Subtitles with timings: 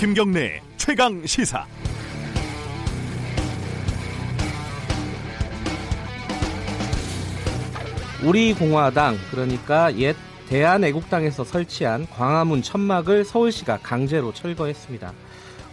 [0.00, 1.66] 김경래 최강 시사.
[8.24, 10.16] 우리 공화당 그러니까 옛
[10.48, 15.12] 대한애국당에서 설치한 광화문 천막을 서울시가 강제로 철거했습니다.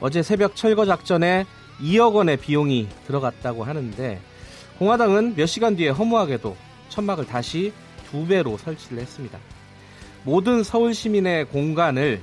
[0.01, 1.45] 어제 새벽 철거 작전에
[1.79, 4.19] 2억 원의 비용이 들어갔다고 하는데
[4.77, 6.57] 공화당은 몇 시간 뒤에 허무하게도
[6.89, 7.71] 천막을 다시
[8.11, 9.39] 두 배로 설치를 했습니다.
[10.25, 12.21] 모든 서울 시민의 공간을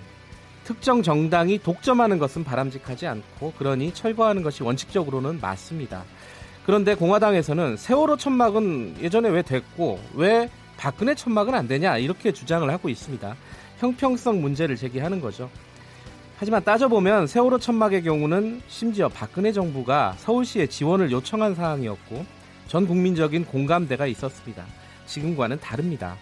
[0.64, 6.04] 특정 정당이 독점하는 것은 바람직하지 않고 그러니 철거하는 것이 원칙적으로는 맞습니다.
[6.64, 12.88] 그런데 공화당에서는 세월호 천막은 예전에 왜 됐고 왜 박근혜 천막은 안 되냐 이렇게 주장을 하고
[12.88, 13.36] 있습니다.
[13.78, 15.50] 형평성 문제를 제기하는 거죠.
[16.38, 22.24] 하지만 따져보면 세월호 천막의 경우는 심지어 박근혜 정부가 서울시에 지원을 요청한 사항이었고
[22.68, 24.64] 전 국민적인 공감대가 있었습니다.
[25.06, 26.16] 지금과는 다릅니다.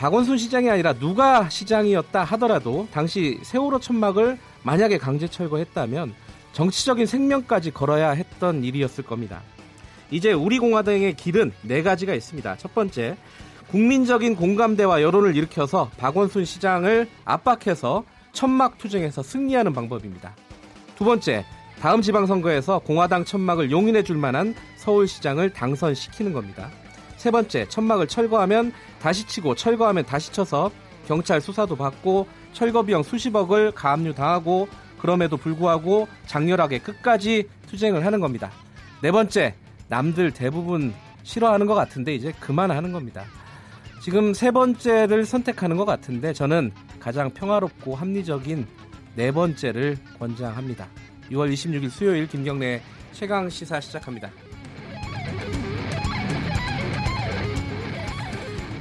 [0.00, 6.14] 박원순 시장이 아니라 누가 시장이었다 하더라도 당시 세월호 천막을 만약에 강제 철거했다면
[6.54, 9.42] 정치적인 생명까지 걸어야 했던 일이었을 겁니다.
[10.10, 12.56] 이제 우리 공화당의 길은 네 가지가 있습니다.
[12.56, 13.18] 첫 번째,
[13.68, 20.34] 국민적인 공감대와 여론을 일으켜서 박원순 시장을 압박해서 천막 투쟁에서 승리하는 방법입니다.
[20.96, 21.44] 두 번째,
[21.78, 26.70] 다음 지방선거에서 공화당 천막을 용인해 줄 만한 서울시장을 당선시키는 겁니다.
[27.18, 30.70] 세 번째, 천막을 철거하면 다시 치고 철거하면 다시 쳐서
[31.06, 38.50] 경찰 수사도 받고 철거 비용 수십억을 가압류 당하고 그럼에도 불구하고 장렬하게 끝까지 투쟁을 하는 겁니다.
[39.02, 39.54] 네 번째,
[39.88, 43.24] 남들 대부분 싫어하는 것 같은데 이제 그만하는 겁니다.
[44.02, 48.66] 지금 세 번째를 선택하는 것 같은데 저는 가장 평화롭고 합리적인
[49.14, 50.86] 네 번째를 권장합니다.
[51.30, 54.30] 6월 26일 수요일 김경래 최강 시사 시작합니다.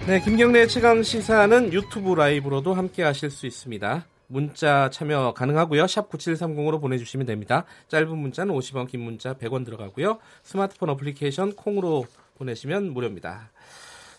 [0.09, 4.07] 네, 김경래 최강 시사는 유튜브 라이브로도 함께 하실 수 있습니다.
[4.25, 5.85] 문자 참여 가능하고요.
[5.85, 7.65] 샵 9730으로 보내주시면 됩니다.
[7.89, 10.17] 짧은 문자는 50원, 긴 문자 100원 들어가고요.
[10.41, 12.07] 스마트폰 어플리케이션 콩으로
[12.39, 13.51] 보내시면 무료입니다.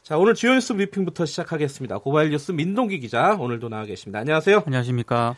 [0.04, 1.98] 자, 오늘 주요 뉴스 브리핑부터 시작하겠습니다.
[1.98, 4.20] 고발 뉴스 민동기 기자 오늘도 나와 계십니다.
[4.20, 4.62] 안녕하세요.
[4.66, 5.34] 안녕하십니까.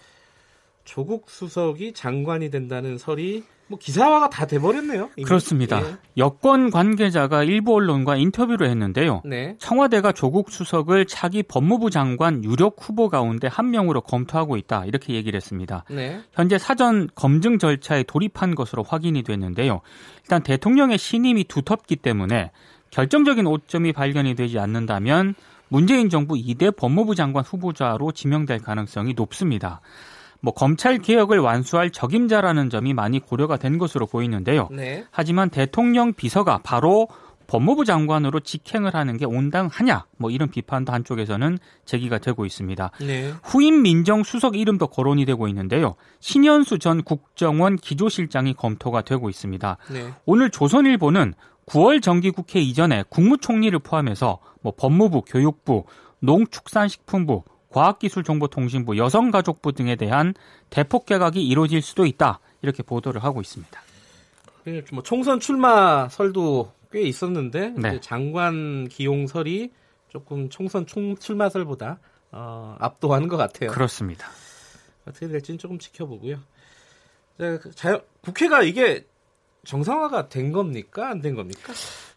[0.84, 5.08] 조국 수석이 장관이 된다는 설이 뭐 기사화가 다 돼버렸네요.
[5.16, 5.24] 이미.
[5.24, 5.80] 그렇습니다.
[5.80, 5.96] 예.
[6.18, 9.22] 여권 관계자가 일부 언론과 인터뷰를 했는데요.
[9.24, 9.56] 네.
[9.58, 15.38] 청와대가 조국 수석을 차기 법무부 장관 유력 후보 가운데 한 명으로 검토하고 있다 이렇게 얘기를
[15.38, 15.84] 했습니다.
[15.88, 16.20] 네.
[16.34, 19.80] 현재 사전 검증 절차에 돌입한 것으로 확인이 됐는데요.
[20.22, 22.50] 일단 대통령의 신임이 두텁기 때문에
[22.90, 25.34] 결정적인 오점이 발견이 되지 않는다면
[25.68, 29.80] 문재인 정부 2대 법무부 장관 후보자로 지명될 가능성이 높습니다.
[30.42, 34.68] 뭐 검찰 개혁을 완수할 적임자라는 점이 많이 고려가 된 것으로 보이는데요.
[34.72, 35.06] 네.
[35.10, 37.08] 하지만 대통령 비서가 바로
[37.46, 42.90] 법무부 장관으로 직행을 하는 게 온당하냐 뭐 이런 비판도 한쪽에서는 제기가 되고 있습니다.
[43.00, 43.32] 네.
[43.42, 45.94] 후임 민정수석 이름도 거론이 되고 있는데요.
[46.20, 49.76] 신현수 전 국정원 기조실장이 검토가 되고 있습니다.
[49.92, 50.12] 네.
[50.24, 51.34] 오늘 조선일보는
[51.66, 55.84] 9월 정기국회 이전에 국무총리를 포함해서 뭐 법무부, 교육부,
[56.20, 60.34] 농축산식품부, 과학기술정보통신부, 여성가족부 등에 대한
[60.70, 62.40] 대폭 개각이 이루어질 수도 있다.
[62.62, 63.80] 이렇게 보도를 하고 있습니다.
[64.92, 68.00] 뭐 총선 출마 설도 꽤 있었는데 네.
[68.00, 69.72] 장관 기용설이
[70.08, 71.98] 조금 총선 출마설보다
[72.30, 73.70] 어, 압도하는 것 같아요.
[73.70, 74.28] 그렇습니다.
[75.06, 76.38] 어떻게 될지는 조금 지켜보고요.
[77.74, 79.06] 자, 국회가 이게
[79.64, 81.08] 정상화가 된 겁니까?
[81.10, 81.72] 안 된 겁니까?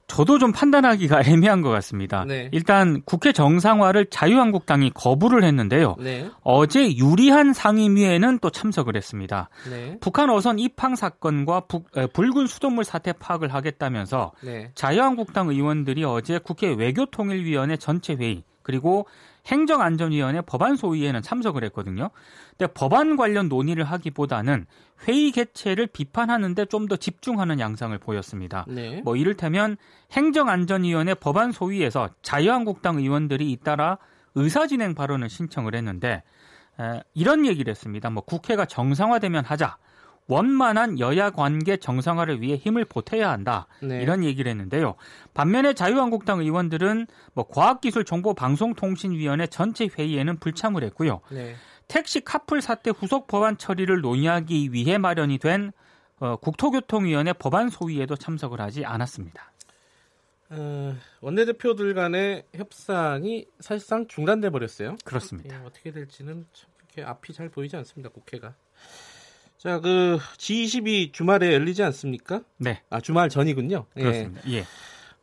[0.08, 2.26] 저도 좀 판단하기가 애매한 것 같습니다.
[2.26, 2.50] 네.
[2.52, 5.96] 일단 국회 정상화를 자유한국당이 거부를 했는데요.
[6.00, 6.30] 네.
[6.42, 9.50] 어제 유리한 상임위에는 또 참석을 했습니다.
[9.70, 9.98] 네.
[10.00, 14.72] 북한 어선 입항 사건과 북, 에, 붉은 수돗물 사태 파악을 하겠다면서 네.
[14.76, 19.06] 자유한국당 의원들이 어제 국회 외교통일위원회 전체 회의 그리고
[19.46, 22.10] 행정안전위원회 법안 소위에는 참석을 했거든요.
[22.58, 24.66] 근데 법안 관련 논의를 하기보다는
[25.08, 28.66] 회의 개최를 비판하는데 좀 더 집중하는 양상을 보였습니다.
[28.68, 29.02] 네.
[29.04, 29.76] 뭐 이를테면
[30.12, 33.98] 행정안전위원회 법안 소위에서 자유한국당 의원들이 잇따라
[34.36, 36.22] 의사진행 발언을 신청을 했는데
[36.80, 38.10] 에, 이런 얘기를 했습니다.
[38.10, 39.78] 뭐 국회가 정상화되면 하자.
[40.28, 43.68] 원만한 여야 관계 정상화를 위해 힘을 보태야 한다.
[43.82, 44.02] 네.
[44.02, 44.96] 이런 얘기를 했는데요.
[45.34, 51.22] 반면에 자유한국당 의원들은 뭐 과학기술정보방송통신위원회 전체 회의에는 불참을 했고요.
[51.32, 51.56] 네.
[51.88, 55.72] 택시 카풀 사태 후속 법안 처리를 논의하기 위해 마련이 된
[56.20, 59.52] 어, 국토교통위원회 법안 소위에도 참석을 하지 않았습니다.
[60.50, 64.96] 어, 원내대표들 간의 협상이 사실상 중단돼 버렸어요.
[65.04, 65.60] 그렇습니다.
[65.60, 68.10] 예, 어떻게 될지는 참 이렇게 앞이 잘 보이지 않습니다.
[68.10, 68.56] 국회가.
[69.66, 72.42] 자, 그 G20이 주말에 열리지 않습니까?
[72.60, 72.82] 네.
[72.92, 73.86] 아, 주말 전이군요.
[73.98, 74.02] 예.
[74.04, 74.42] 그렇습니다.
[74.48, 74.58] 예.
[74.58, 74.66] 예.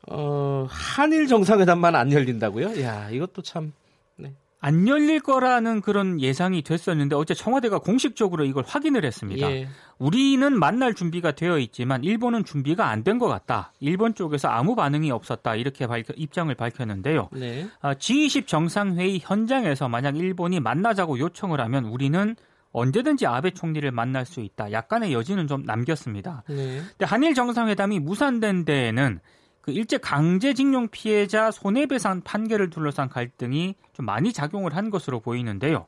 [0.09, 2.83] 어, 한일 정상회담만 안 열린다고요?
[2.83, 3.73] 야, 이것도 참
[4.17, 4.33] 네.
[4.59, 9.49] 안 열릴 거라는 그런 예상이 됐었는데 어제 청와대가 공식적으로 이걸 확인을 했습니다.
[9.53, 9.69] 예.
[9.99, 13.73] 우리는 만날 준비가 되어 있지만 일본은 준비가 안 된 것 같다.
[13.79, 15.55] 일본 쪽에서 아무 반응이 없었다.
[15.55, 17.29] 이렇게 밝혀, 입장을 밝혔는데요.
[17.31, 17.69] 네.
[17.81, 22.35] 아, G20 정상회의 현장에서 만약 일본이 만나자고 요청을 하면 우리는
[22.73, 24.73] 언제든지 아베 총리를 만날 수 있다.
[24.73, 26.43] 약간의 여지는 좀 남겼습니다.
[26.49, 26.81] 네.
[26.89, 29.21] 근데 한일 정상회담이 무산된 데에는
[29.61, 35.87] 그 일제 강제징용 피해자 손해배상 판결을 둘러싼 갈등이 좀 많이 작용을 한 것으로 보이는데요.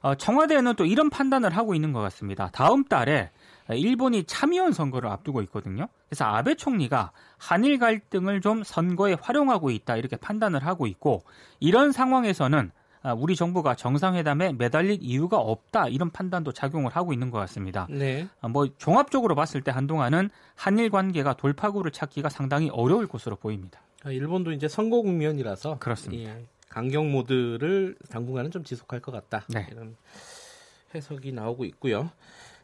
[0.00, 2.50] 어, 청와대는 또 이런 판단을 하고 있는 것 같습니다.
[2.52, 3.30] 다음 달에
[3.70, 5.88] 일본이 참의원 선거를 앞두고 있거든요.
[6.08, 11.22] 그래서 아베 총리가 한일 갈등을 좀 선거에 활용하고 있다 이렇게 판단을 하고 있고
[11.60, 17.38] 이런 상황에서는 아, 우리 정부가 정상회담에 매달릴 이유가 없다 이런 판단도 작용을 하고 있는 것
[17.40, 17.86] 같습니다.
[17.90, 18.26] 네.
[18.40, 23.80] 아, 뭐 종합적으로 봤을 때 한동안은 한일 관계가 돌파구를 찾기가 상당히 어려울 것으로 보입니다.
[24.04, 26.30] 아, 일본도 이제 선거 국면이라서 그렇습니다.
[26.30, 29.44] 예, 강경 모드를 당분간은 좀 지속할 것 같다.
[29.48, 29.68] 네.
[29.70, 29.96] 이런
[30.94, 32.10] 해석이 나오고 있고요.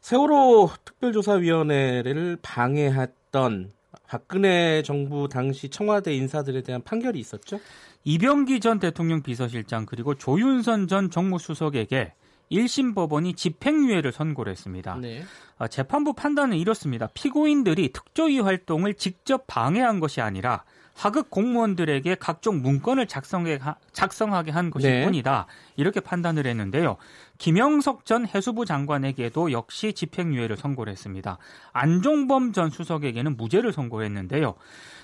[0.00, 3.72] 세월호 특별조사위원회를 방해했던
[4.06, 7.60] 박근혜 정부 당시 청와대 인사들에 대한 판결이 있었죠?
[8.04, 12.14] 이병기 전 대통령 비서실장 그리고 조윤선 전 정무수석에게
[12.50, 14.96] 1심 법원이 집행유예를 선고를 했습니다.
[14.96, 15.22] 네.
[15.58, 17.08] 아, 재판부 판단은 이렇습니다.
[17.14, 20.64] 피고인들이 특조위 활동을 직접 방해한 것이 아니라
[20.94, 23.58] 하급 공무원들에게 각종 문건을 작성해,
[23.92, 25.04] 작성하게 한 것일 네.
[25.04, 25.46] 뿐이다.
[25.76, 26.96] 이렇게 판단을 했는데요.
[27.38, 31.38] 김영석 전 해수부 장관에게도 역시 집행유예를 선고를 했습니다.
[31.72, 34.56] 안종범 전 수석에게는 무죄를 선고했는데요.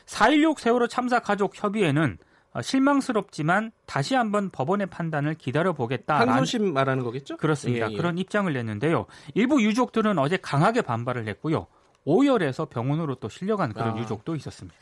[0.07, 6.21] 4.16 세월호 참사 가족 협의회는 어, 실망스럽지만 다시 한번 법원의 판단을 기다려보겠다.
[6.21, 7.37] 항소심 말하는 거겠죠?
[7.37, 7.89] 그렇습니다.
[7.89, 7.97] 예, 예.
[7.97, 9.07] 그런 입장을 냈는데요.
[9.35, 11.67] 일부 유족들은 어제 강하게 반발을 했고요.
[12.05, 14.01] 오열해서 병원으로 또 실려간 그런 아.
[14.01, 14.79] 유족도 있었습니다.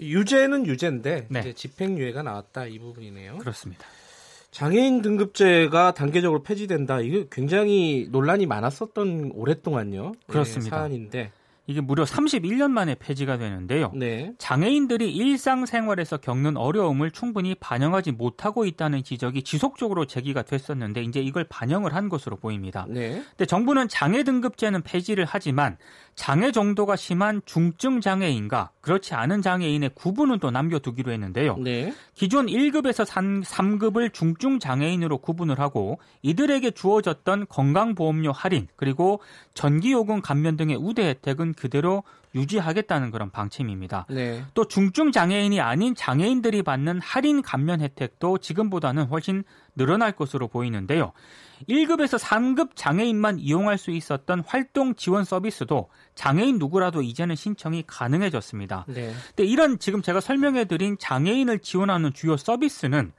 [0.00, 1.52] 유죄는 유죄인데 네.
[1.52, 3.38] 집행유예가 나왔다 이 부분이네요.
[3.38, 3.86] 그렇습니다.
[4.50, 7.00] 장애인 등급제가 단계적으로 폐지된다.
[7.00, 10.12] 이게 굉장히 논란이 많았었던 오랫동안요.
[10.26, 10.76] 그렇습니다.
[10.76, 11.32] 네, 사안인데
[11.66, 13.92] 이게 무려 31년 만에 폐지가 되는데요.
[13.94, 14.32] 네.
[14.38, 21.94] 장애인들이 일상생활에서 겪는 어려움을 충분히 반영하지 못하고 있다는 지적이 지속적으로 제기가 됐었는데 이제 이걸 반영을
[21.94, 22.84] 한 것으로 보입니다.
[22.88, 23.22] 네.
[23.30, 25.76] 근데 정부는 장애 등급제는 폐지를 하지만
[26.14, 31.56] 장애 정도가 심한 중증 장애인과 그렇지 않은 장애인의 구분은 또 남겨두기로 했는데요.
[31.58, 31.94] 네.
[32.14, 39.20] 기존 1급에서 3, 급을 중증 장애인으로 구분을 하고 이들에게 주어졌던 건강보험료 할인 그리고
[39.54, 42.02] 전기요금 감면 등의 우대 혜택은 그대로
[42.34, 44.06] 유지하겠다는 그런 방침입니다.
[44.10, 44.44] 네.
[44.52, 49.44] 또 중증 장애인이 아닌 장애인들이 받는 할인 감면 혜택도 지금보다는 훨씬
[49.76, 51.12] 늘어날 것으로 보이는데요.
[51.68, 58.86] 1급에서 3급 장애인만 이용할 수 있었던 활동 지원 서비스도 장애인 누구라도 이제는 신청이 가능해졌습니다.
[58.88, 59.12] 네.
[59.28, 63.12] 근데 이런 지금 제가 설명해 드린 장애인을 지원하는 주요 서비스는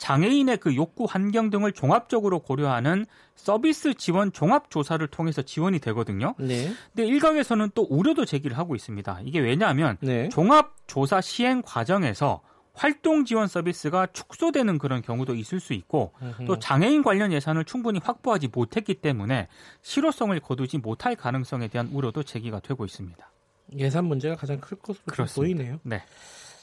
[0.00, 3.04] 장애인의 그 욕구 환경 등을 종합적으로 고려하는
[3.36, 6.34] 서비스 지원 종합 조사를 통해서 지원이 되거든요.
[6.38, 6.72] 네.
[6.94, 9.20] 근데 일각에서는 또 우려도 제기를 하고 있습니다.
[9.24, 10.30] 이게 왜냐하면 네.
[10.30, 12.40] 종합 조사 시행 과정에서
[12.72, 16.12] 활동 지원 서비스가 축소되는 그런 경우도 있을 수 있고
[16.46, 19.48] 또 장애인 관련 예산을 충분히 확보하지 못했기 때문에
[19.82, 23.30] 실효성을 거두지 못할 가능성에 대한 우려도 제기가 되고 있습니다.
[23.76, 25.26] 예산 문제가 가장 클 것으로.
[25.36, 25.78] 보이네요.
[25.82, 26.02] 네.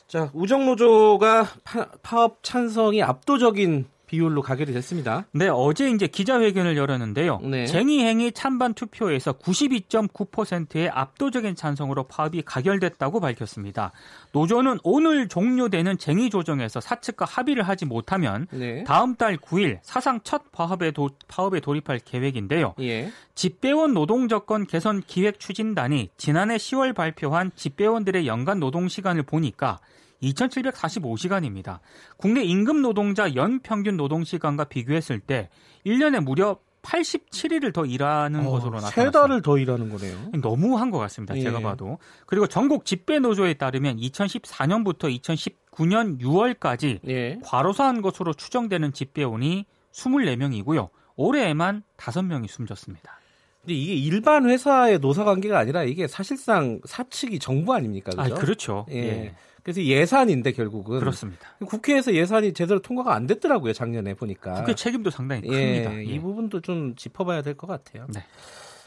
[0.08, 5.26] 자, 우정노조가 파, 파업 찬성이 압도적인 비율로 가결이 됐습니다.
[5.34, 7.40] 네, 어제 이제 기자회견을 열었는데요.
[7.44, 7.66] 네.
[7.66, 13.92] 쟁의행위 찬반 투표에서 92.9%의 압도적인 찬성으로 파업이 가결됐다고 밝혔습니다.
[14.32, 18.86] 노조는 오늘 종료되는 쟁의 조정에서 사측과 합의를 하지 못하면 네.
[18.86, 22.76] 다음 달 9일 사상 첫 파업에, 도, 파업에 돌입할 계획인데요.
[22.80, 23.12] 예.
[23.36, 29.80] 집배원 노동조건 개선 기획 추진단이 지난해 10월 발표한 집배원들의 연간 노동 시간을 보니까
[30.22, 31.80] 2,745시간입니다.
[32.18, 35.50] 국내 임금 노동자 연 평균 노동 시간과 비교했을 때
[35.86, 39.02] 1년에 무려 87일을 더 일하는 어, 것으로 나타났습니다.
[39.04, 40.32] 세 달을 더 일하는 거네요.
[40.42, 41.36] 너무한 것 같습니다.
[41.36, 41.42] 예.
[41.42, 41.98] 제가 봐도.
[42.26, 47.40] 그리고 전국 집배 노조에 따르면 2014년부터 2019년 6월까지 예.
[47.44, 50.90] 과로사한 것으로 추정되는 집배원이 24명이고요.
[51.16, 53.20] 올해에만 5명이 숨졌습니다.
[53.62, 58.12] 근데 이게 일반 회사의 노사 관계가 아니라 이게 사실상 사측이 정부 아닙니까?
[58.12, 58.22] 그죠?
[58.22, 58.86] 아, 그렇죠.
[58.92, 58.96] 예.
[58.98, 59.36] 예.
[59.68, 61.50] 그래서 예산인데 결국은 그렇습니다.
[61.66, 64.54] 국회에서 예산이 제대로 통과가 안 됐더라고요 작년에 보니까.
[64.54, 65.50] 국회 책임도 상당히 예,
[65.84, 65.98] 큽니다.
[65.98, 66.04] 예.
[66.06, 68.08] 이 부분도 좀 짚어봐야 될 것 같아요.
[68.14, 68.24] 네.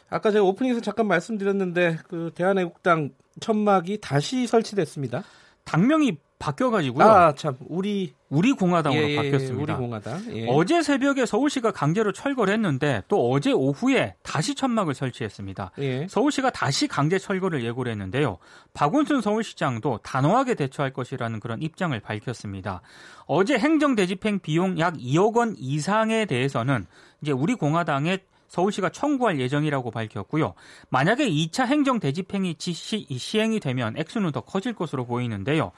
[0.08, 3.10] 아까 제가 오프닝에서 잠깐 말씀드렸는데 그 대한애국당
[3.40, 5.22] 천막이 다시 설치됐습니다.
[5.64, 7.04] 당명이 바뀌어가지고요.
[7.04, 8.14] 아, 참, 우리.
[8.30, 9.74] 우리 공화당으로 예, 예, 바뀌었습니다.
[9.74, 10.24] 우리 공화당.
[10.36, 10.46] 예.
[10.48, 15.72] 어제 새벽에 서울시가 강제로 철거를 했는데 또 어제 오후에 다시 천막을 설치했습니다.
[15.80, 16.06] 예.
[16.08, 18.38] 서울시가 다시 강제 철거를 예고를 했는데요.
[18.72, 22.82] 박원순 서울시장도 단호하게 대처할 것이라는 그런 입장을 밝혔습니다.
[23.26, 26.86] 어제 행정대집행 비용 약 2억 원 이상에 대해서는
[27.20, 28.20] 이제 우리 공화당의
[28.50, 30.54] 서울시가 청구할 예정이라고 밝혔고요.
[30.90, 35.70] 만약에 2차 행정 대집행이 시, 시행이 되면 액수는 더 커질 것으로 보이는데요.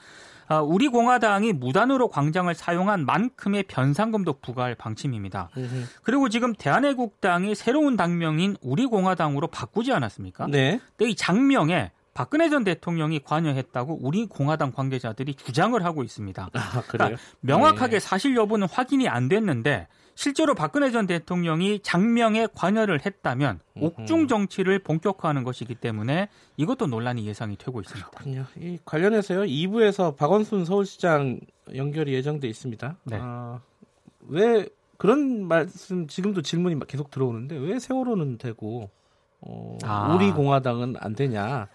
[0.48, 5.50] 아, 우리 공화당이 무단으로 광장을 사용한 만큼의 변상금도 부과할 방침입니다.
[6.02, 10.46] 그리고 지금 대한애국당이 새로운 당명인 우리 공화당으로 바꾸지 않았습니까?
[10.48, 10.80] 네.
[10.96, 16.50] 근데 이 장명에 박근혜 전 대통령이 관여했다고 우리 공화당 관계자들이 주장을 하고 있습니다.
[16.52, 18.00] 아, 그러니까 명확하게 네.
[18.00, 25.42] 사실 여부는 확인이 안 됐는데 실제로 박근혜 전 대통령이 장명에 관여를 했다면 옥중 정치를 본격화하는
[25.44, 28.10] 것이기 때문에 이것도 논란이 예상이 되고 있습니다.
[28.10, 28.44] 그렇군요.
[28.58, 29.42] 이 관련해서요.
[29.42, 31.40] 2부에서 박원순 서울시장
[31.74, 32.96] 연결이 예정돼 있습니다.
[33.04, 33.18] 네.
[33.20, 33.60] 아,
[34.28, 38.90] 왜 그런 말씀 지금도 질문이 계속 들어오는데 왜 세월호는 되고
[39.40, 40.14] 어, 아.
[40.14, 41.68] 우리 공화당은 안 되냐?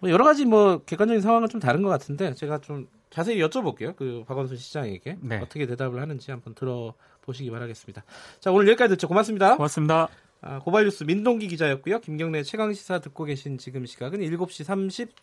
[0.00, 3.96] 뭐 여러 가지 뭐 객관적인 상황은 좀 다른 것 같은데 제가 좀 자세히 여쭤볼게요.
[3.96, 5.38] 그 박원순 시장에게 네.
[5.38, 6.94] 어떻게 대답을 하는지 한번 들어
[7.28, 8.02] 보시기 바라겠습니다.
[8.40, 9.06] 자 오늘 여기까지 듣죠.
[9.06, 9.56] 고맙습니다.
[9.56, 10.08] 고맙습니다.
[10.40, 12.00] 아, 고발뉴스 민동기 기자였고요.
[12.00, 14.64] 김경래 최강 시사 듣고 계신 지금 시각은 7시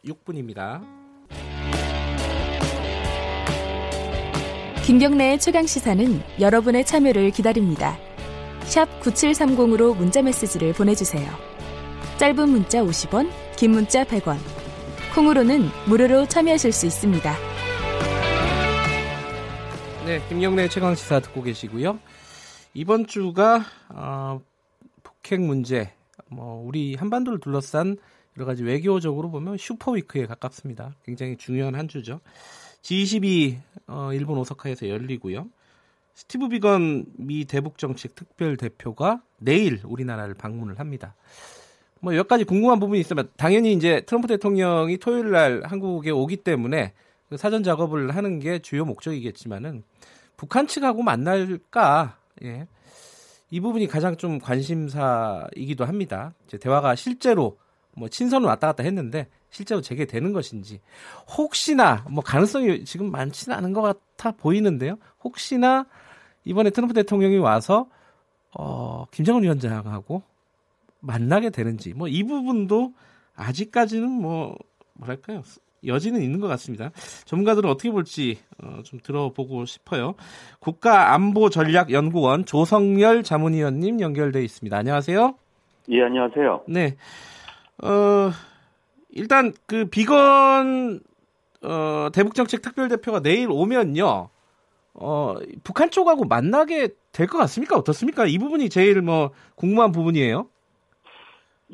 [0.06, 0.82] 36분입니다.
[4.86, 7.98] 김경래의 최강 시사는 여러분의 참여를 기다립니다.
[8.66, 11.28] 샵 9730으로 문자 메시지를 보내주세요.
[12.20, 14.38] 짧은 문자 50원, 긴 문자 100원.
[15.16, 17.55] 콩으로는 무료로 참여하실 수 있습니다.
[20.06, 21.98] 네, 김경래 최강 시사 듣고 계시고요.
[22.76, 24.40] 이번 주가 어,
[25.02, 25.94] 북핵 문제,
[26.28, 27.98] 뭐 우리 한반도를 둘러싼
[28.38, 30.94] 여러 가지 외교적으로 보면 super week에 가깝습니다.
[31.04, 32.20] 굉장히 중요한 한 주죠.
[32.84, 33.58] G20이
[33.88, 35.48] 어, 일본 오사카에서 열리고요.
[36.14, 41.16] 스티브 비건 미 대북 정책 특별 대표가 내일 우리나라를 방문을 합니다.
[42.00, 46.94] 뭐 몇 가지 궁금한 부분이 있으면 당연히 이제 트럼프 대통령이 토요일 날 한국에 오기 때문에
[46.94, 47.05] 그
[47.38, 49.84] 사전 작업을 하는 게 주요 목적이겠지만은
[50.38, 52.18] 북한 측하고 만날까?
[52.44, 52.68] 예.
[53.50, 56.34] 이 부분이 가장 좀 관심사이기도 합니다.
[56.48, 57.58] 이제 대화가 실제로
[57.96, 60.82] 뭐 친선을 왔다 갔다 했는데 실제로 재개되는 것인지
[61.38, 64.98] 혹시나 뭐 가능성이 지금 많지는 않은 것 같아 보이는데요.
[65.24, 65.86] 혹시나
[66.44, 67.88] 이번에 트럼프 대통령이 와서
[68.52, 70.24] 어, 김정은 위원장하고
[71.00, 72.94] 만나게 되는지 뭐 이 부분도
[73.36, 74.58] 아직까지는 뭐
[74.94, 75.44] 뭐랄까요
[75.88, 76.92] 여지는 있는 것 같습니다.
[77.26, 80.16] 전문가들은 어떻게 볼지 어, 좀 들어보고 싶어요.
[80.60, 84.76] 국가안보전략연구원 조성열 자문위원님 연결돼 있습니다.
[84.78, 85.36] 안녕하세요.
[85.90, 86.64] 예, 안녕하세요.
[86.68, 86.96] 네.
[87.84, 88.32] 어,
[89.12, 91.00] 일단 그 비건
[91.64, 94.30] 어, 대북정책 특별대표가 내일 오면요.
[94.94, 97.78] 어, 북한 쪽하고 만나게 될 것 같습니까?
[97.78, 98.26] 어떻습니까?
[98.26, 100.48] 이 부분이 제일 뭐 궁금한 부분이에요.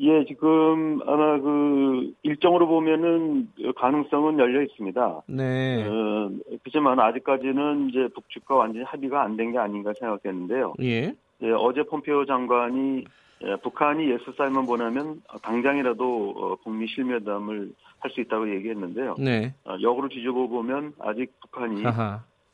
[0.00, 5.22] 예, 지금 아마 그 일정으로 보면은 가능성은 열려 있습니다.
[5.26, 5.86] 네.
[5.86, 6.30] 어,
[6.62, 10.74] 그렇지만 아직까지는 이제 북측과 완전히 합의가 안 된 게 아닌가 생각했는데요.
[10.80, 11.14] 예.
[11.42, 13.04] 예, 어제 폼페오 장관이
[13.44, 19.14] 예, 북한이 예수 사인만 보내면 당장이라도 어, 북미 실무회담을 할 수 있다고 얘기했는데요.
[19.18, 19.54] 네.
[19.64, 21.82] 어, 역으로 뒤집어 보면 아직 북한이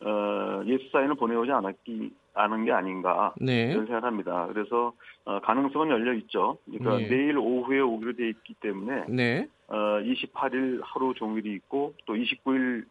[0.04, 3.71] 어, 예수 사인을 보내오지 않았기 않은 게 아닌가 네.
[3.73, 4.47] 이런 생각합니다.
[4.47, 4.92] 그래서
[5.25, 6.59] 어, 가능성은 열려 있죠.
[6.64, 7.09] 그러니까 네.
[7.09, 9.49] 내일 오후에 오기로 돼 있기 때문에 네.
[9.66, 12.85] 어, 28일 하루 종일이 있고 또 29일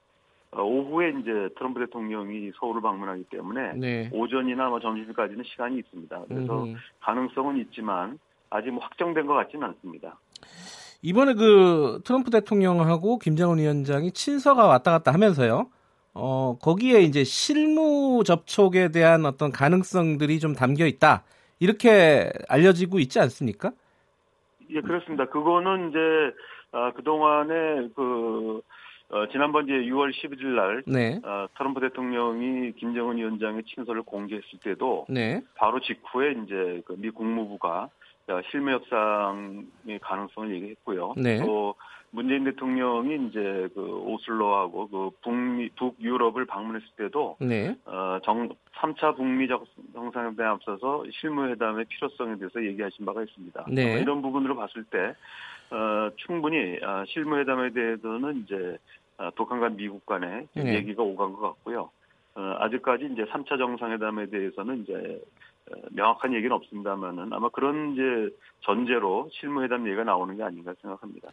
[0.52, 4.10] 어, 오후에 이제 트럼프 대통령이 서울을 방문하기 때문에 네.
[4.14, 6.24] 오전이나 뭐 점심까지는 시간이 있습니다.
[6.28, 6.76] 그래서 음.
[7.02, 10.20] 가능성은 있지만 아직 뭐 확정된 것 같지는 않습니다.
[11.02, 15.70] 이번에 그 트럼프 대통령하고 김정은 위원장이 친서가 왔다 갔다 하면서요.
[16.20, 21.24] 어, 거기에 이제 실무 접촉에 대한 어떤 가능성들이 좀 담겨 있다.
[21.60, 23.72] 이렇게 알려지고 있지 않습니까?
[24.70, 25.26] 예, 그렇습니다.
[25.26, 26.00] 그거는 이제
[26.72, 28.62] 아, 그동안에 그
[29.10, 31.20] 어, 지난번 이제 6월 11일 날 네.
[31.24, 35.42] 어, 트럼프 대통령이 김정은 위원장의 친서를 공개했을 때도 네.
[35.56, 37.90] 바로 직후에 이제 그 미 국무부가
[38.52, 41.14] 실무 협상의 가능성을 얘기했고요.
[41.16, 41.40] 네.
[41.46, 41.76] 또
[42.12, 47.76] 문재인 대통령이 이제 그 오슬로하고 그 북미 북유럽을 방문했을 때도 네.
[47.86, 48.50] 어 정
[48.80, 49.48] 3차 북미
[49.94, 53.66] 정상회담에 앞서서 실무회담의 필요성에 대해서 얘기하신 바가 있습니다.
[53.70, 54.00] 네.
[54.02, 55.16] 이런 부분으로 봤을 때
[55.70, 58.78] 어, 충분히 어, 실무회담에 대해서는 이제
[59.18, 60.76] 어, 북한과 미국 간의 네.
[60.76, 61.90] 얘기가 오간 것 같고요.
[62.36, 65.22] 어, 아직까지 이제 3차 정상회담에 대해서는 이제
[65.72, 71.30] 어, 명확한 얘기는 없습니다만은 아마 그런 이제 전제로 실무회담 얘기가 나오는 게 아닌가 생각합니다.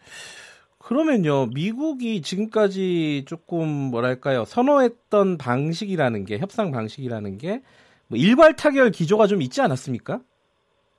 [0.85, 7.63] 그러면요, 미국이 지금까지 조금 뭐랄까요, 선호했던 방식이라는 게, 협상 방식이라는 게,
[8.07, 10.21] 뭐 일괄 타결 기조가 좀 있지 않았습니까?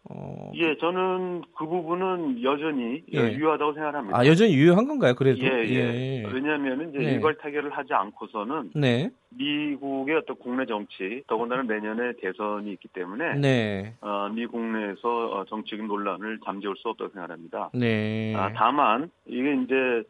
[0.09, 0.51] 어...
[0.55, 3.33] 예, 저는 그 부분은 여전히 예.
[3.33, 4.17] 유효하다고 생각합니다.
[4.17, 5.15] 아, 여전히 유효한 건가요?
[5.15, 5.39] 그래도?
[5.39, 6.23] 예, 예.
[6.23, 6.23] 예.
[6.31, 7.13] 왜냐하면 이제 네.
[7.13, 9.09] 일괄 타결을 하지 않고서는 네.
[9.29, 13.95] 미국의 어떤 국내 정치, 더군다나 내년에 대선이 있기 때문에 네.
[14.01, 17.71] 어, 미 국 내에서 어, 정치적인 논란을 잠재울 수 없다고 생각합니다.
[17.73, 18.33] 네.
[18.35, 20.03] 아, 다만 이게 이제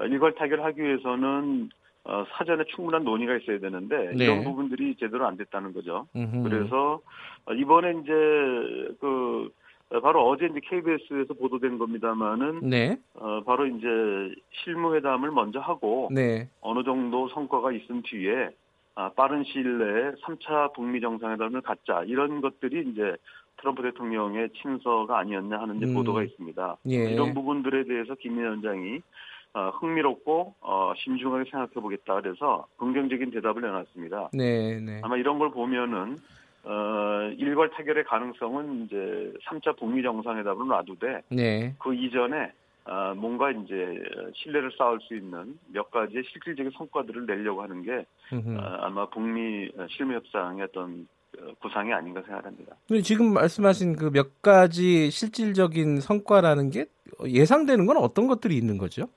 [0.00, 1.68] 일괄 타결하기 위해서는
[2.04, 4.24] 어, 사전에 충분한 논의가 있어야 되는데 네.
[4.24, 6.08] 이런 부분들이 제대로 안 됐다는 거죠.
[6.16, 6.42] 음흠.
[6.48, 7.00] 그래서
[7.44, 8.12] 어, 이번에 이제
[9.00, 9.50] 그
[9.90, 12.96] 어, 바로 어제 이제 KBS에서 보도된 겁니다만은 네.
[13.14, 13.86] 어, 바로 이제
[14.64, 16.48] 실무회담을 먼저 하고 네.
[16.60, 18.50] 어느 정도 성과가 있은 뒤에
[18.94, 23.16] 아, 빠른 시일 내에 3차 북미 정상회담을 갖자 이런 것들이 이제
[23.58, 25.94] 트럼프 대통령의 친서가 아니었냐 하는 음.
[25.94, 26.76] 보도가 있습니다.
[26.88, 27.12] 예.
[27.12, 29.00] 이런 부분들에 대해서 김 위원장이
[29.54, 34.30] 어, 흥미롭고 어, 신중하게 생각해 보겠다 그래서 긍정적인 대답을 내놨습니다.
[34.32, 35.00] 네, 네.
[35.02, 36.20] 아마 이런 걸 보면은
[36.64, 41.74] 어, 일괄 타결의 가능성은 이제 3차 북미 정상회담을 놔두되 네.
[41.78, 42.52] 그 이전에
[42.84, 44.02] 어, 뭔가 이제
[44.36, 50.14] 신뢰를 쌓을 수 있는 몇 가지의 실질적인 성과들을 내려고 하는 게 어, 아마 북미 실무
[50.14, 51.06] 협상의 어떤
[51.38, 52.74] 어, 구상이 아닌가 생각합니다.
[53.04, 56.86] 지금 말씀하신 그 몇 가지 실질적인 성과라는 게
[57.26, 59.08] 예상되는 건 어떤 것들이 있는 거죠?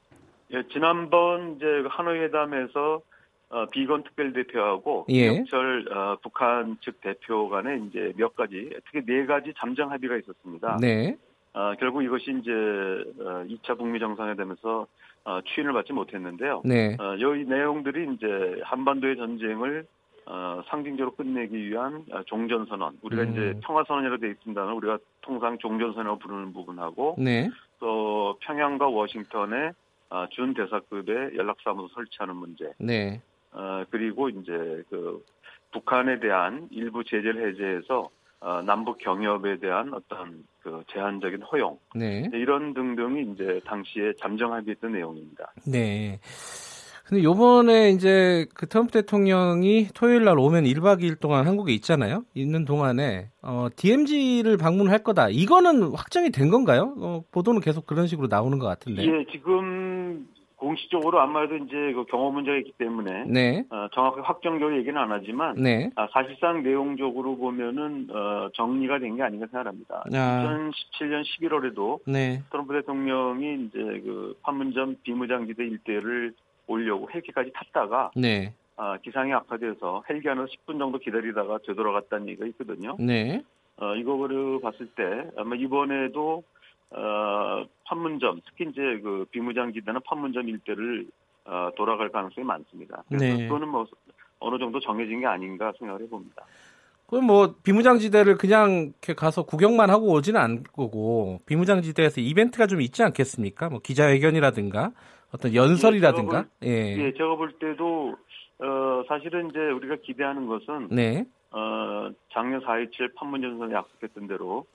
[0.52, 3.02] 예, 지난번 이제 그 하노이 회담에서
[3.50, 5.28] 어, 비건 특별 대표하고 예.
[5.28, 10.78] 영철 어, 북한 측 대표 간에 이제 몇 가지 특히 네 가지 잠정 합의가 있었습니다.
[10.82, 11.16] 네.
[11.54, 14.88] 어, 결국 이것이 이제 어, 2차 북미 정상회담에서
[15.26, 16.62] 어, 추인을 받지 못했는데요.
[16.66, 16.98] 네.
[17.00, 19.86] 어, 이 내용들이 이제 한반도의 전쟁을
[20.28, 22.98] 어, 상징적으로 끝내기 위한 어, 종전선언.
[23.04, 23.32] 우리가 음.
[23.32, 27.50] 이제 평화선언이라고 되어 있습니다만 우리가 통상 종전선언을 부르는 부분하고 네.
[27.80, 29.72] 또 평양과 워싱턴에
[30.10, 32.72] 어, 준 대사급의 연락사무소 설치하는 문제.
[32.78, 33.22] 네.
[33.52, 35.24] 어, 그리고 이제 그
[35.72, 38.10] 북한에 대한 일부 제재를 해제해서
[38.40, 41.80] 어, 남북 경협에 대한 어떤 그 제한적인 허용.
[41.96, 42.30] 네.
[42.34, 45.54] 이런 등등이 이제 당시에 잠정 합의했던 내용입니다.
[45.66, 46.20] 네.
[47.08, 52.24] 근데 요번에 이제 그 트럼프 대통령이 토요일 날 오면 1박 2일 동안 한국에 있잖아요.
[52.34, 55.30] 있는 동안에 어, DMZ를 방문할 거다.
[55.30, 56.96] 이거는 확정이 된 건가요?
[56.98, 59.04] 어, 보도는 계속 그런 식으로 나오는 것 같은데.
[59.04, 63.64] 예, 지금 공식적으로 아마도 이제 그 경호 문제가 있기 때문에 네.
[63.70, 65.92] 어, 정확히 확정적으로 얘기는 안 하지만 네.
[65.96, 70.06] 아, 사실상 내용적으로 보면은 어, 정리가 된 게 아닌가 생각합니다.
[70.12, 70.72] 아.
[71.00, 72.42] 2017년 11월에도 네.
[72.50, 76.34] 트럼프 대통령이 이제 그 판문점 비무장지대 일대를
[76.68, 78.54] 오려고 헬기까지 탔다가 네.
[78.78, 82.98] 어, 기상이 악화돼서 헬기 안에서 10분 정도 기다리다가 되돌아갔다는 얘기가 있거든요.
[83.00, 83.42] 네.
[83.78, 86.44] 어, 이거를 봤을 때 아마 이번에도
[86.92, 91.08] 어, 판문점 특히 이제 그 비무장지대나 판문점 일대를
[91.46, 93.04] 어, 돌아갈 가능성이 많습니다.
[93.08, 93.48] 그래서 네.
[93.48, 93.86] 그거는 뭐
[94.40, 96.46] 어느 정도 정해진 게 아닌가 생각을 해봅니다.
[97.08, 103.04] 그럼 뭐 비무장지대를 그냥 이렇게 가서 구경만 하고 오지는 않을 거고 비무장지대에서 이벤트가 좀 있지
[103.04, 103.70] 않겠습니까?
[103.70, 104.92] 뭐 기자회견이라든가
[105.32, 106.46] 어떤 연설이라든가.
[106.64, 107.06] 예, 제가 볼, 예.
[107.06, 108.16] 예, 제가 볼 때도
[108.60, 111.26] 어 사실은 이제 우리가 기대하는 것은 네.
[111.52, 114.66] 어 작년 4.27 판문점에서 약속했던 대로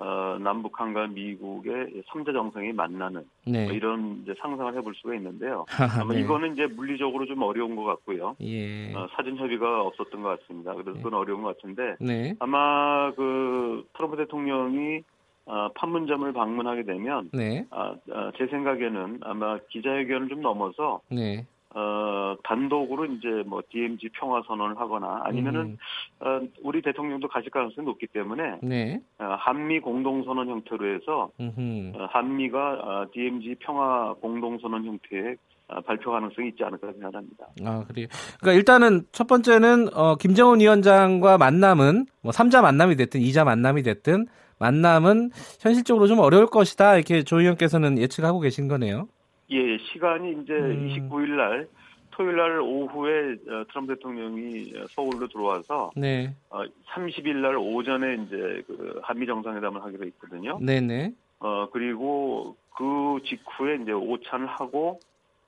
[0.00, 3.66] 어, 남북한과 미국의 3자 정상이 만나는 네.
[3.66, 5.66] 뭐 이런 이제 상상을 해볼 수가 있는데요.
[6.00, 6.20] 아마 네.
[6.20, 8.34] 이거는 이제 물리적으로 좀 어려운 것 같고요.
[8.40, 8.94] 예.
[8.94, 10.72] 어, 사전 협의가 없었던 것 같습니다.
[10.72, 12.34] 그래서 그건 어려운 것 같은데 네.
[12.38, 15.02] 아마 그 트럼프 대통령이
[15.50, 17.66] 어, 판문점을 방문하게 되면 네.
[17.70, 21.44] 아, 아, 제 생각에는 아마 기자회견을 좀 넘어서 네.
[21.74, 25.76] 어, 단독으로 이제 뭐 DMZ 평화 선언을 하거나 아니면은 음.
[26.20, 29.00] 어, 우리 대통령도 가실 가능성이 높기 때문에 네.
[29.18, 35.36] 어, 한미 공동 선언 형태로 해서 어, 한미가 어, DMZ 평화 공동 선언 형태의
[35.66, 37.46] 어, 발표 가능성이 있지 않을까 생각합니다.
[37.64, 38.06] 아, 그래요.
[38.40, 44.26] 그러니까 일단은 첫 번째는 어, 김정은 위원장과 만남은 뭐 3자 만남이 됐든 2자 만남이 됐든
[44.60, 46.94] 만남은 현실적으로 좀 어려울 것이다.
[46.94, 49.08] 이렇게 조 의원께서는 예측하고 계신 거네요.
[49.50, 50.88] 예, 시간이 이제 음.
[50.88, 51.66] 29일 날
[52.12, 56.34] 토요일 날 오후에 어, 트럼프 대통령이 서울로 들어와서 네.
[56.50, 60.58] 어, 30일 날 오전에 이제 그 한미 정상회담을 하기로 했거든요.
[60.60, 61.14] 네네.
[61.38, 65.00] 어 그리고 그 직후에 이제 오찬을 하고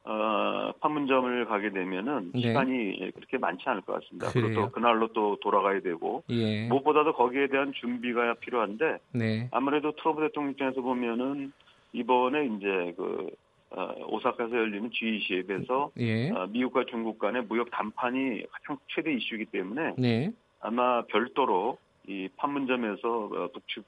[0.05, 2.41] 어 판문점을 가게 되면은 네.
[2.41, 4.31] 시간이 그렇게 많지 않을 것 같습니다.
[4.31, 4.47] 그래요.
[4.47, 6.67] 그리고 또 그날로 또 돌아가야 되고 예.
[6.67, 9.49] 무엇보다도 거기에 대한 준비가 필요한데 네.
[9.53, 11.53] 아무래도 트럼프 대통령 입장에서 보면은
[11.93, 13.31] 이번에 이제 그
[13.71, 16.31] 어, 오사카에서 열리는 G20에서 예.
[16.31, 20.33] 어, 미국과 중국 간의 무역 담판이 가장 최대 이슈이기 때문에 네.
[20.61, 23.85] 아마 별도로 이 판문점에서 어, 북측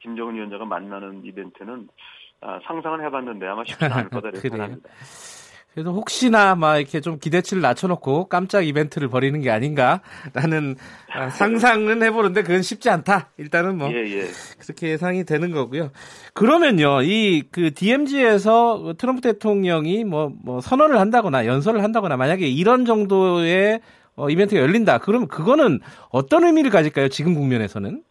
[0.00, 1.88] 김정은 위원장과 만나는 이벤트는
[2.40, 4.88] 아, 상상은 해봤는데 아마 쉽지 않을 거다 이렇게 생각합니다.
[5.76, 10.76] 그래도 혹시나 막 이렇게 좀 기대치를 낮춰놓고 깜짝 이벤트를 벌이는 게 아닌가라는
[11.12, 13.28] 아, 상상은 해보는데 그건 쉽지 않다.
[13.36, 14.26] 일단은 뭐 예, 예.
[14.58, 15.90] 그렇게 예상이 되는 거고요.
[16.32, 23.80] 그러면요, 이 그 DMZ에서 트럼프 대통령이 뭐, 뭐 선언을 한다거나 연설을 한다거나 만약에 이런 정도의
[24.14, 24.96] 어, 이벤트가 열린다.
[24.96, 27.08] 그러면 그거는 어떤 의미를 가질까요?
[27.08, 28.02] 지금 국면에서는?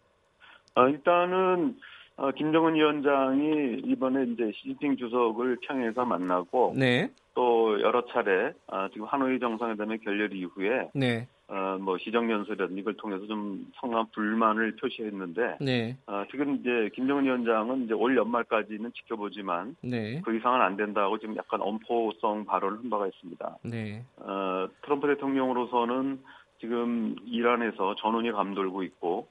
[0.76, 1.74] 어, 일단은
[2.16, 7.10] 어, 김정은 위원장이 이번에 이제 시진핑 주석을 평양에서 만나고 네.
[7.34, 11.28] 또 여러 차례 아, 지금 하노이 정상회담의 결렬 이후에 네.
[11.48, 15.96] 어, 뭐 시정연설이라든지 이걸 통해서 좀 상당한 불만을 표시했는데 네.
[16.06, 20.22] 어, 지금 이제 김정은 위원장은 이제 올 연말까지는 지켜보지만 네.
[20.24, 23.58] 그 이상은 안 된다고 지금 약간 엄포성 발언을 한 바가 있습니다.
[23.64, 24.02] 네.
[24.16, 26.18] 어, 트럼프 대통령으로서는
[26.60, 29.28] 지금 이란에서 전운이 감돌고 있고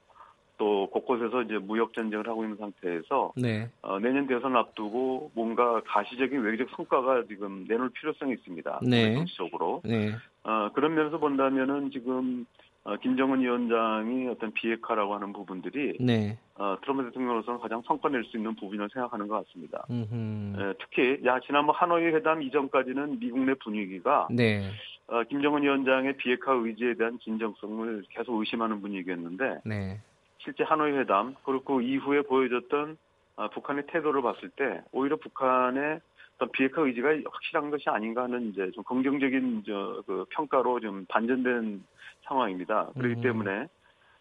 [0.58, 3.70] 또 곳곳에서 이제 무역 전쟁을 하고 있는 상태에서 네.
[3.82, 8.80] 어, 내년 대선 앞두고 뭔가 가시적인 외교적 성과가 지금 내놓을 필요성이 있습니다.
[8.84, 9.16] 네.
[9.16, 9.82] 정치적으로.
[9.84, 10.12] 네.
[10.44, 12.46] 어, 그런 면에서 본다면은 지금
[12.84, 16.38] 어, 김정은 위원장이 어떤 비핵화라고 하는 부분들이 네.
[16.54, 19.86] 어, 트럼프 대통령으로서는 가장 성과 낼 수 있는 부분이라고 생각하는 것 같습니다.
[19.90, 24.70] 에, 특히 야 지난번 하노이 회담 이전까지는 미국 내 분위기가 네.
[25.08, 30.00] 어, 김정은 위원장의 비핵화 의지에 대한 진정성을 계속 의심하는 분위기였는데 네.
[30.46, 32.98] 실제 하노이 회담 그리고 그 이후에 보여줬던
[33.38, 36.00] 어, 북한의 태도를 봤을 때 오히려 북한의
[36.36, 41.84] 어떤 비핵화 의지가 확실한 것이 아닌가 하는 이제 좀 긍정적인 저, 그 평가로 좀 반전된
[42.24, 42.92] 상황입니다.
[42.94, 43.22] 그렇기 음.
[43.22, 43.68] 때문에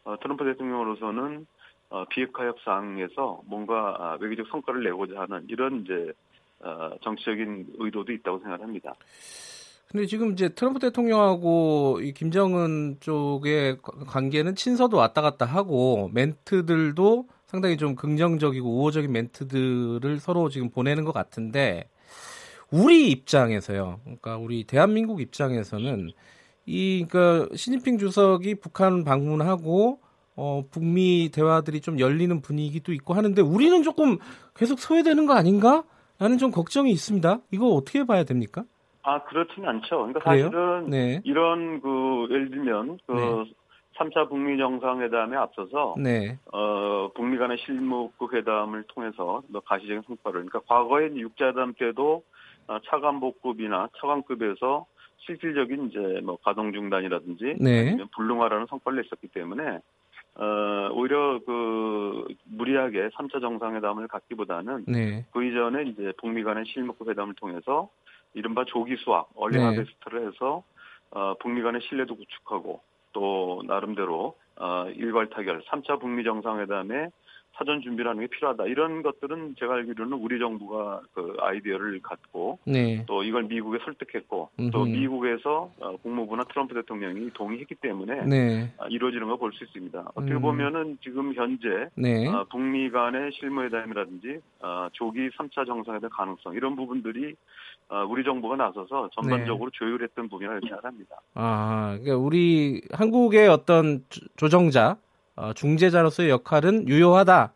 [0.04, 1.46] 어, 트럼프 대통령으로서는
[1.90, 6.12] 어, 비핵화 협상에서 뭔가 아, 외교적 성과를 내고자 하는 이런 이제
[6.60, 8.94] 어, 정치적인 의도도 있다고 생각합니다.
[9.88, 17.76] 근데 지금 이제 트럼프 대통령하고 이 김정은 쪽의 관계는 친서도 왔다 갔다 하고 멘트들도 상당히
[17.76, 21.88] 좀 긍정적이고 우호적인 멘트들을 서로 지금 보내는 것 같은데
[22.70, 24.00] 우리 입장에서요.
[24.02, 26.10] 그러니까 우리 대한민국 입장에서는
[26.66, 30.00] 이 그러니까 시진핑 주석이 북한 방문하고
[30.34, 34.18] 어 북미 대화들이 좀 열리는 분위기도 있고 하는데 우리는 조금
[34.56, 35.84] 계속 소외되는 거 아닌가?
[36.18, 37.40] 라는 좀 걱정이 있습니다.
[37.52, 38.64] 이거 어떻게 봐야 됩니까?
[39.04, 39.98] 아, 그렇지는 않죠.
[39.98, 40.44] 그러니까 그래요?
[40.44, 41.20] 사실은 네.
[41.24, 43.54] 이런 그 예를 들면 그 네.
[43.98, 46.38] 3차 북미 정상회담에 앞서서 네.
[46.52, 52.24] 어, 북미 간의 실무국 회담을 통해서 뭐 가시적인 성과를 그러니까 과거에 육자회담 때도
[52.66, 54.86] 어, 차관복급이나 차관급에서
[55.18, 57.80] 실질적인 이제 뭐 가동 중단이라든지 네.
[57.80, 59.80] 아니면 불능화라는 성과를 냈었기 때문에
[60.36, 65.24] 어, 오히려 그 무리하게 3차 정상회담을 갖기보다는 네.
[65.30, 67.90] 그 이전에 이제 북미 간의 실무급 회담을 통해서
[68.34, 69.64] 이른바 조기 수학, 얼리 네.
[69.64, 70.62] 하베스트를 해서
[71.10, 72.80] 어, 북미 간의 신뢰도 구축하고
[73.12, 77.08] 또 나름대로 어, 일괄 타결 3차 북미 정상회담에
[77.56, 78.64] 사전 준비를 하는 게 필요하다.
[78.64, 83.04] 이런 것들은 제가 알기로는 우리 정부가 그 아이디어를 갖고 네.
[83.06, 84.70] 또 이걸 미국에 설득했고 음흠.
[84.72, 88.74] 또 미국에서 어, 국무부나 트럼프 대통령이 동의했기 때문에 네.
[88.76, 90.00] 아, 이루어지는 걸 볼 수 있습니다.
[90.16, 90.40] 어떻게 음.
[90.42, 92.26] 보면은 지금 현재 네.
[92.26, 97.36] 어, 북미 간의 실무회담이라든지 어, 조기 3차 정상회담 가능성 이런 부분들이
[98.08, 99.78] 우리 정부가 나서서 전반적으로 네.
[99.78, 101.16] 조율했던 부분이라고 생각합니다.
[101.34, 104.04] 아, 그러니까 우리 한국의 어떤
[104.36, 104.96] 조정자
[105.36, 107.52] 어, 중재자로서의 역할은 유효하다.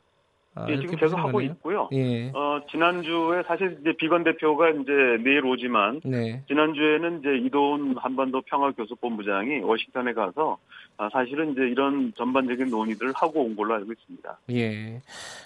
[0.55, 1.53] 아, 예, 지금 계속 하고 거네요?
[1.53, 1.89] 있고요.
[1.93, 2.31] 예.
[2.35, 6.43] 어, 지난주에 사실 이제 비건 대표가 이제 내일 오지만 네.
[6.49, 10.59] 지난주에는 이제 이도훈 한반도 평화교섭본부장이 워싱턴에 가서
[10.97, 14.39] 아, 사실은 이제 이런 전반적인 논의들을 하고 온 걸로 알고 있습니다.
[14.51, 15.01] 예.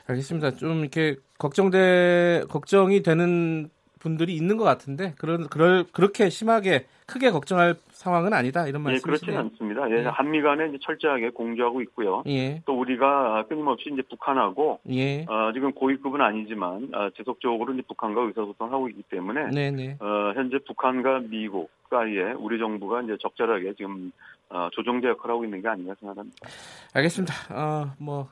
[0.07, 0.53] 알겠습니다.
[0.53, 3.69] 좀 이렇게 걱정돼 걱정이 되는
[4.03, 9.09] 분들이 있는 것 같은데 그런 그럴 그렇게 심하게 크게 걱정할 상황은 아니다 이런 말씀이시죠?
[9.09, 9.91] 예, 그렇지는 않습니다.
[9.91, 10.09] 예, 예.
[10.09, 12.25] 한미 간에 이제 철저하게 공조하고 있고요.
[12.27, 12.63] 예.
[12.67, 15.25] 또 우리가 끊임없이 이제 북한하고 예.
[15.29, 19.71] 어, 지금 고위급은 아니지만 어, 지속적으로 이제 북한과 의사소통을 하고 있기 때문에 네네.
[19.71, 19.97] 네.
[20.01, 24.11] 어, 현재 북한과 미국 사이에 우리 정부가 이제 적절하게 지금
[24.49, 26.49] 어, 조정제 역할을 하고 있는 게 아닌가 생각합니다.
[26.93, 27.35] 알겠습니다.
[27.51, 28.29] 어, 뭐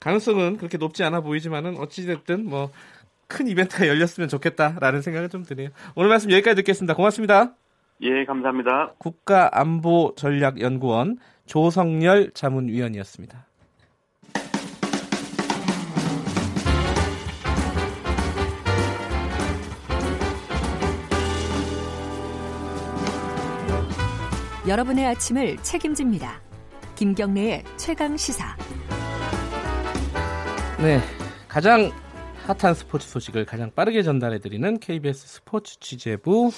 [0.00, 2.68] 가능성은 그렇게 높지 않아 보이지만은 어찌 됐든 뭐
[3.28, 5.68] 큰 이벤트가 열렸으면 좋겠다라는 생각을 좀 드네요.
[5.94, 6.94] 오늘 말씀 여기까지 듣겠습니다.
[6.94, 7.54] 고맙습니다.
[8.02, 8.94] 예, 감사합니다.
[8.98, 13.46] 국가안보전략연구원 조성열 자문위원이었습니다.
[24.66, 26.40] 여러분의 아침을 책임집니다.
[26.94, 28.56] 김경래의 최강 시사.
[30.80, 31.00] 네,
[31.48, 31.90] 가장
[32.46, 36.50] 핫한 스포츠 소식을 가장 빠르게 전달해드리는 KBS 스포츠 취재부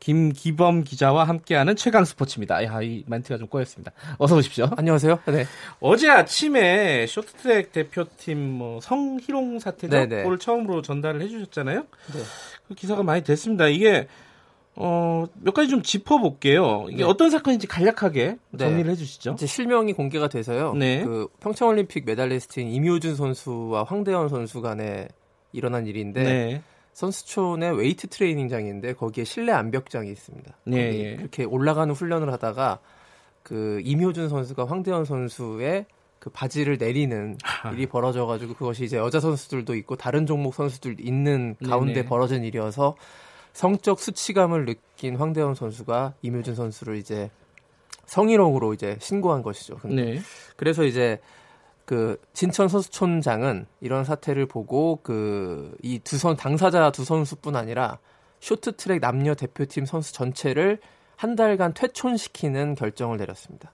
[0.00, 2.64] 김기범 기자와 함께하는 최강 스포츠입니다.
[2.64, 3.92] 야, 이 멘트가 좀 꼬였습니다.
[4.18, 4.68] 어서 오십시오.
[4.76, 5.20] 안녕하세요.
[5.26, 5.46] 네.
[5.78, 9.96] 어제 아침에 쇼트트랙 대표팀 뭐 성희롱 사태죠.
[9.96, 10.24] 네네.
[10.24, 11.82] 그걸 처음으로 전달을 해주셨잖아요.
[11.82, 12.22] 네.
[12.66, 13.68] 그 기사가 많이 됐습니다.
[13.68, 14.08] 이게
[14.74, 16.86] 어, 몇 가지 좀 짚어볼게요.
[16.88, 17.04] 이게 네.
[17.04, 18.58] 어떤 사건인지 간략하게 네.
[18.58, 18.90] 정리를 네.
[18.92, 19.32] 해주시죠.
[19.32, 20.74] 이제 실명이 공개가 돼서요.
[20.74, 21.04] 네.
[21.04, 25.08] 그 평창올림픽 메달리스트인 임효준 선수와 황대헌 선수 간에
[25.52, 26.62] 일어난 일인데 네.
[26.94, 30.56] 선수촌에 웨이트 트레이닝장인데 거기에 실내 암벽장이 있습니다.
[30.64, 31.16] 네, 예.
[31.20, 32.80] 이렇게 올라가는 훈련을 하다가
[33.42, 35.86] 그 임효준 선수가 황대헌 선수의
[36.18, 37.36] 그 바지를 내리는
[37.72, 42.06] 일이 벌어져가지고 그것이 이제 여자 선수들도 있고 다른 종목 선수들 있는 가운데 네네.
[42.06, 42.94] 벌어진 일이어서
[43.52, 47.30] 성적 수치감을 느낀 황대헌 선수가 임효준 선수를 이제
[48.06, 49.78] 성희롱으로 이제 신고한 것이죠.
[49.84, 50.20] 네.
[50.56, 51.20] 그래서 이제
[51.84, 57.98] 그 진천 선수촌장은 이런 사태를 보고 그 이 두 선 당사자 두 선수뿐 아니라
[58.40, 60.78] 쇼트트랙 남녀 대표팀 선수 전체를
[61.16, 63.72] 한 달간 퇴촌시키는 결정을 내렸습니다.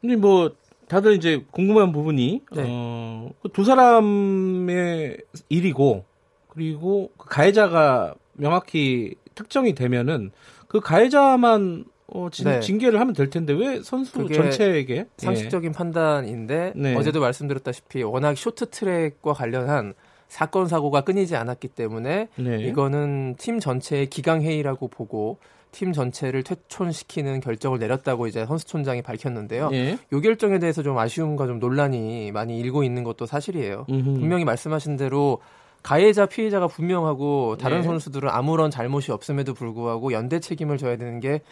[0.00, 0.52] 근데 뭐
[0.88, 2.64] 다들 이제 궁금한 부분이 네.
[2.68, 5.18] 어, 그두 사람의
[5.48, 6.04] 일이고
[6.48, 10.30] 그리고 그 가해자가 명확히 특정이 되면은
[10.68, 12.60] 그 가해자만 어, 진, 네.
[12.60, 15.72] 징계를 하면 될 텐데 왜 선수 전체에게 상식적인 예.
[15.72, 16.94] 판단인데 네.
[16.94, 19.94] 어제도 말씀드렸다시피 워낙 쇼트트랙과 관련한
[20.28, 22.58] 사건 사고가 끊이지 않았기 때문에 네.
[22.60, 25.38] 이거는 팀 전체의 기강 회의라고 보고
[25.72, 29.70] 팀 전체를 퇴촌시키는 결정을 내렸다고 이제 선수촌장이 밝혔는데요.
[29.70, 29.98] 네.
[30.12, 33.86] 이 결정에 대해서 좀 아쉬움과 좀 논란이 많이 일고 있는 것도 사실이에요.
[33.90, 34.20] 음흠.
[34.20, 35.40] 분명히 말씀하신 대로
[35.86, 37.84] 가해자 피해자가 분명하고 다른 네.
[37.84, 41.42] 선수들은 아무런 잘못이 없음에도 불구하고 연대 책임을 져야 되는 게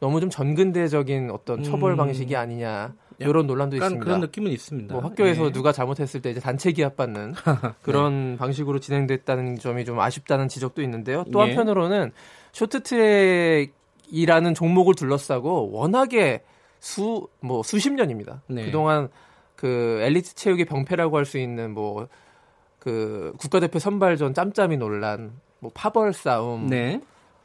[0.00, 1.96] 너무 좀 전근대적인 어떤 처벌 음.
[1.98, 4.04] 방식이 아니냐 이런 논란도 있습니다.
[4.04, 4.92] 그런 느낌은 있습니다.
[4.92, 5.52] 뭐 학교에서 네.
[5.52, 7.34] 누가 잘못했을 때 이제 단체 기합받는
[7.82, 8.36] 그런 네.
[8.36, 11.24] 방식으로 진행됐다는 점이 좀 아쉽다는 지적도 있는데요.
[11.32, 11.44] 또 예.
[11.44, 12.10] 한편으로는
[12.50, 16.42] 쇼트트랙이라는 종목을 둘러싸고 워낙에
[16.80, 18.42] 수 뭐 수십 년입니다.
[18.48, 18.66] 네.
[18.66, 19.08] 그동안
[19.54, 22.08] 그 엘리트 체육의 병폐라고 할 수 있는 뭐
[22.84, 27.00] 그 국가대표 선발전 짬짬이 논란, 뭐 파벌 싸움, 네.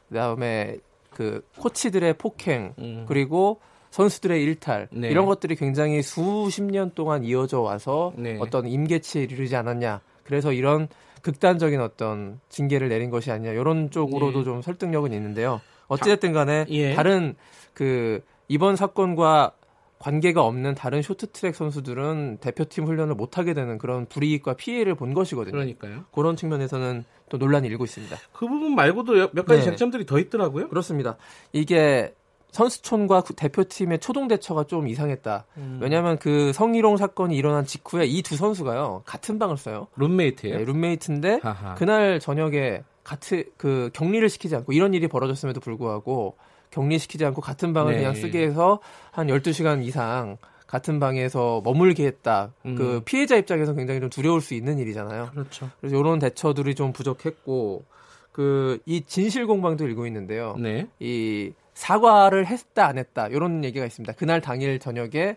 [0.08, 0.76] 그다음에
[1.08, 3.06] 그 코치들의 폭행 음.
[3.08, 3.58] 그리고
[3.90, 5.08] 선수들의 일탈 네.
[5.08, 8.36] 이런 것들이 굉장히 수십 년 동안 이어져 와서 네.
[8.38, 10.02] 어떤 임계치에 이르지 않았냐.
[10.24, 10.88] 그래서 이런
[11.22, 13.52] 극단적인 어떤 징계를 내린 것이 아니냐.
[13.52, 14.44] 이런 쪽으로도 네.
[14.44, 15.60] 좀 설득력은 있는데요.
[15.88, 16.94] 어찌됐든 간에 예.
[16.94, 17.34] 다른
[17.72, 19.52] 그 이번 사건과
[20.00, 25.52] 관계가 없는 다른 쇼트트랙 선수들은 대표팀 훈련을 못 하게 되는 그런 불이익과 피해를 본 것이거든요.
[25.52, 26.04] 그러니까요.
[26.12, 28.16] 그런 측면에서는 또 논란이 일고 있습니다.
[28.32, 29.64] 그 부분 말고도 몇 가지 네.
[29.66, 30.68] 쟁점들이 더 있더라고요.
[30.70, 31.16] 그렇습니다.
[31.52, 32.14] 이게
[32.52, 35.44] 선수촌과 대표팀의 초동 대처가 좀 이상했다.
[35.58, 35.78] 음.
[35.82, 39.86] 왜냐하면 그 성희롱 사건이 일어난 직후에 이 두 선수가요 같은 방을 써요.
[39.96, 40.58] 룸메이트예요.
[40.58, 41.74] 네, 룸메이트인데 하하.
[41.74, 46.36] 그날 저녁에 같은 그 격리를 시키지 않고 이런 일이 벌어졌음에도 불구하고
[46.70, 47.98] 격리시키지 않고 같은 방을 네.
[47.98, 48.80] 그냥 쓰게 해서
[49.10, 52.52] 한 12시간 이상 같은 방에서 머물게 했다.
[52.64, 52.76] 음.
[52.76, 55.30] 그 피해자 입장에서 굉장히 좀 두려울 수 있는 일이잖아요.
[55.32, 55.68] 그렇죠.
[55.80, 57.84] 그래서 이런 대처들이 좀 부족했고
[58.32, 60.56] 그 이 진실 공방도 일고 있는데요.
[60.58, 60.86] 네.
[61.00, 64.12] 이 사과를 했다 안 했다 이런 얘기가 있습니다.
[64.14, 65.36] 그날 당일 저녁에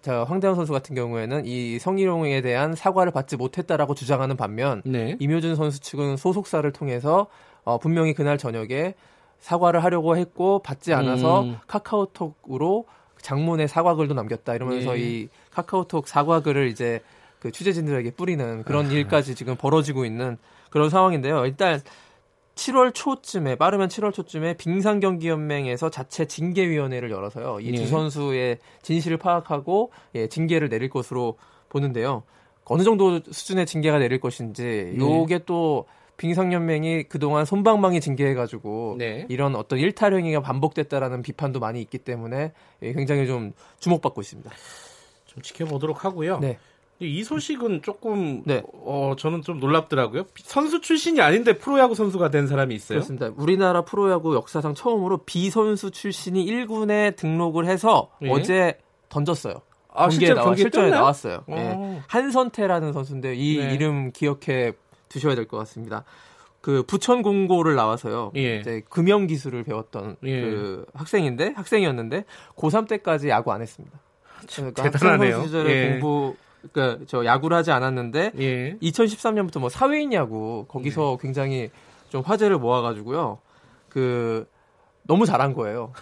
[0.00, 5.16] 저 황대현 선수 같은 경우에는 이 성희롱에 대한 사과를 받지 못했다라고 주장하는 반면 네.
[5.18, 7.26] 임효준 선수 측은 소속사를 통해서
[7.64, 8.94] 어, 분명히 그날 저녁에
[9.42, 11.58] 사과를 하려고 했고 받지 않아서 음.
[11.66, 12.86] 카카오톡으로
[13.20, 15.02] 장문의 사과글도 남겼다 이러면서 예.
[15.02, 17.00] 이 카카오톡 사과글을 이제
[17.40, 18.90] 그 취재진들에게 뿌리는 그런 아.
[18.90, 20.38] 일까지 지금 벌어지고 있는
[20.70, 21.44] 그런 상황인데요.
[21.44, 21.80] 일단
[22.54, 27.58] 7월 초쯤에 빠르면 7월 초쯤에 빙상경기연맹에서 자체 징계위원회를 열어서요.
[27.60, 27.86] 이두 예.
[27.86, 31.36] 선수의 진실을 파악하고 예, 징계를 내릴 것으로
[31.68, 32.22] 보는데요.
[32.64, 34.98] 어느 정도 수준의 징계가 내릴 것인지 네.
[34.98, 35.86] 요게 또
[36.22, 39.26] 빙상연맹이 그동안 손방망이 징계해가지고 네.
[39.28, 44.48] 이런 어떤 일탈 행위가 반복됐다라는 비판도 많이 있기 때문에 굉장히 좀 주목받고 있습니다.
[45.26, 46.38] 좀 지켜보도록 하고요.
[46.38, 46.58] 네.
[47.00, 48.62] 이 소식은 조금 네.
[48.84, 50.26] 어 저는 좀 놀랍더라고요.
[50.36, 52.98] 선수 출신이 아닌데 프로야구 선수가 된 사람이 있어요.
[52.98, 53.32] 그렇습니다.
[53.36, 58.30] 우리나라 프로야구 역사상 처음으로 비선수 출신이 1군에 등록을 해서 예.
[58.30, 59.54] 어제 던졌어요.
[59.92, 61.42] 아, 경기에 나와 실전에 나왔어요.
[61.50, 62.00] 예.
[62.06, 63.74] 한선태라는 선수인데 이 네.
[63.74, 64.74] 이름 기억해
[65.12, 66.04] 두셔야 될 것 같습니다.
[66.60, 68.32] 그 부천 공고를 나와서요.
[68.36, 68.58] 예.
[68.60, 70.40] 이제 금연 기술을 배웠던 예.
[70.40, 72.24] 그 학생인데 학생이었는데
[72.56, 73.98] 고3 때까지 야구 안 했습니다.
[74.48, 75.42] 그러니까 대단하네요.
[75.42, 75.90] 시절에 예.
[75.90, 76.36] 공부
[76.72, 78.76] 그러니까 저 야구를 하지 않았는데 예.
[78.80, 81.26] 2013년부터 뭐 사회인 야구 거기서 네.
[81.26, 81.70] 굉장히
[82.10, 83.38] 좀 화제를 모아가지고요.
[83.88, 84.46] 그
[85.04, 85.92] 너무 잘한 거예요.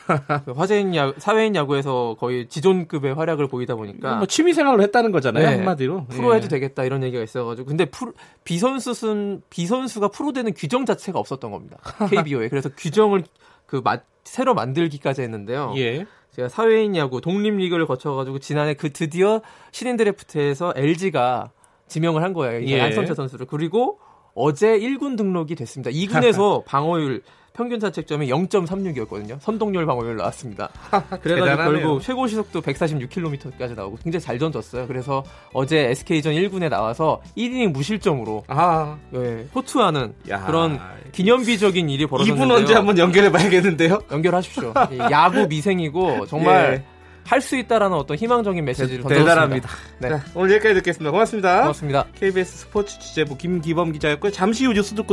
[0.45, 5.49] 그 화제인 야구, 사회인 야구에서 거의 지존급의 활약을 보이다 보니까 뭐 취미 생활을 했다는 거잖아요
[5.49, 6.49] 네, 한마디로 프로 해도 예.
[6.49, 8.13] 되겠다 이런 얘기가 있어가지고 근데 프로,
[8.45, 11.79] 비선수는 비선수가 프로 되는 규정 자체가 없었던 겁니다
[12.11, 13.25] KBO에 그래서 규정을
[13.71, 15.75] 그 마, 새로 만들기까지 했는데요.
[15.77, 16.07] 예.
[16.33, 19.41] 제가 사회인 야구 독립 리그를 거쳐가지고 지난해 그 드디어
[19.73, 21.51] 신인 드래프트에서 LG가
[21.87, 22.65] 지명을 한 거예요.
[22.67, 22.81] 예.
[22.81, 23.47] 안성철 선수를.
[23.47, 23.99] 그리고
[24.35, 25.91] 어제 1군 등록이 됐습니다.
[25.91, 29.39] 2군에서 방어율 평균 자책점이 0.36이었거든요.
[29.41, 30.69] 선동열 방어율 나왔습니다.
[31.23, 34.87] 그래가지고 결국 최고 시속도 146km까지 나오고 굉장히 잘 던졌어요.
[34.87, 38.97] 그래서 어제 SK전 1군에 나와서 1이닝 무실점으로 아.
[39.11, 40.47] 네, 호투하는 야.
[40.47, 40.79] 그런
[41.13, 42.45] 기념비적인 일이 벌어졌는데요.
[42.47, 44.01] 이분 언제 한번 연결해봐야겠는데요?
[44.11, 44.73] 연결하십시오.
[45.11, 47.01] 야구 미생이고 정말 예.
[47.25, 49.69] 할수 있다라는 어떤 희망적인 메시지를 대단합니다.
[49.99, 50.09] 네.
[50.09, 51.11] 자, 오늘 여기까지 듣겠습니다.
[51.11, 51.61] 고맙습니다.
[51.61, 52.07] 고맙습니다.
[52.15, 54.33] KBS 스포츠 취재부 김기범 기자였고요.
[54.33, 55.13] 잠시 후 뉴스 듣고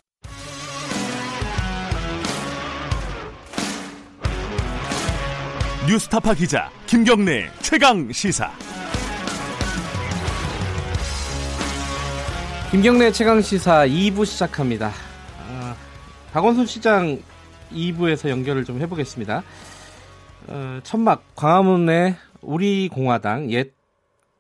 [5.88, 8.52] 뉴스타파 기자 김경래 최강 시사.
[12.72, 14.92] 김경래 최강 시사 2부 시작합니다.
[15.40, 15.78] 아,
[16.34, 17.18] 박원순 시장
[17.72, 19.44] 2부에서 연결을 좀 해보겠습니다.
[20.48, 23.72] 어, 천막 광화문에 우리 공화당 옛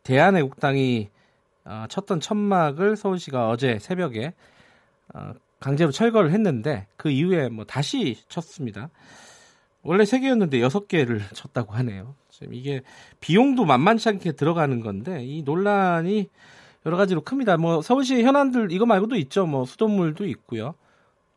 [0.04, 1.10] 대한애국당이
[1.64, 4.34] 어, 쳤던 천막을 서울시가 어제 새벽에
[5.14, 5.32] 어,
[5.62, 8.90] 강제로 철거를 했는데 그 이후에 뭐 다시 쳤습니다.
[9.88, 12.16] 원래 세 개였는데 여섯 개를 쳤다고 하네요.
[12.30, 12.82] 지금 이게
[13.22, 16.30] 비용도 만만치 않게 들어가는 건데 이 논란이
[16.86, 17.56] 여러 가지로 큽니다.
[17.58, 19.46] 뭐 서울시 현안들 이거 말고도 있죠.
[19.46, 20.76] 뭐 수돗물도 있고요.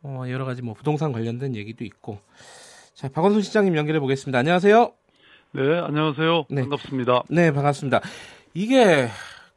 [0.03, 2.19] 어, 여러 가지 뭐 부동산 관련된 얘기도 있고.
[2.93, 4.39] 자, 박원순 시장님 연결해 보겠습니다.
[4.39, 4.91] 안녕하세요.
[5.53, 6.45] 네, 안녕하세요.
[6.49, 6.61] 네.
[6.61, 7.23] 반갑습니다.
[7.29, 8.01] 네, 반갑습니다.
[8.53, 9.07] 이게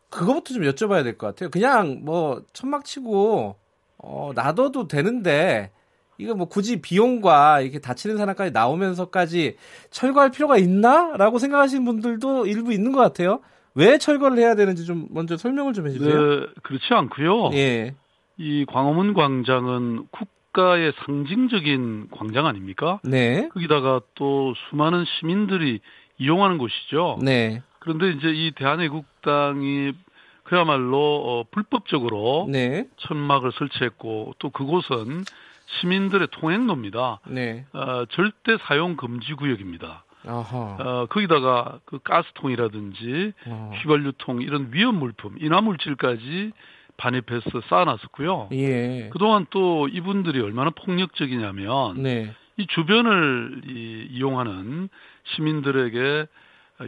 [0.08, 1.50] 그거부터 좀 여쭤봐야 될 것 같아요.
[1.50, 3.56] 그냥 뭐 천막 치고
[3.98, 5.72] 어, 놔둬도 되는데
[6.18, 9.56] 이거 뭐 굳이 비용과 이렇게 다치는 사람까지 나오면서까지
[9.90, 13.40] 철거할 필요가 있나라고 생각하시는 분들도 일부 있는 것 같아요.
[13.74, 16.14] 왜 철거를 해야 되는지 좀 먼저 설명을 좀 해주세요.
[16.14, 17.50] 네, 그렇지 않고요.
[17.54, 17.94] 예.
[18.36, 23.00] 이 광화문 광장은 국가의 상징적인 광장 아닙니까?
[23.02, 23.48] 네.
[23.52, 25.80] 거기다가 또 수많은 시민들이
[26.18, 27.18] 이용하는 곳이죠.
[27.22, 27.62] 네.
[27.80, 29.92] 그런데 이제 이 대한애국당이
[30.44, 32.86] 그야말로 어, 불법적으로 네.
[32.96, 35.24] 천막을 설치했고 또 그곳은
[35.80, 37.20] 시민들의 통행로입니다.
[37.28, 37.64] 네.
[37.72, 40.04] 어, 절대 사용 금지 구역입니다.
[40.26, 40.76] 아하.
[40.80, 43.72] 어, 거기다가 그 가스통이라든지 어.
[43.74, 46.52] 휘발유통 이런 위험 물품, 인화 물질까지
[46.96, 48.50] 반입해서 쌓아놨었고요.
[48.52, 49.08] 예.
[49.12, 52.32] 그동안 또 이분들이 얼마나 폭력적이냐면 네.
[52.56, 54.88] 이 주변을 이, 이용하는
[55.34, 56.26] 시민들에게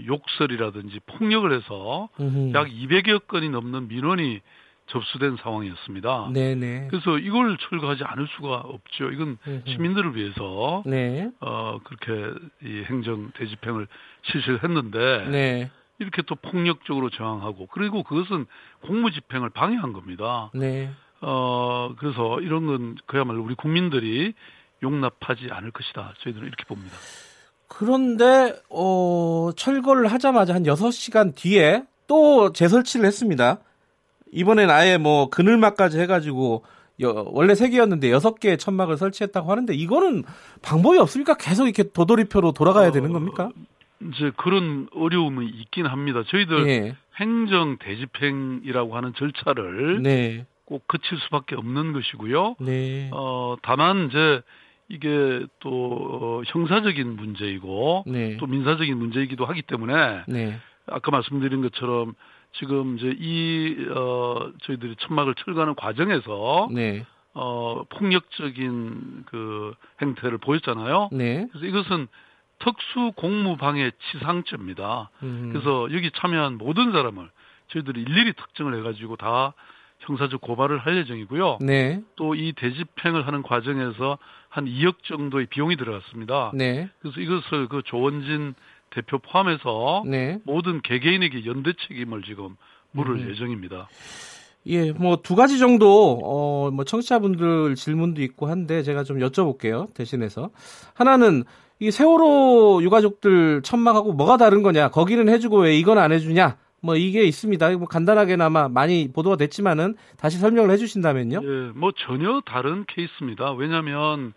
[0.07, 2.53] 욕설이라든지 폭력을 해서 음흠.
[2.55, 4.41] 약 200여 건이 넘는 민원이
[4.87, 6.31] 접수된 상황이었습니다.
[6.33, 6.89] 네네.
[6.91, 9.11] 그래서 이걸 철거하지 않을 수가 없죠.
[9.11, 11.31] 이건 시민들을 위해서 네.
[11.41, 13.89] 어 그렇게 이 행정 대집행을
[14.31, 15.71] 실시를 했는데 네.
[15.99, 18.47] 이렇게 또 폭력적으로 저항하고 그리고 그것은
[18.83, 20.51] 공무집행을 방해한 겁니다.
[20.55, 20.91] 네.
[21.21, 24.35] 어 그래서 이런 건 그야말로 우리 국민들이
[24.83, 26.15] 용납하지 않을 것이다.
[26.23, 26.97] 저희들은 이렇게 봅니다.
[27.69, 33.59] 그런데 어 철거를 하자마자 한 6시간 뒤에 또 재설치를 했습니다.
[34.33, 36.65] 이번엔 아예 뭐 그늘막까지 해가지고
[37.03, 40.25] 여, 원래 세 개였는데 여섯 개의 천막을 설치했다고 하는데 이거는
[40.63, 41.37] 방법이 없습니까?
[41.37, 43.51] 계속 이렇게 도돌이표로 돌아가야 어, 되는 겁니까?
[44.01, 46.23] 이제 그런 어려움이 있긴 합니다.
[46.27, 46.97] 저희들 예.
[47.17, 50.47] 행정 대집행이라고 하는 절차를 네.
[50.65, 52.57] 꼭 거칠 수밖에 없는 것이고요.
[52.61, 53.11] 네.
[53.13, 54.43] 어, 다만 이제
[54.89, 58.37] 이게 또 어, 형사적인 문제이고 네.
[58.39, 60.59] 또 민사적인 문제이기도 하기 때문에 네.
[60.87, 62.15] 아까 말씀드린 것처럼
[62.59, 67.05] 지금 이제 이 어, 저희들이 천막을 철거하는 과정에서 네.
[67.35, 71.11] 어, 폭력적인 그 행태를 보였잖아요.
[71.13, 71.47] 네.
[71.53, 72.09] 그래서 이것은
[72.59, 75.11] 특수 공무방해 치상죄입니다.
[75.23, 75.51] 음.
[75.53, 77.31] 그래서 여기 참여한 모든 사람을
[77.69, 79.53] 저희들이 일일이 특정을 해가지고 다
[80.01, 81.59] 형사적 고발을 할 예정이고요.
[81.61, 82.01] 네.
[82.17, 86.53] 또 이 대집행을 하는 과정에서 한 2억 정도의 비용이 들어갔습니다.
[86.55, 86.89] 네.
[87.01, 88.55] 그래서 이것을 그 조원진
[88.97, 90.39] 대표 포함해서 네.
[90.45, 92.57] 모든 개개인에게 연대 책임을 지금
[92.93, 93.31] 물을 음.
[93.31, 93.89] 예정입니다.
[94.69, 99.93] 예, 뭐 두 가지 정도 어 뭐 청취자분들 질문도 있고 한데 제가 좀 여쭤볼게요.
[99.95, 100.51] 대신해서
[100.95, 101.45] 하나는
[101.79, 104.89] 이 세월호 유가족들 천막하고 뭐가 다른 거냐?
[104.89, 106.57] 거기는 해주고 왜 이건 안 해주냐?
[106.81, 107.77] 뭐 이게 있습니다.
[107.77, 111.41] 뭐 간단하게나마 많이 보도가 됐지만은 다시 설명을 해주신다면요.
[111.43, 113.53] 예, 뭐 전혀 다른 케이스입니다.
[113.53, 114.33] 왜냐하면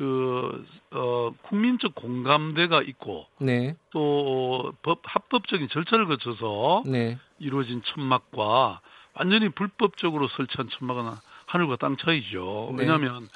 [0.00, 3.76] 그 어, 국민적 공감대가 있고 네.
[3.90, 7.18] 또 법, 합법적인 절차를 거쳐서 네.
[7.38, 8.80] 이루어진 천막과
[9.12, 11.04] 완전히 불법적으로 설치한 천막은
[11.44, 12.70] 하늘과 땅 차이죠.
[12.76, 12.84] 네.
[12.84, 13.28] 왜냐하면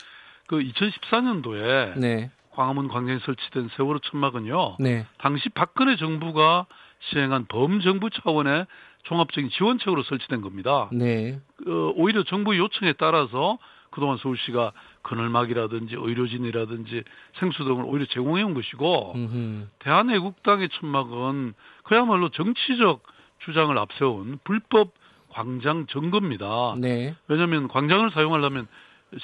[0.47, 2.31] 그 2014년도에 네.
[2.53, 4.77] 광화문 광장에 설치된 세월호 천막은요.
[4.81, 5.07] 네.
[5.19, 6.65] 당시 박근혜 정부가
[7.11, 8.67] 시행한 범정부 차원의
[9.03, 10.89] 종합적인 지원책으로 설치된 겁니다.
[10.93, 11.39] 네.
[11.67, 13.59] 어, 오히려 정부 요청에 따라서
[13.91, 14.73] 그동안 서울시가
[15.05, 17.05] 그늘막이라든지 의료진이라든지
[17.39, 19.67] 생수 등을 오히려 제공해 온 것이고 음흠.
[19.79, 23.03] 대한애국당의 천막은 그야말로 정치적
[23.45, 24.93] 주장을 앞세운 불법
[25.29, 26.75] 광장 점거입니다.
[26.79, 27.15] 네.
[27.29, 28.67] 왜냐하면 광장을 사용하려면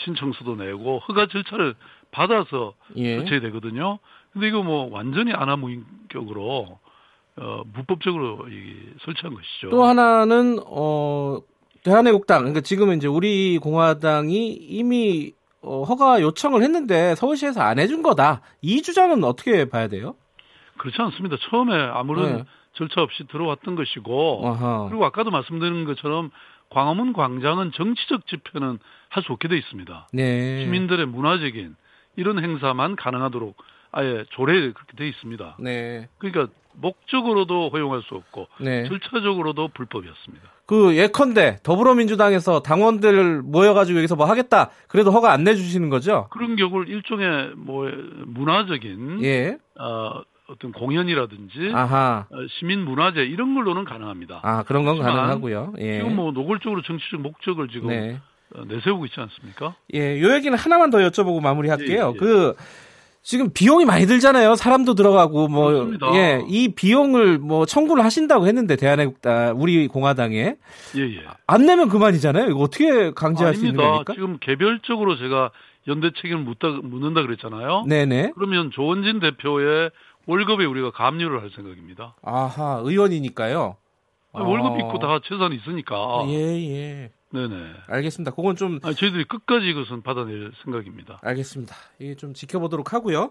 [0.05, 1.74] 신청서도 내고 허가 절차를
[2.11, 3.16] 받아서 예.
[3.16, 3.99] 설치해야 되거든요.
[4.33, 6.78] 근데 이거 뭐 완전히 아나무인격으로
[7.37, 8.74] 어, 무법적으로 이,
[9.05, 9.70] 설치한 것이죠.
[9.70, 11.41] 또 하나는 어
[11.83, 18.40] 대한애국당 그러니까 지금은 이제 우리 공화당이 이미 어, 허가 요청을 했는데 서울시에서 안 해준 거다.
[18.62, 20.16] 이 주장은 어떻게 봐야 돼요?
[20.78, 21.36] 그렇지 않습니다.
[21.50, 22.44] 처음에 아무런 네.
[22.72, 24.86] 절차 없이 들어왔던 것이고 아하.
[24.88, 26.30] 그리고 아까도 말씀드린 것처럼
[26.70, 30.08] 광화문 광장은 정치적 집회는 할 수 없게 돼 있습니다.
[30.12, 30.62] 네.
[30.64, 31.74] 시민들의 문화적인
[32.16, 33.56] 이런 행사만 가능하도록
[33.92, 35.56] 아예 조례에 그렇게 돼 있습니다.
[35.58, 36.08] 네.
[36.18, 38.86] 그러니까 목적으로도 허용할 수 없고 네.
[38.88, 40.50] 절차적으로도 불법이었습니다.
[40.66, 46.28] 그 예컨대 더불어민주당에서 당원들 모여가지고 여기서 뭐 하겠다 그래도 허가 안 내주시는 거죠?
[46.30, 47.90] 그런 경우를 일종의 뭐
[48.26, 49.58] 문화적인 예.
[49.78, 52.26] 어, 어떤 공연이라든지 아하.
[52.30, 54.40] 어, 시민 문화재 이런 걸로는 가능합니다.
[54.42, 55.74] 아 그런 건 가능하고요.
[55.78, 55.98] 예.
[55.98, 58.20] 지금 뭐 노골적으로 정치적 목적을 지금 네.
[58.54, 59.74] 어, 내세우고 있지 않습니까?
[59.94, 62.08] 예, 요 얘기는 하나만 더 여쭤보고 마무리할게요.
[62.10, 62.18] 예, 예.
[62.18, 62.54] 그
[63.22, 64.54] 지금 비용이 많이 들잖아요.
[64.54, 65.90] 사람도 들어가고 뭐.
[66.14, 70.56] 예, 이 비용을 뭐 청구를 하신다고 했는데 대한애국당 우리 공화당에
[70.96, 71.22] 예, 예.
[71.46, 72.48] 안 내면 그만이잖아요.
[72.50, 73.54] 이거 어떻게 강제할 아닙니다.
[73.54, 74.14] 수 있는 겁니까?
[74.14, 75.50] 지금 개별적으로 제가
[75.88, 77.84] 연대 책임을 묻다, 묻는다 그랬잖아요.
[77.86, 78.32] 네네.
[78.34, 79.90] 그러면 조원진 대표의
[80.26, 82.14] 월급에 우리가 감류를 할 생각입니다.
[82.22, 83.76] 아하, 의원이니까요.
[84.32, 86.24] 월급 있고 다 재산이 있으니까.
[86.28, 86.34] 예,
[86.70, 87.10] 예.
[87.33, 87.55] 네네.
[87.87, 88.33] 알겠습니다.
[88.33, 88.81] 그건 좀.
[88.83, 91.20] 아니, 저희들이 끝까지 이것은 받아낼 생각입니다.
[91.22, 91.76] 알겠습니다.
[91.99, 93.31] 이게 좀 지켜보도록 하고요.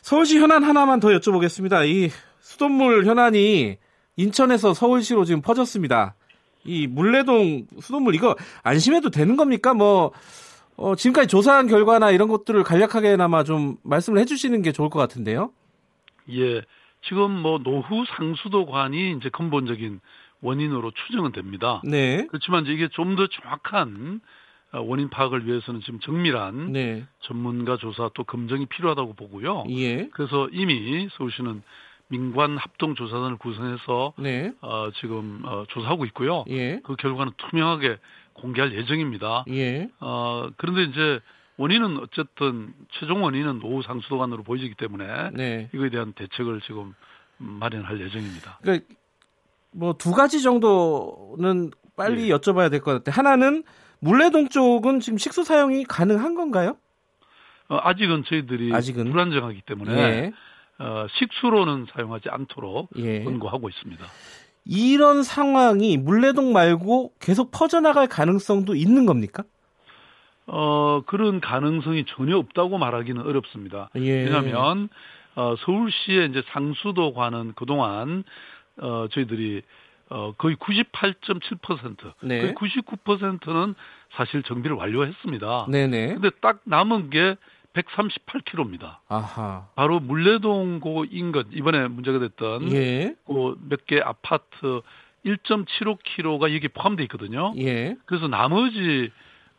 [0.00, 1.88] 서울시 현안 하나만 더 여쭤보겠습니다.
[1.88, 3.78] 이 수돗물 현안이
[4.16, 6.14] 인천에서 서울시로 지금 퍼졌습니다.
[6.64, 9.74] 이 물레동 수돗물 이거 안심해도 되는 겁니까?
[9.74, 10.12] 뭐,
[10.76, 15.50] 어, 지금까지 조사한 결과나 이런 것들을 간략하게나마 좀 말씀을 해주시는 게 좋을 것 같은데요.
[16.30, 16.62] 예.
[17.04, 20.00] 지금 뭐 노후 상수도관이 이제 근본적인
[20.42, 21.80] 원인으로 추정은 됩니다.
[21.84, 22.26] 네.
[22.28, 24.20] 그렇지만 이제 이게 좀 더 정확한
[24.72, 27.04] 어, 원인 파악을 위해서는 지금 정밀한 네.
[27.20, 29.64] 전문가 조사 또 검증이 필요하다고 보고요.
[29.70, 30.08] 예.
[30.12, 31.62] 그래서 이미 서울시는
[32.08, 34.52] 민관 합동 조사단을 구성해서 네.
[34.62, 36.44] 어, 지금 어, 조사하고 있고요.
[36.48, 36.80] 예.
[36.84, 37.98] 그 결과는 투명하게
[38.34, 39.44] 공개할 예정입니다.
[39.50, 39.88] 예.
[40.00, 41.20] 어, 그런데 이제
[41.58, 45.70] 원인은 어쨌든 최종 원인은 노후 상수도관으로 보이기 때문에 네.
[45.74, 46.94] 이거에 대한 대책을 지금
[47.36, 48.58] 마련할 예정입니다.
[48.62, 48.86] 그러니까
[49.72, 52.34] 뭐 두 가지 정도는 빨리 예.
[52.34, 53.14] 여쭤봐야 될 것 같아요.
[53.16, 53.62] 하나는
[54.00, 56.76] 물레동 쪽은 지금 식수 사용이 가능한 건가요?
[57.68, 59.10] 어, 아직은 저희들이 아직은?
[59.10, 60.32] 불안정하기 때문에 예.
[60.78, 63.22] 어, 식수로는 사용하지 않도록 예.
[63.24, 64.04] 권고하고 있습니다.
[64.64, 69.42] 이런 상황이 물레동 말고 계속 퍼져나갈 가능성도 있는 겁니까?
[70.46, 73.90] 어, 그런 가능성이 전혀 없다고 말하기는 어렵습니다.
[73.96, 74.24] 예.
[74.24, 74.88] 왜냐하면
[75.34, 78.24] 어, 서울시의 이제 상수도 관은 그동안
[78.82, 79.62] 어, 저희들이
[80.10, 82.40] 어, 거의 98.7%, 네.
[82.40, 83.74] 거의 99%는
[84.12, 85.66] 사실 정비를 완료했습니다.
[85.70, 86.14] 네네.
[86.14, 87.36] 근데 딱 남은 게
[87.72, 88.98] 138km입니다.
[89.08, 89.68] 아하.
[89.74, 93.14] 바로 물레동 고 인근 이번에 문제가 됐던 예.
[93.26, 94.82] 그몇 개 아파트
[95.24, 97.54] 1.75km가 여기 포함되어 있거든요.
[97.56, 97.96] 예.
[98.04, 99.10] 그래서 나머지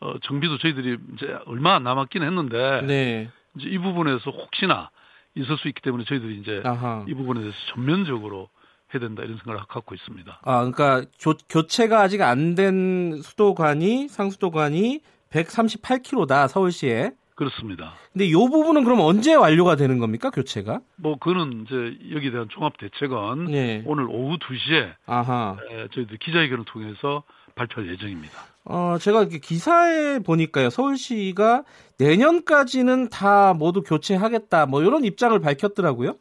[0.02, 3.30] 어, 정비도 저희들이 이제 얼마 안 남았긴 했는데 네.
[3.58, 4.92] 이제 이 부분에서 혹시나
[5.36, 7.06] 있을 수 있기 때문에 저희들이 이제 아하.
[7.08, 8.50] 이 부분에 대해서 전면적으로
[8.94, 10.40] 해야 된다 이런 생각을 갖고 있습니다.
[10.44, 17.12] 아, 그러니까 조, 교체가 아직 안 된 수도관이 상수도관이 138km다 서울시에.
[17.36, 17.94] 그렇습니다.
[18.12, 20.82] 근데 이 부분은 그럼 언제 완료가 되는 겁니까 교체가?
[20.98, 21.76] 뭐 그거는 이제
[22.16, 23.82] 여기에 대한 종합 대책은 네.
[23.88, 25.58] 오늘 오후 2시에 아하.
[25.72, 27.24] 에, 저희들 기자회견을 통해서
[27.56, 28.34] 발표할 예정입니다.
[28.66, 31.64] 어, 제가 기사에 보니까요, 서울시가
[31.98, 36.16] 내년까지는 다 모두 교체하겠다, 뭐 이런 입장을 밝혔더라고요.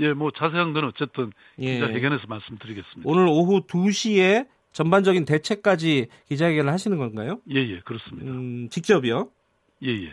[0.00, 1.74] 예, 뭐 자세한 건 어쨌든 예.
[1.74, 3.02] 기자회견에서 말씀드리겠습니다.
[3.04, 7.40] 오늘 오후 2시에 전반적인 대책까지 기자회견을 하시는 건가요?
[7.50, 8.30] 예, 예, 그렇습니다.
[8.30, 9.30] 음, 직접이요?
[9.84, 10.12] 예, 예.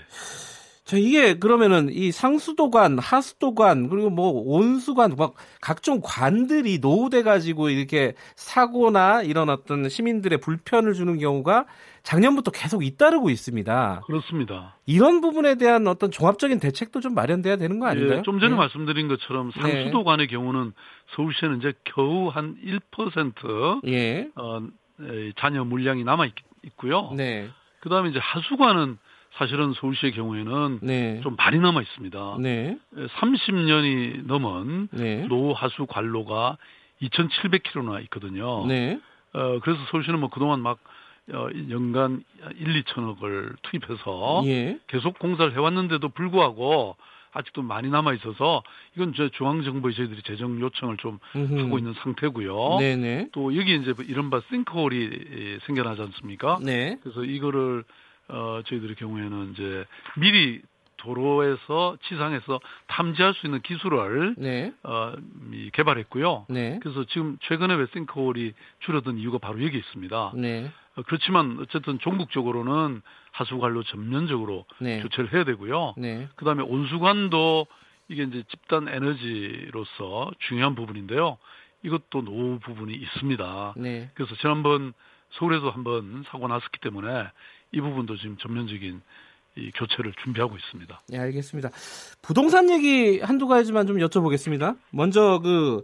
[0.84, 8.16] 자, 이게 그러면은 이 상수도관, 하수도관, 그리고 뭐 온수관, 막 각종 관들이 노후돼 가지고 이렇게
[8.36, 11.66] 사고나 이런 어떤 시민들의 불편을 주는 경우가
[12.04, 14.02] 작년부터 계속 잇따르고 있습니다.
[14.06, 14.76] 그렇습니다.
[14.86, 18.20] 이런 부분에 대한 어떤 종합적인 대책도 좀 마련돼야 되는 거 아닌가요?
[18.20, 18.58] 예, 좀 전에 네.
[18.58, 20.34] 말씀드린 것처럼 상수도관의 네.
[20.34, 20.74] 경우는
[21.16, 24.28] 서울시에는 이제 겨우 한 1% 예.
[24.36, 24.68] 어,
[25.38, 26.34] 잔여 물량이 남아 있,
[26.76, 27.50] 고요 네.
[27.80, 28.98] 그다음에 이제 하수관은
[29.34, 31.20] 사실은 서울시의 경우에는 네.
[31.22, 32.38] 좀 많이 남아 있습니다.
[32.40, 32.78] 네.
[32.96, 35.26] 30년이 넘은 네.
[35.28, 36.58] 노하수 관로가
[37.02, 38.66] 2,700km나 있거든요.
[38.68, 39.00] 네.
[39.34, 40.80] 어, 그래서 서울시는 뭐 그동안 막
[41.32, 42.24] 어, 연간
[42.58, 44.78] 1, 2천억을 투입해서 예.
[44.88, 46.98] 계속 공사를 해왔는데도 불구하고
[47.32, 48.62] 아직도 많이 남아 있어서
[48.96, 51.60] 이건 저 중앙 정부에 저희들이 재정 요청을 좀 음흠.
[51.62, 52.78] 하고 있는 상태고요.
[52.80, 53.30] 네네.
[53.32, 56.60] 또 여기 이제 이른바 싱크홀이 생겨나지 않습니까?
[56.62, 57.00] 네.
[57.02, 57.84] 그래서 이거를
[58.34, 59.86] 어 저희들의 경우에는 이제
[60.18, 60.62] 미리
[60.98, 64.74] 도로에서 지상에서 탐지할 수 있는 기술을 네.
[64.84, 65.14] 어,
[65.74, 66.46] 개발했고요.
[66.50, 66.80] 네.
[66.82, 70.32] 그래서 지금 최근에 왜 싱크홀이 줄어든 이유가 바로 여기 있습니다.
[70.36, 70.72] 네.
[70.96, 75.02] 어, 그렇지만 어쨌든 종국적으로는 하수 관로 전면적으로 네.
[75.02, 75.96] 교체를 해야 되고요.
[75.98, 76.30] 네.
[76.36, 77.68] 그다음에 온수관도
[78.08, 81.38] 이게 이제 집단 에너지로서 중요한 부분인데요.
[81.84, 83.74] 이것도 노후 부분이 있습니다.
[83.78, 84.10] 네.
[84.14, 84.94] 그래서 지난번
[85.32, 87.28] 서울에도 한번 사고 났었기 때문에
[87.74, 89.02] 이 부분도 지금 전면적인
[89.56, 91.02] 이 교체를 준비하고 있습니다.
[91.10, 91.70] 네, 알겠습니다.
[92.22, 94.78] 부동산 얘기 한두 가지만 좀 여쭤보겠습니다.
[94.92, 95.84] 먼저 그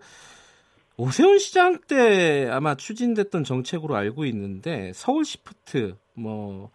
[0.98, 6.72] 오세훈 시장 때 아마 추진됐던 정책으로 알고 있는데 서울 시프트 뭐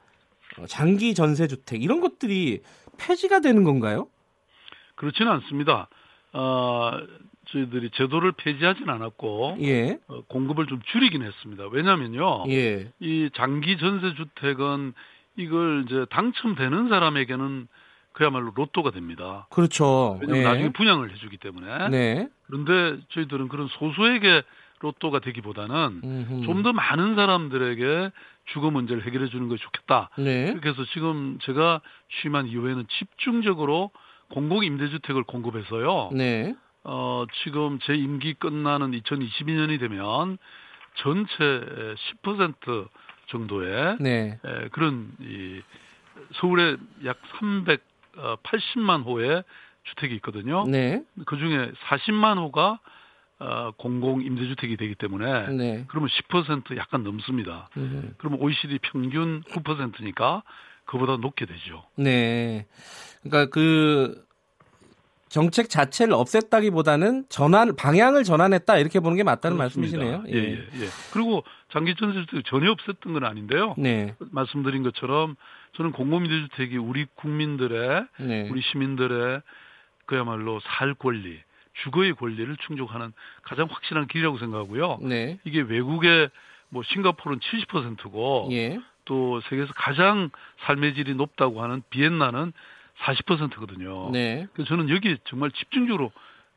[0.59, 2.63] 어, 장기 전세 주택 이런 것들이
[2.97, 4.09] 폐지가 되는 건가요?
[4.95, 5.89] 그렇지는 않습니다.
[6.33, 6.93] 어,
[7.47, 9.99] 저희들이 제도를 폐지하진 않았고 예.
[10.09, 11.65] 어, 공급을 좀 줄이긴 했습니다.
[11.71, 12.45] 왜냐면요.
[12.51, 12.91] 예.
[13.01, 14.93] 이 장기 전세 주택은
[15.37, 17.69] 이걸 이제 당첨되는 사람에게는
[18.13, 19.47] 그야말로 로또가 됩니다.
[19.51, 20.19] 그렇죠.
[20.21, 20.49] 왜냐하면 네.
[20.49, 21.89] 나중에 분양을 해주기 때문에.
[21.89, 22.29] 네.
[22.47, 24.43] 그런데 저희들은 그런 소수에게
[24.81, 28.11] 로또가 되기보다는 좀 더 많은 사람들에게
[28.53, 30.11] 주거 문제를 해결해 주는 것이 좋겠다.
[30.19, 30.55] 네.
[30.61, 31.81] 그래서 지금 제가
[32.21, 33.91] 취임한 이후에는 집중적으로
[34.31, 36.11] 공공 임대주택을 공급해서요.
[36.13, 36.55] 네.
[36.85, 40.39] 어, 지금 제 임기 끝나는 2022년이 되면
[40.97, 41.35] 전체
[42.23, 42.89] 10%
[43.29, 44.39] 정도의 네.
[44.45, 45.61] 에, 그런 이
[46.35, 49.43] 서울에 약 380만 호의
[49.85, 50.65] 주택이 있거든요.
[50.67, 51.03] 네.
[51.27, 52.79] 그 중에 40만 호가
[53.41, 55.85] 어, 공공 임대주택이 되기 때문에 네.
[55.89, 57.69] 그러면 10% 약간 넘습니다.
[57.77, 58.15] 음.
[58.19, 60.43] 그러면 OECD 평균 9%니까
[60.85, 61.85] 그보다 높게 되죠.
[61.97, 62.67] 네.
[63.23, 64.25] 그러니까 그
[65.35, 69.99] 정책 자체를 없앴다기보다는 전환 방향을 전환했다 이렇게 보는 게 맞다는 그렇습니다.
[69.99, 70.25] 말씀이시네요.
[70.29, 70.89] 예, 예, 예.
[71.13, 73.75] 그리고 장기 전세주택 전혀 없앴던 건 아닌데요.
[73.77, 74.15] 네.
[74.31, 75.35] 말씀드린 것처럼
[75.73, 78.49] 저는 공공임대주택이 우리 국민들의 네.
[78.49, 79.43] 우리 시민들의
[80.07, 81.41] 그야말로 살 권리,
[81.83, 83.13] 주거의 권리를 충족하는
[83.43, 85.01] 가장 확실한 길이라고 생각하고요.
[85.03, 85.41] 네.
[85.43, 86.31] 이게 외국의
[86.69, 88.79] 뭐 싱가포르는 70%고 예.
[89.05, 90.31] 또 세계에서 가장
[90.61, 92.53] 삶의 질이 높다고 하는 비엔나는
[93.01, 94.11] 40%거든요.
[94.13, 94.47] 네.
[94.53, 96.13] 그래서 저는 여기 정말 집중적으로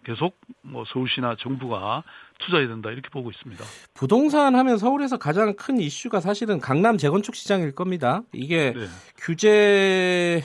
[0.06, 2.04] 계속 뭐 서울시나 정부가
[2.40, 3.64] 투자해야 된다 이렇게 보고 있습니다.
[3.94, 8.22] 부동산 하면 서울에서 가장 큰 이슈가 사실은 강남 재건축 시장일 겁니다.
[8.34, 8.86] 이게 네.
[9.18, 10.44] 규제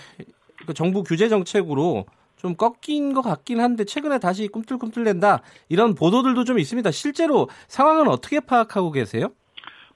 [0.66, 6.58] 그 정부 규제 정책으로 좀 꺾인 것 같긴 한데 최근에 다시 꿈틀꿈틀댄다 이런 보도들도 좀
[6.58, 6.90] 있습니다.
[6.90, 9.28] 실제로 상황은 어떻게 파악하고 계세요?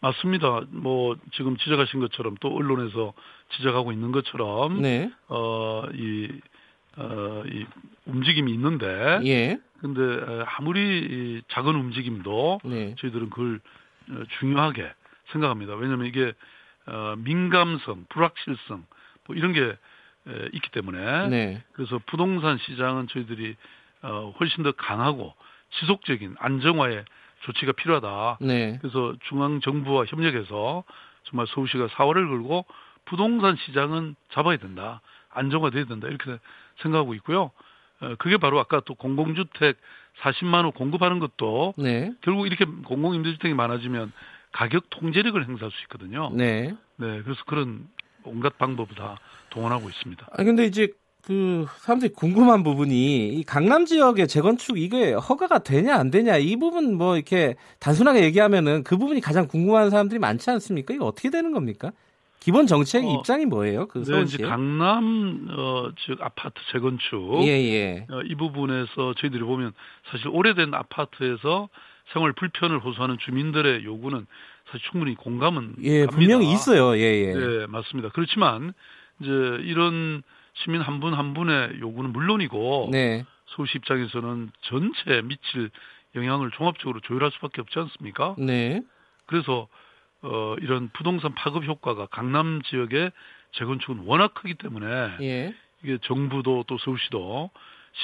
[0.00, 0.60] 맞습니다.
[0.68, 3.14] 뭐 지금 지적하신 것처럼 또 언론에서
[3.50, 5.10] 지적하고 있는 것처럼 네.
[5.28, 6.28] 어이
[6.98, 7.66] 어, 이
[8.06, 9.58] 움직임이 있는데, 예.
[9.80, 10.00] 근데
[10.46, 12.94] 아무리 작은 움직임도 네.
[12.98, 13.60] 저희들은 그걸
[14.10, 14.90] 어, 중요하게
[15.32, 15.74] 생각합니다.
[15.74, 16.32] 왜냐하면 이게
[16.86, 18.86] 어, 민감성, 불확실성
[19.26, 21.64] 뭐 이런 게 에, 있기 때문에 네.
[21.72, 23.56] 그래서 부동산 시장은 저희들이
[24.02, 25.34] 어, 훨씬 더 강하고
[25.80, 27.04] 지속적인 안정화의
[27.40, 28.38] 조치가 필요하다.
[28.40, 28.78] 네.
[28.80, 30.84] 그래서 중앙 정부와 협력해서
[31.24, 32.64] 정말 서울시가 사활을 걸고
[33.06, 35.00] 부동산 시장은 잡아야 된다.
[35.30, 36.08] 안정화돼야 된다.
[36.08, 36.38] 이렇게
[36.82, 37.50] 생각하고 있고요.
[38.00, 39.78] 어, 그게 바로 아까 또 공공주택
[40.20, 42.12] 40만 호 공급하는 것도 네.
[42.20, 44.12] 결국 이렇게 공공임대주택이 많아지면
[44.52, 46.30] 가격 통제력을 행사할 수 있거든요.
[46.32, 46.74] 네.
[46.96, 47.22] 네.
[47.22, 47.88] 그래서 그런
[48.24, 49.18] 온갖 방법을 다
[49.50, 50.26] 동원하고 있습니다.
[50.30, 50.88] 아 근데 이제
[51.22, 56.96] 그 사람들이 궁금한 부분이 이 강남 지역의 재건축 이게 허가가 되냐 안 되냐 이 부분
[56.96, 60.94] 뭐 이렇게 단순하게 얘기하면은 그 부분이 가장 궁금한 사람들이 많지 않습니까?
[60.94, 61.90] 이거 어떻게 되는 겁니까?
[62.40, 63.86] 기본 정책 어, 입장이 뭐예요?
[63.88, 68.06] 그 네, 강남 어, 즉 아파트 재건축 예, 예.
[68.10, 69.72] 어, 이 부분에서 저희들이 보면
[70.10, 71.68] 사실 오래된 아파트에서
[72.12, 74.26] 생활 불편을 호소하는 주민들의 요구는
[74.66, 76.16] 사실 충분히 공감은 예 갑니다.
[76.16, 76.96] 분명히 있어요.
[76.96, 77.34] 예, 예.
[77.34, 78.10] 네 맞습니다.
[78.10, 78.72] 그렇지만
[79.20, 80.22] 이제 이런
[80.54, 83.24] 시민 한 분한 한 분의 요구는 물론이고 네.
[83.48, 85.70] 서울시 입장에서는 전체에 미칠
[86.14, 88.34] 영향을 종합적으로 조율할 수밖에 없지 않습니까?
[88.38, 88.82] 네.
[89.26, 89.68] 그래서
[90.22, 93.12] 어, 이런 부동산 파급 효과가 강남 지역의
[93.52, 94.86] 재건축은 워낙 크기 때문에
[95.20, 95.54] 예.
[95.82, 97.50] 이게 정부도 또 서울시도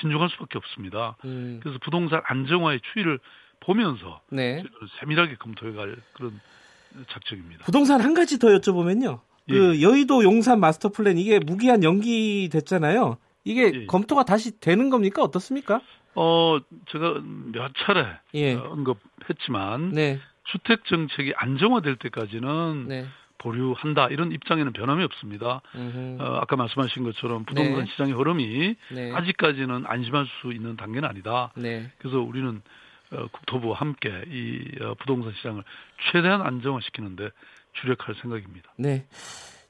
[0.01, 1.17] 신중할 수밖에 없습니다.
[1.25, 1.61] 음.
[1.63, 3.19] 그래서 부동산 안정화의 추이를
[3.61, 4.63] 보면서 네.
[5.01, 6.41] 세밀하게 검토해갈 그런
[7.11, 7.65] 작정입니다.
[7.65, 9.21] 부동산 한 가지 더 여쭤보면요.
[9.49, 9.53] 예.
[9.53, 13.19] 그 여의도 용산 마스터 플랜 이게 무기한 연기됐잖아요.
[13.45, 13.87] 이게 예.
[13.87, 15.23] 검토가 다시 되는 겁니까?
[15.23, 15.81] 어떻습니까?
[16.15, 16.59] 어,
[16.91, 17.21] 제가
[17.53, 18.55] 몇 차례 예.
[18.55, 20.21] 언급했지만 네.
[20.45, 23.07] 주택 정책이 안정화될 때까지는 네.
[23.39, 25.61] 보류한다 이런 입장에는 변함이 없습니다.
[25.75, 27.91] 어, 아까 말씀하신 것처럼 부동산 네.
[27.91, 29.13] 시장의 흐름이 네.
[29.13, 31.53] 아직까지는 안심할 수 있는 단계는 아니다.
[31.57, 31.91] 네.
[31.99, 32.63] 그래서 우리는
[33.11, 35.65] 어, 국토부와 함께 이 어, 부동산 시장을
[36.11, 37.31] 최대한 안정화시키는데
[37.81, 38.73] 주력할 생각입니다.
[38.77, 39.07] 네.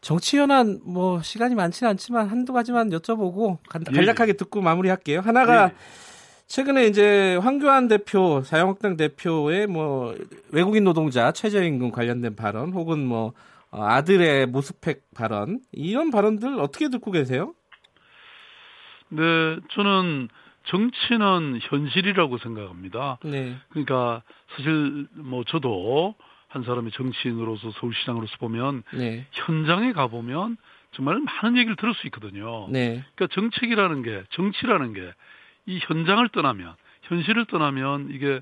[0.01, 4.33] 정치 현안 뭐 시간이 많지는 않지만 한두 가지만 여쭤보고 예, 간략하게 예.
[4.37, 5.21] 듣고 마무리할게요.
[5.21, 5.75] 하나가 예.
[6.53, 10.15] 최근에 이제 황교안 대표, 자유한국당 대표의 뭐
[10.51, 13.33] 외국인 노동자 최저임금 관련된 발언 혹은 뭐
[13.71, 17.55] 어, 아들의 모스펙 발언 이런 발언들 어떻게 듣고 계세요?
[19.09, 19.23] 네,
[19.71, 20.29] 저는
[20.67, 23.19] 정치는 현실이라고 생각합니다.
[23.25, 23.57] 네.
[23.71, 24.23] 그러니까
[24.55, 26.17] 사실 뭐 저도
[26.49, 29.27] 한 사람의 정치인으로서 서울시장으로서 보면 네.
[29.33, 30.59] 현장에 가 보면
[30.91, 32.69] 정말 많은 얘기를 들을 수 있거든요.
[32.69, 33.03] 네.
[33.15, 35.15] 그러니까 정책이라는 게 정치라는 게
[35.67, 38.41] 이 현장을 떠나면 현실을 떠나면 이게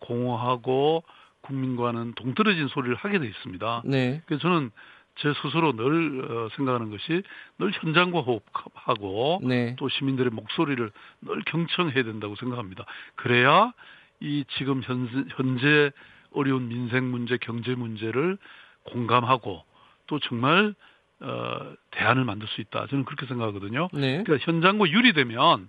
[0.00, 1.04] 공허하고
[1.42, 3.82] 국민과는 동떨어진 소리를 하게 돼 있습니다.
[3.84, 4.22] 네.
[4.26, 4.70] 그래서 저는
[5.16, 7.22] 제 스스로 늘 어, 생각하는 것이
[7.58, 9.76] 늘 현장과 호흡하고 네.
[9.78, 10.90] 또 시민들의 목소리를
[11.22, 12.86] 늘 경청해야 된다고 생각합니다.
[13.16, 13.72] 그래야
[14.20, 15.90] 이 지금 현, 현재
[16.32, 18.38] 어려운 민생 문제, 경제 문제를
[18.84, 19.64] 공감하고
[20.06, 20.74] 또 정말
[21.20, 22.86] 어, 대안을 만들 수 있다.
[22.88, 23.88] 저는 그렇게 생각하거든요.
[23.92, 24.22] 네.
[24.22, 25.68] 그러니까 현장과 유리되면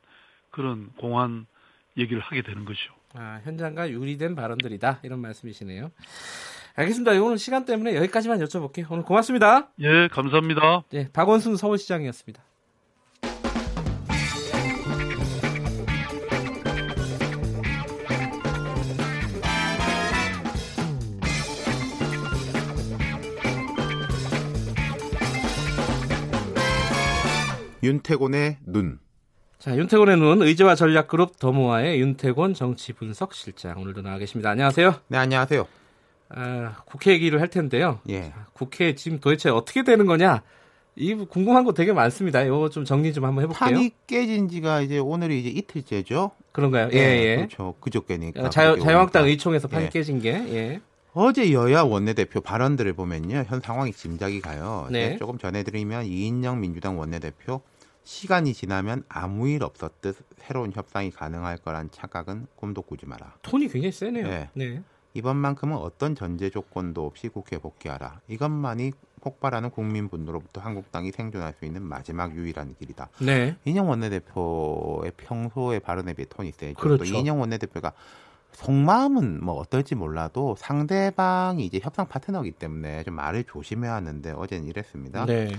[0.54, 1.47] 그런 공안
[1.97, 2.93] 얘기를 하게 되는 것이죠.
[3.16, 4.99] 아, 현장과 유리된 발언들이다.
[5.04, 5.91] 이런 말씀이시네요.
[6.76, 7.12] 알겠습니다.
[7.22, 8.89] 오늘 시간 때문에 여기까지만 여쭤볼게요.
[8.89, 9.70] 오늘 고맙습니다.
[9.80, 10.84] 예, 감사합니다.
[10.89, 12.43] 네, 박원순 서울시장이었습니다.
[27.84, 28.99] 윤태곤의 눈.
[29.64, 34.49] 자, 윤태곤의 눈 의제와 전략 그룹 더모아의 윤태곤 정치 분석 실장 오늘도 나와 계십니다.
[34.49, 34.93] 안녕하세요.
[35.07, 35.66] 네, 안녕하세요.
[36.32, 38.01] 아, 국회 얘기를 할 텐데요.
[38.09, 38.24] 예.
[38.24, 40.41] 자, 국회 지금 도대체 어떻게 되는 거냐?
[40.97, 42.41] 이 궁금한 거 되게 많습니다.
[42.41, 43.78] 이거 좀 정리 좀 한번 해볼게요.
[43.78, 46.32] 판이 깨진 지가 이제 오늘이 이제 이틀째죠.
[46.51, 46.89] 그런가요?
[46.91, 47.24] 예, 예.
[47.24, 47.36] 예.
[47.38, 47.76] 그렇죠.
[47.80, 48.49] 그저께니까.
[48.49, 49.89] 자유, 자유한국당 의총에서 판이 예.
[49.91, 50.34] 깨진 게.
[50.34, 50.82] 예.
[51.14, 53.45] 어제 여야 원내대표 발언들을 보면요.
[53.47, 54.88] 현 상황이 짐작이 가요.
[54.91, 55.16] 네.
[55.18, 57.61] 조금 전해드리면 이인영 민주당 원내대표
[58.04, 63.36] 시간이 지나면 아무 일 없었듯 새로운 협상이 가능할 거란 착각은 꿈도 꾸지 마라.
[63.41, 64.28] 톤이 굉장히 세네요.
[64.28, 64.49] 네.
[64.54, 64.82] 네.
[65.14, 68.20] 이번만큼은 어떤 전제 조건도 없이 국회 복귀하라.
[68.28, 73.10] 이것만이 폭발하는 국민 분노로부터 한국당이 생존할 수 있는 마지막 유일한 길이다.
[73.22, 73.56] 네.
[73.64, 76.82] 이인영 원내대표의 평소의 발언에 비해 톤이 세죠.
[76.82, 77.06] 그렇죠.
[77.06, 77.93] 또 이인영 원내대표가
[78.51, 85.26] 속마음은 뭐 어떨지 몰라도 상대방이 이제 협상 파트너이기 때문에 좀 말을 조심해야 하는데 어제는 이랬습니다.
[85.26, 85.51] 네.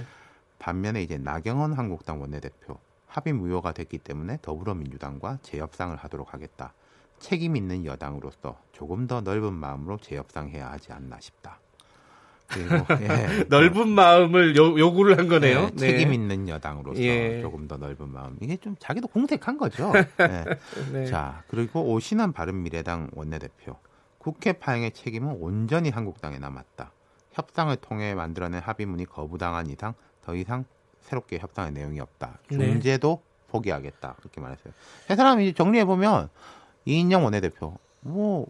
[0.64, 6.72] 반면에 이제 나경원 한국당 원내대표 합의 무효가 됐기 때문에 더불어민주당과 재협상을 하도록 하겠다.
[7.18, 11.60] 책임 있는 여당으로서 조금 더 넓은 마음으로 재협상해야 하지 않나 싶다.
[12.46, 15.68] 그리고 예, 넓은 마음을 요, 요구를 한 거네요.
[15.74, 16.14] 네, 책임 네.
[16.14, 17.42] 있는 여당으로서 예.
[17.42, 18.38] 조금 더 넓은 마음.
[18.40, 19.92] 이게 좀 자기도 공색한 거죠.
[20.16, 20.44] 네.
[20.92, 21.04] 네.
[21.04, 23.76] 자 그리고 오신한 바른미래당 원내대표
[24.16, 26.90] 국회 파행의 책임은 온전히 한국당에 남았다.
[27.32, 29.92] 협상을 통해 만들어낸 합의문이 거부당한 이상
[30.24, 30.64] 더 이상
[31.00, 32.38] 새롭게 협상의 내용이 없다.
[32.50, 33.34] 중재도 네.
[33.48, 34.16] 포기하겠다.
[34.20, 34.72] 이렇게 말했어요.
[35.06, 36.28] 세 사람이 정리해 보면
[36.86, 38.46] 이인영 원내대표 뭐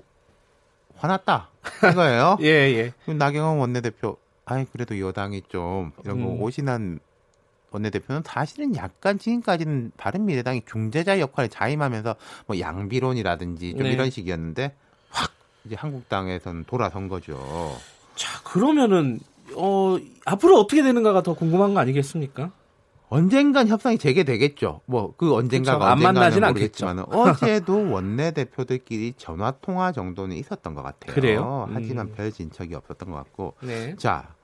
[0.97, 1.51] 화났다
[1.91, 2.39] 이거예요.
[2.43, 2.93] 예 예.
[3.05, 4.17] 그럼 나경원 원내대표
[4.47, 6.43] 아이 그래도 여당이 좀 이런 거 음.
[6.43, 7.01] 오신한
[7.71, 12.15] 원내대표는 사실은 약간 지금까지는 바른미래당이 중재자 역할을 자임하면서
[12.47, 13.93] 뭐 양비론이라든지 좀 네.
[13.93, 14.77] 이런 식이었는데
[15.11, 15.33] 확
[15.65, 17.77] 이제 한국당에서는 돌아선 거죠.
[18.15, 19.19] 자 그러면은
[19.57, 22.53] 어, 앞으로 어떻게 되는가가 더 궁금한 거 아니겠습니까?
[23.09, 24.81] 언젠간 협상이 재개되겠죠.
[24.87, 25.93] 뭐 그 언젠가가.
[25.93, 31.15] 안 만나진 않겠지만 어제도 원내 대표들끼리 전화 통화 정도는 있었던 것 같아요.
[31.15, 31.69] 그래요?
[31.73, 32.13] 하지만 음.
[32.15, 33.55] 별 진척이 없었던 것 같고.
[33.63, 33.95] 네.
[33.97, 34.35] 자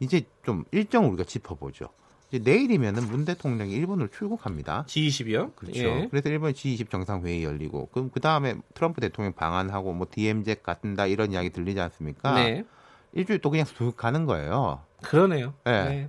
[0.00, 1.88] 이제 좀 일정 우리가 짚어보죠.
[2.32, 4.84] 이제 내일이면은 문 대통령이 일본으로 출국합니다.
[4.88, 5.54] G20이요?
[5.56, 5.78] 그렇죠.
[5.80, 6.08] 예.
[6.10, 11.32] 그래서 일본 G20 정상회의 열리고 그럼 그 다음에 트럼프 대통령 방한하고 뭐 DMZ 같은다 이런
[11.32, 12.34] 이야기 들리지 않습니까?
[12.34, 12.64] 네.
[13.12, 14.82] 일주일 또 그냥 쑥 가는 거예요.
[15.02, 15.54] 그러네요.
[15.64, 15.84] 네.
[15.84, 16.08] 네.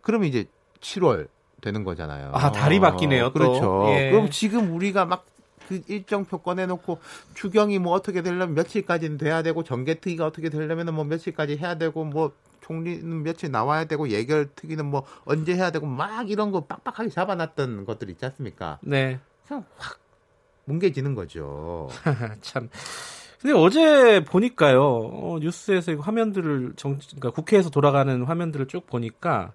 [0.00, 0.46] 그러면 이제
[0.80, 1.28] 7월
[1.60, 2.30] 되는 거잖아요.
[2.34, 3.28] 아, 달이 바뀌네요.
[3.28, 3.32] 또.
[3.32, 3.86] 그렇죠.
[3.88, 4.10] 예.
[4.10, 5.24] 그럼 지금 우리가 막
[5.68, 7.00] 그 일정표 꺼내놓고
[7.34, 12.32] 추경이 뭐 어떻게 되려면 며칠까지는 돼야 되고 정개특위가 어떻게 되려면 뭐 며칠까지 해야 되고 뭐
[12.60, 18.10] 총리는 며칠 나와야 되고 예결특위는 뭐 언제 해야 되고 막 이런 거 빡빡하게 잡아놨던 것들
[18.10, 18.78] 있지 않습니까?
[18.80, 19.20] 네.
[19.46, 19.98] 그냥 확
[20.64, 21.88] 뭉개지는 거죠.
[22.40, 22.70] 참.
[23.44, 29.52] 근데 어제 보니까요 어, 뉴스에서 화면들을 정, 그러니까 국회에서 돌아가는 화면들을 쭉 보니까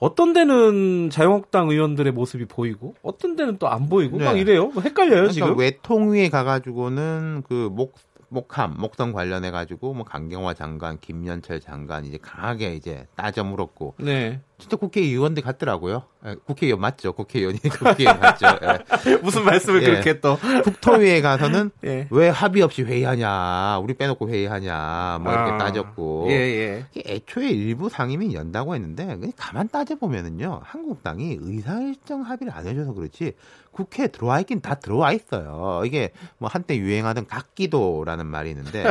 [0.00, 4.24] 어떤 데는 자유한국당 의원들의 모습이 보이고 어떤 데는 또 안 보이고 네.
[4.24, 4.66] 막 이래요.
[4.74, 5.56] 뭐 헷갈려요 그러니까 지금.
[5.56, 7.94] 외통위에 가가지고는 그 목
[8.28, 13.94] 목함, 목성 관련해 가지고 뭐 강경화 장관, 김연철 장관 이제 강하게 이제 따져 물었고.
[13.98, 14.40] 네.
[14.62, 16.04] 진짜 국회의원들 같더라고요.
[16.24, 17.12] 예, 국회의원 맞죠?
[17.12, 18.46] 국회의원이 국회의원 맞죠?
[18.62, 19.16] 예.
[19.22, 19.86] 무슨 말씀을 예.
[19.86, 22.06] 그렇게 또 국토위에 가서는 예.
[22.10, 25.58] 왜 합의 없이 회의하냐, 우리 빼놓고 회의하냐, 뭐 이렇게 아.
[25.58, 26.26] 따졌고.
[26.30, 26.86] 예, 예.
[27.04, 33.34] 애초에 일부 상임위 연다고 했는데 가만 따져 보면은요, 한국당이 의사일정 합의를 안 해줘서 그렇지
[33.72, 35.82] 국회에 들어와 있긴 다 들어와 있어요.
[35.84, 38.84] 이게 뭐 한때 유행하던 각기도라는 말이 있는데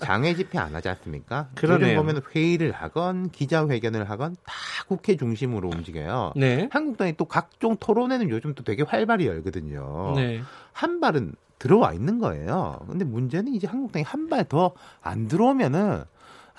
[0.00, 1.48] 장외 집회 안 하지 않습니까?
[1.54, 1.96] 그러네요.
[1.96, 4.54] 보면 회의를 하건 기자회견을 하건 다
[4.88, 6.32] 국회 중심으로 움직여요.
[6.36, 6.68] 네.
[6.72, 10.12] 한국당이 또 각종 토론회는 요즘 또 되게 활발히 열거든요.
[10.16, 10.40] 네.
[10.72, 12.80] 한 발은 들어와 있는 거예요.
[12.88, 16.02] 근데 문제는 이제 한국당이 한 발 더 안 들어오면은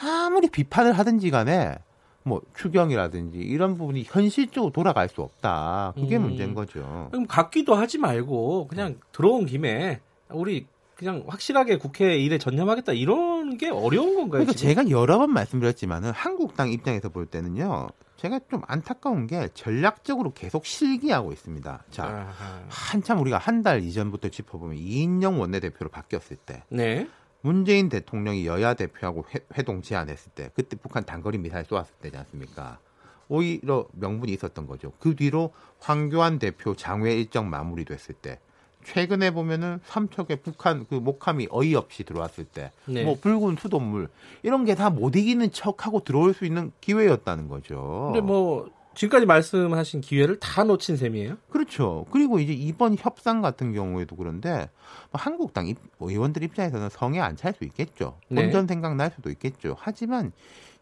[0.02, 1.76] 아무리 비판을 하든지 간에
[2.24, 5.94] 뭐 추경이라든지 이런 부분이 현실적으로 돌아갈 수 없다.
[5.96, 6.24] 그게 음.
[6.24, 7.08] 문제인 거죠.
[7.12, 10.00] 그럼 갖기도 하지 말고 그냥 들어온 김에
[10.30, 14.44] 우리 그냥 확실하게 국회 일에 전념하겠다 이런 게 어려운 건가요?
[14.44, 14.70] 그러니까 지금?
[14.70, 17.88] 제가 여러 번 말씀드렸지만은 한국당 입장에서 볼 때는요.
[18.18, 21.84] 제가 좀 안타까운 게 전략적으로 계속 실기하고 있습니다.
[21.92, 22.64] 자, 아하.
[22.70, 27.08] 한참 우리가 한 달 이전부터 짚어보면 이인영 원내대표로 바뀌었을 때 네.
[27.42, 29.26] 문재인 대통령이 여야 대표하고
[29.58, 32.80] 회, 동을 제안했을 때 그때 북한 단거리 미사일 쏘았을 때지 않습니까?
[33.28, 34.92] 오히려 명분이 있었던 거죠.
[35.00, 38.40] 그 뒤로 황교안 대표 장외 일정 마무리됐을 때
[38.86, 43.04] 최근에 보면은 삼척에 북한 그 목함이 어이없이 들어왔을 때, 네.
[43.04, 44.08] 뭐 붉은 수돗물
[44.44, 48.12] 이런 게 다 못 이기는 척하고 들어올 수 있는 기회였다는 거죠.
[48.14, 51.36] 근데 뭐 지금까지 말씀하신 기회를 다 놓친 셈이에요?
[51.50, 52.06] 그렇죠.
[52.12, 54.70] 그리고 이제 이번 협상 같은 경우에도 그런데
[55.12, 58.18] 뭐 한국당 의원들 입장에서는 성에 안 찰 수 있겠죠.
[58.30, 58.44] 네.
[58.44, 59.76] 본전 생각 날 수도 있겠죠.
[59.78, 60.32] 하지만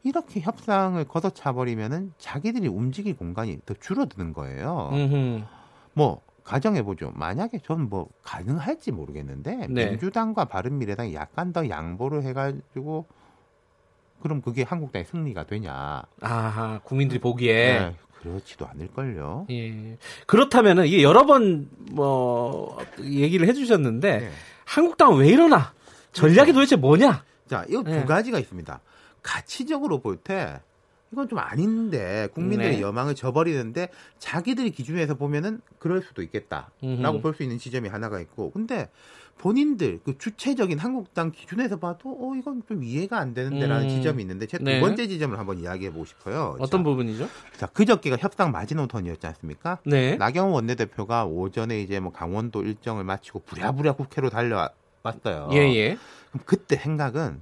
[0.04, 4.90] 이렇게 협상을 걷어차 버리면은 자기들이 움직일 공간이 더 줄어드는 거예요.
[4.92, 5.44] 음흠.
[5.94, 7.12] 뭐 가정해 보죠.
[7.16, 9.90] 만약에 저는 뭐 가능할지 모르겠는데 네.
[9.92, 13.06] 민주당과 바른미래당이 약간 더 양보를 해가지고
[14.22, 16.04] 그럼 그게 한국당의 승리가 되냐?
[16.22, 19.48] 아, 국민들이 보기에 네, 그렇지도 않을걸요.
[19.50, 19.98] 예.
[20.28, 24.32] 그렇다면은 이게 여러 번 뭐 얘기를 해주셨는데 네.
[24.66, 25.74] 한국당은 왜 이러나?
[26.14, 26.54] 전략이 그렇죠.
[26.54, 27.24] 도대체 뭐냐?
[27.48, 28.00] 자, 이거 네.
[28.02, 28.80] 두 가지가 있습니다.
[29.22, 30.60] 가치적으로 볼 때
[31.14, 32.82] 이건 좀 아닌데 국민들의 네.
[32.82, 38.90] 여망을 저버리는데 자기들의 기준에서 보면은 그럴 수도 있겠다라고 볼 수 있는 지점이 하나가 있고 근데
[39.38, 43.90] 본인들 그 주체적인 한국당 기준에서 봐도 어 이건 좀 이해가 안 되는데라는 음.
[43.90, 44.80] 지점이 있는데 제가 네.
[44.80, 46.56] 두 번째 지점을 한번 이야기해 보고 싶어요.
[46.60, 47.28] 어떤 자, 부분이죠?
[47.58, 49.80] 자 그저께가 협상 마지노선이었지 않습니까?
[49.86, 50.16] 네.
[50.16, 55.50] 나경원 원내대표가 오전에 이제 뭐 강원도 일정을 마치고 부랴부랴 국회로 달려왔어요.
[55.52, 55.76] 예예.
[55.76, 55.98] 예.
[56.32, 57.42] 그럼 그때 생각은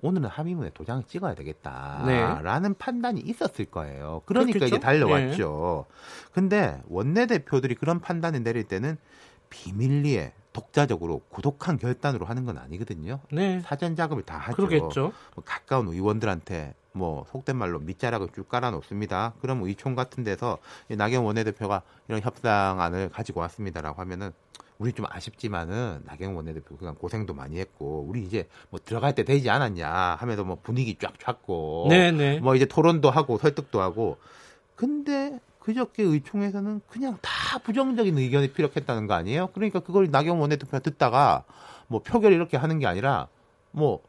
[0.00, 2.78] 오늘은 합의문에 도장을 찍어야 되겠다라는 네.
[2.78, 4.22] 판단이 있었을 거예요.
[4.26, 4.76] 그러니까 그렇겠죠?
[4.76, 5.86] 이제 달려왔죠.
[5.88, 6.30] 네.
[6.32, 8.96] 근데 원내대표들이 그런 판단을 내릴 때는
[9.50, 13.20] 비밀리에 독자적으로 고독한 결단으로 하는 건 아니거든요.
[13.32, 13.60] 네.
[13.60, 14.56] 사전 작업을 다 하죠.
[14.56, 15.12] 그러겠죠.
[15.34, 19.34] 뭐 가까운 의원들한테 뭐 속된 말로 밑자락을 쭉 깔아놓습니다.
[19.40, 24.32] 그럼 의총 같은 데서 나경 원내대표가 이런 협상안을 가지고 왔습니다라고 하면은
[24.78, 29.50] 우리 좀 아쉽지만은 나경 원내대표 그간 고생도 많이 했고 우리 이제 뭐 들어갈 때 되지
[29.50, 32.16] 않았냐 하면서 뭐 분위기 쫙 찼고 네네.
[32.16, 32.40] 네.
[32.40, 34.18] 뭐 이제 토론도 하고 설득도 하고
[34.76, 39.48] 근데 그저께 의총에서는 그냥 다 부정적인 의견이 피력했다는 거 아니에요?
[39.52, 41.44] 그러니까 그걸 나경 원내대표가 듣다가
[41.88, 43.26] 뭐 표결 이렇게 하는 게 아니라
[43.72, 44.00] 뭐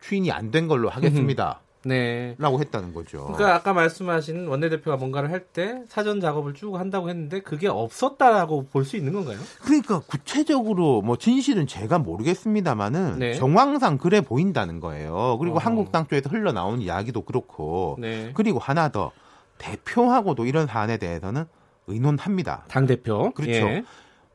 [0.00, 1.60] 추인이 안 된 걸로 하겠습니다.
[1.86, 2.34] 네.
[2.38, 3.24] 라고 했다는 거죠.
[3.32, 8.84] 그러니까 아까 말씀하신 원내대표가 뭔가를 할 때 사전 작업을 쭉 한다고 했는데 그게 없었다라고 볼
[8.84, 9.38] 수 있는 건가요?
[9.62, 13.34] 그러니까 구체적으로 뭐 진실은 제가 모르겠습니다만은 네.
[13.34, 15.36] 정황상 그래 보인다는 거예요.
[15.38, 15.58] 그리고 어.
[15.60, 18.32] 한국당 쪽에서 흘러나온 이야기도 그렇고 네.
[18.34, 19.12] 그리고 하나 더
[19.58, 21.44] 대표하고도 이런 사안에 대해서는
[21.86, 22.64] 의논합니다.
[22.68, 23.30] 당 대표.
[23.32, 23.52] 그렇죠.
[23.52, 23.84] 예.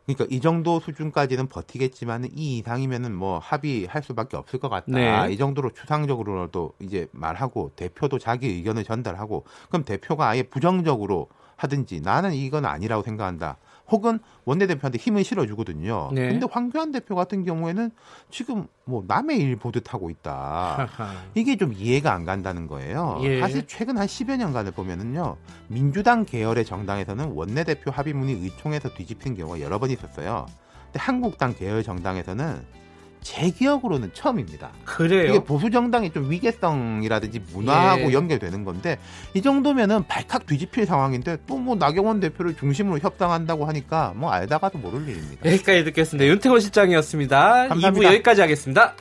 [0.06, 4.86] 그러니까 이 정도 수준까지는 버티겠지만 이 이상이면은 뭐 합의할 수밖에 없을 것 같다.
[4.88, 5.32] 네.
[5.32, 12.34] 이 정도로 추상적으로도 이제 말하고 대표도 자기 의견을 전달하고 그럼 대표가 아예 부정적으로 하든지 나는
[12.34, 13.58] 이건 아니라고 생각한다.
[13.92, 16.10] 혹은 원내대표한테 힘을 실어주거든요.
[16.14, 16.30] 네.
[16.30, 17.92] 근데 황교안 대표 같은 경우에는
[18.30, 20.90] 지금 뭐 남의 일 보듯 하고 있다.
[21.36, 23.20] 이게 좀 이해가 안 간다는 거예요.
[23.24, 23.40] 예.
[23.40, 25.38] 사실 최근 한 10여 년간을 보면은요.
[25.68, 30.46] 민주당 계열의 정당에서는 원내대표 합의문이 의총에서 뒤집힌 경우가 여러 번 있었어요.
[30.86, 32.81] 근데 한국당 계열 정당에서는
[33.22, 34.72] 제 기억으로는 처음입니다.
[34.84, 35.30] 그래요?
[35.30, 38.14] 이게 보수 정당이 좀 위계성이라든지 문화하고 예.
[38.14, 38.98] 연결되는 건데
[39.34, 45.08] 이 정도면은 발칵 뒤집힐 상황인데 또 뭐 나경원 대표를 중심으로 협상한다고 하니까 뭐 알다가도 모를
[45.08, 45.46] 일입니다.
[45.48, 46.26] 여기까지 듣겠습니다.
[46.28, 47.68] 윤태원 실장이었습니다.
[47.68, 47.90] 감사합니다.
[47.92, 48.96] 2부 여기까지 하겠습니다.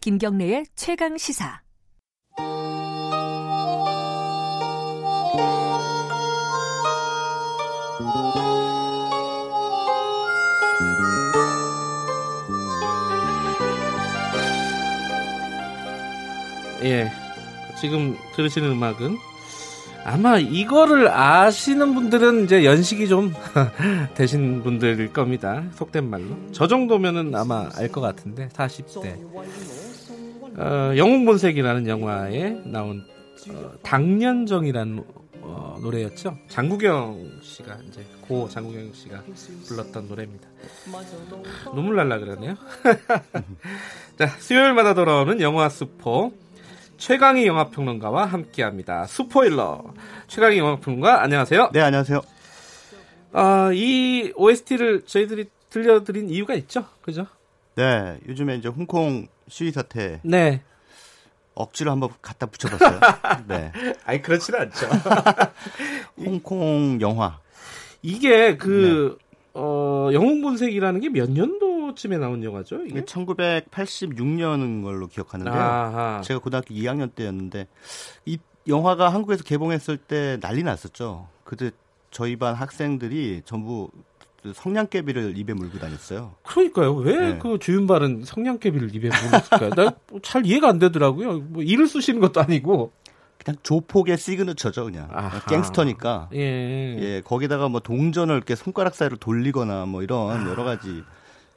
[0.00, 1.60] 김경래의 최강 시사.
[16.82, 17.10] 예.
[17.78, 19.16] 지금 들으시는 음악은
[20.04, 23.34] 아마 이거를 아시는 분들은 이제 연식이 좀
[24.14, 25.62] 되신 분들일 겁니다.
[25.74, 26.24] 속된 말로.
[26.52, 29.18] 저 정도면은 아마 알 것 같은데 40대.
[30.56, 33.04] 어, 영웅본색이라는 영화에 나온
[33.50, 35.04] 어, 당년정이라는
[35.42, 36.36] 어, 노래였죠.
[36.48, 39.22] 장국영 씨가 이제 고 장국영 씨가
[39.66, 40.48] 불렀던 노래입니다.
[41.74, 42.56] 눈물 날라 그러네요.
[44.18, 46.32] 자, 수요일마다 돌아오는 영화 스포
[46.98, 49.06] 최강희 영화 평론가와 함께합니다.
[49.06, 49.82] 스포일러
[50.26, 51.70] 최강희 영화 평론가 안녕하세요.
[51.72, 52.20] 네 안녕하세요.
[53.32, 57.26] 아, 이 OST를 저희들이 들려드린 이유가 있죠, 그죠?
[57.76, 60.20] 네, 요즘에 이제 홍콩 시위 사태.
[60.22, 60.62] 네.
[61.54, 63.00] 억지로 한번 갖다 붙여봤어요.
[63.46, 63.72] 네.
[64.06, 64.86] 아니 그렇지는 않죠.
[66.16, 67.38] 홍콩 영화.
[68.02, 69.26] 이게 그 네.
[69.54, 72.84] 어, 영웅본색이라는 게 몇 년도쯤에 나온 영화죠?
[72.86, 75.54] 이게 1986년인 걸로 기억하는데요.
[75.54, 76.20] 아하.
[76.22, 77.66] 제가 고등학교 2학년 때였는데
[78.26, 78.38] 이
[78.68, 81.28] 영화가 한국에서 개봉했을 때 난리 났었죠.
[81.44, 81.72] 그때
[82.10, 83.90] 저희 반 학생들이 전부
[84.54, 86.34] 성냥개비를 입에 물고 다녔어요.
[86.44, 86.94] 그러니까요.
[86.94, 87.38] 왜그 네.
[87.38, 89.70] 그 주윤발은 성냥개비를 입에 물었을까요?
[89.70, 91.38] 나 잘 이해가 안 되더라고요.
[91.40, 92.92] 뭐 일을 쓰시는 것도 아니고.
[93.42, 95.08] 그냥 조폭의 시그너처죠, 그냥.
[95.10, 95.40] 아하.
[95.46, 96.28] 갱스터니까.
[96.34, 96.38] 예.
[97.00, 97.22] 예.
[97.24, 100.50] 거기다가 뭐 동전을 이렇게 손가락 사이로 돌리거나 뭐 이런 아.
[100.50, 101.02] 여러 가지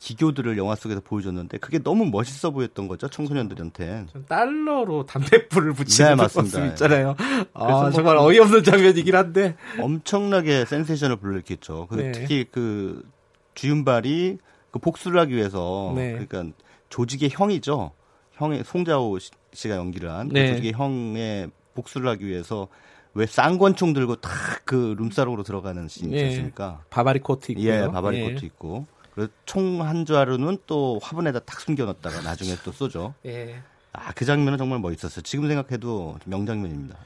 [0.03, 4.07] 기교들을 영화 속에서 보여줬는데 그게 너무 멋있어 보였던 거죠 청소년들한테.
[4.27, 7.15] 달러로 담배불을 붙이는 네, 모습 있잖아요.
[7.53, 11.87] 아, 정말 어이없는 장면이긴 한데 엄청나게 센세이션을 불러일으켰죠.
[11.89, 12.11] 그 네.
[12.11, 13.09] 특히 그
[13.55, 14.39] 주윤발이
[14.71, 16.11] 그 복수를 하기 위해서 네.
[16.11, 16.53] 그러니까
[16.89, 17.91] 조직의 형이죠.
[18.33, 19.19] 형의 송자호
[19.53, 20.49] 씨가 연기를 한그 네.
[20.49, 22.67] 조직의 형의 복수를 하기 위해서
[23.13, 24.31] 왜 쌍권총 들고 탁
[24.65, 26.29] 그 룸사롱으로 들어가는 씬이 예.
[26.29, 26.83] 있습니까?
[26.89, 28.33] 바바리 코트 있고 예, 바바리 예.
[28.33, 28.87] 코트 있고.
[29.13, 33.13] 그리고 총한 자루는 또 화분에다 탁 숨겨놨다가 나중에 또 쏘죠.
[33.25, 33.61] 예.
[33.91, 35.21] 아, 그 장면은 정말 멋있었어요.
[35.21, 36.97] 지금 생각해도 명장면입니다.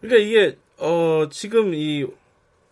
[0.00, 2.06] 그러니까 이게, 어, 지금 이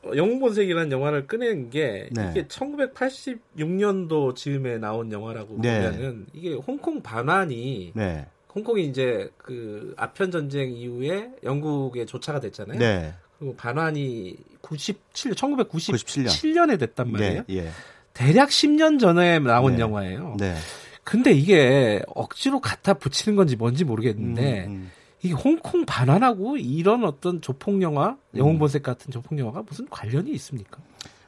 [0.04, 2.28] 영웅본색이라는 영화를 꺼낸 게 네.
[2.30, 5.90] 이게 1986년도 즈음에 나온 영화라고 네.
[5.90, 8.26] 보면은 이게 홍콩 반환이 네.
[8.54, 12.78] 홍콩이 이제 그 아편 전쟁 이후에 영국에 조차가 됐잖아요.
[12.78, 13.14] 네.
[13.38, 17.44] 그리고 반환이 97 1997년에 됐단 네, 말이에요.
[17.46, 17.70] 네, 예.
[18.14, 19.80] 대략 10년 전에 나온 네.
[19.80, 20.36] 영화예요.
[20.38, 20.54] 네.
[21.04, 24.90] 근데 이게 억지로 갖다 붙이는 건지 뭔지 모르겠는데 음, 음.
[25.22, 30.78] 이게 홍콩 반환하고 이런 어떤 조폭 영화, 영웅본색 같은 조폭 영화가 무슨 관련이 있습니까?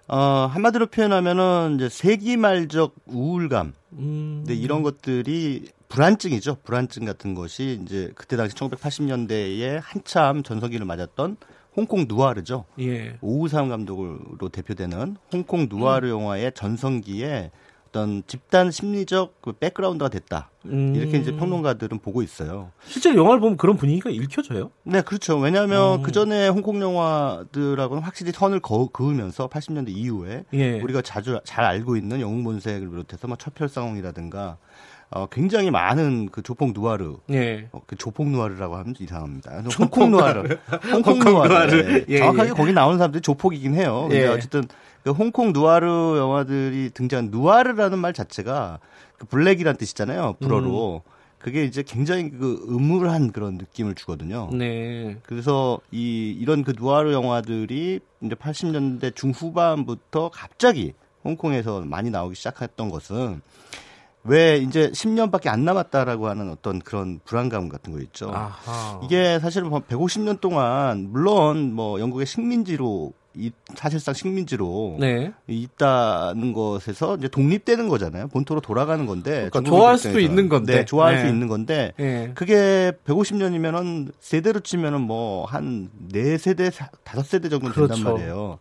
[0.08, 3.72] 어, 한마디로 표현하면은 이제 세기말적 우울감.
[3.94, 4.42] 음.
[4.44, 6.58] 근데 이런 것들이 불안증이죠.
[6.64, 11.36] 불안증 같은 것이 이제 그때 당시 1980년대에 한참 전성기를 맞았던
[11.76, 12.64] 홍콩 누아르죠.
[12.80, 13.16] 예.
[13.20, 16.10] 오우삼 감독으로 대표되는 홍콩 누아르 음.
[16.10, 17.50] 영화의 전성기에
[17.94, 20.50] 어떤 집단 심리적 그 백그라운드가 됐다.
[20.66, 20.96] 음.
[20.96, 22.72] 이렇게 이제 평론가들은 보고 있어요.
[22.86, 24.72] 실제 영화를 보면 그런 분위기가 읽혀져요?
[24.82, 25.38] 네, 그렇죠.
[25.38, 26.02] 왜냐하면 음.
[26.02, 30.80] 그 전에 홍콩 영화들하고는 확실히 선을 거, 그으면서 80년대 이후에 예.
[30.80, 34.58] 우리가 자주 잘 알고 있는 영웅본색을 비롯해서 뭐 철별상홍이라든가
[35.14, 37.14] 어, 굉장히 많은 그 조폭 누아르.
[37.30, 37.68] 예.
[37.70, 39.62] 어, 그 조폭 누아르라고 하면 이상합니다.
[39.78, 40.58] 홍콩 누아르.
[40.92, 42.04] 홍콩 누아르.
[42.08, 42.52] 예, 정확하게 예.
[42.52, 44.08] 거기 나오는 사람들이 조폭이긴 해요.
[44.08, 44.26] 근데 예.
[44.26, 44.64] 어쨌든
[45.04, 45.86] 그 홍콩 누아르
[46.18, 48.80] 영화들이 등장한 누아르라는 말 자체가
[49.16, 50.34] 그 블랙이란 뜻이잖아요.
[50.40, 51.02] 불어로.
[51.06, 51.10] 음.
[51.38, 54.48] 그게 이제 굉장히 그 음울한 그런 느낌을 주거든요.
[54.52, 55.18] 네.
[55.24, 63.42] 그래서 이 이런 그 누아르 영화들이 이제 80년대 중후반부터 갑자기 홍콩에서 많이 나오기 시작했던 것은
[64.24, 68.30] 왜 이제 10년밖에 안 남았다라고 하는 어떤 그런 불안감 같은 거 있죠.
[68.32, 69.00] 아하.
[69.04, 75.32] 이게 사실은 150년 뭐 동안 물론 뭐 영국의 식민지로 이 사실상 식민지로 네.
[75.48, 78.28] 있다는 것에서 이제 독립되는 거잖아요.
[78.28, 81.20] 본토로 돌아가는 건데 그러니까 좋아할 수도 있는 건데 네, 좋아할 네.
[81.22, 82.30] 수 있는 건데 네.
[82.34, 86.70] 그게 150년이면은 세대로 치면은 뭐 한 네 세대
[87.02, 88.04] 다섯 세대 정도 된단 그렇죠.
[88.14, 88.58] 말이에요.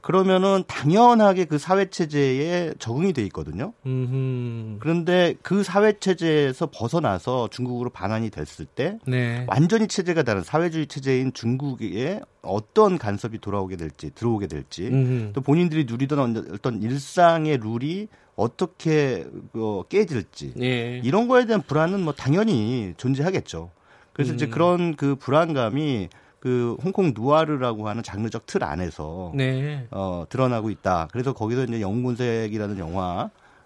[0.00, 3.72] 그러면은 당연하게 그 사회 체제에 적응이 돼 있거든요.
[3.86, 4.78] 음흠.
[4.80, 9.44] 그런데 그 사회 체제에서 벗어나서 중국으로 반환이 됐을 때 네.
[9.48, 15.32] 완전히 체제가 다른 사회주의 체제인 중국에 어떤 간섭이 돌아오게 될지 들어오게 될지 음흠.
[15.34, 21.00] 또 본인들이 누리던 어떤 일상의 룰이 어떻게 어, 깨질지 네.
[21.04, 23.70] 이런 거에 대한 불안은 뭐 당연히 존재하겠죠.
[24.12, 24.36] 그래서 음.
[24.36, 26.08] 이제 그런 그 불안감이
[26.40, 29.86] 그 홍콩 누아르라고 하는 장르적 틀 안에서 네.
[29.90, 31.08] 어, 드러나고 있다.
[31.12, 32.78] 그래서 거기서 이제 영웅본색이라는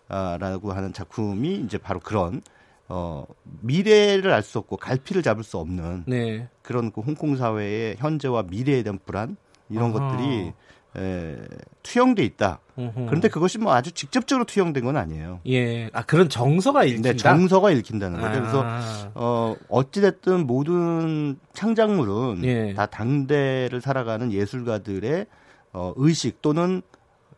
[0.08, 2.42] 영화라고 하는 작품이 이제 바로 그런
[2.88, 3.24] 어,
[3.60, 6.48] 미래를 알 수 없고 갈피를 잡을 수 없는 네.
[6.62, 9.36] 그런 그 홍콩 사회의 현재와 미래에 대한 불안
[9.70, 10.10] 이런 아하.
[10.10, 10.52] 것들이
[10.97, 11.36] 에,
[11.82, 12.61] 투영돼 있다.
[12.78, 13.07] 으흠.
[13.07, 15.40] 그런데 그것이 뭐 아주 직접적으로 투영된 건 아니에요.
[15.47, 15.90] 예.
[15.92, 17.11] 아 그런 정서가 읽힌다.
[17.12, 18.28] 네, 정서가 읽힌다는 거죠.
[18.28, 18.40] 아.
[18.40, 22.74] 그래서 어 어찌 됐든 모든 창작물은 예.
[22.74, 25.26] 다 당대를 살아가는 예술가들의
[25.72, 26.82] 어 의식 또는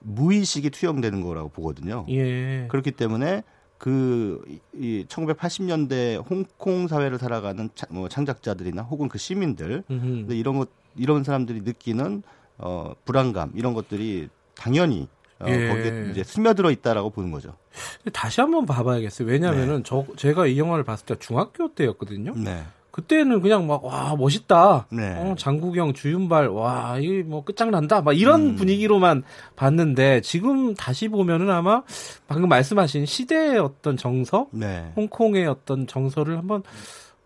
[0.00, 2.06] 무의식이 투영되는 거라고 보거든요.
[2.08, 2.66] 예.
[2.68, 3.42] 그렇기 때문에
[3.78, 4.42] 그
[4.74, 9.84] 이 1980년대 홍콩 사회를 살아가는 차, 뭐 창작자들이나 혹은 그 시민들
[10.30, 12.22] 이런 것 이런 사람들이 느끼는
[12.58, 15.68] 어 불안감 이런 것들이 당연히 어, 예.
[15.68, 17.54] 거기에 이제 스며들어 있다라고 보는 거죠.
[18.12, 19.28] 다시 한번 봐봐야겠어요.
[19.28, 19.82] 왜냐하면은 네.
[19.84, 22.32] 저 제가 이 영화를 봤을 때 중학교 때였거든요.
[22.36, 22.62] 네.
[22.90, 24.86] 그때는 그냥 막 와 멋있다.
[24.90, 25.14] 네.
[25.18, 28.00] 어, 장국영, 주윤발, 와 이게 뭐 끝장난다.
[28.00, 28.56] 막 이런 음.
[28.56, 29.22] 분위기로만
[29.54, 31.82] 봤는데 지금 다시 보면은 아마
[32.26, 34.90] 방금 말씀하신 시대의 어떤 정서, 네.
[34.96, 36.62] 홍콩의 어떤 정서를 한번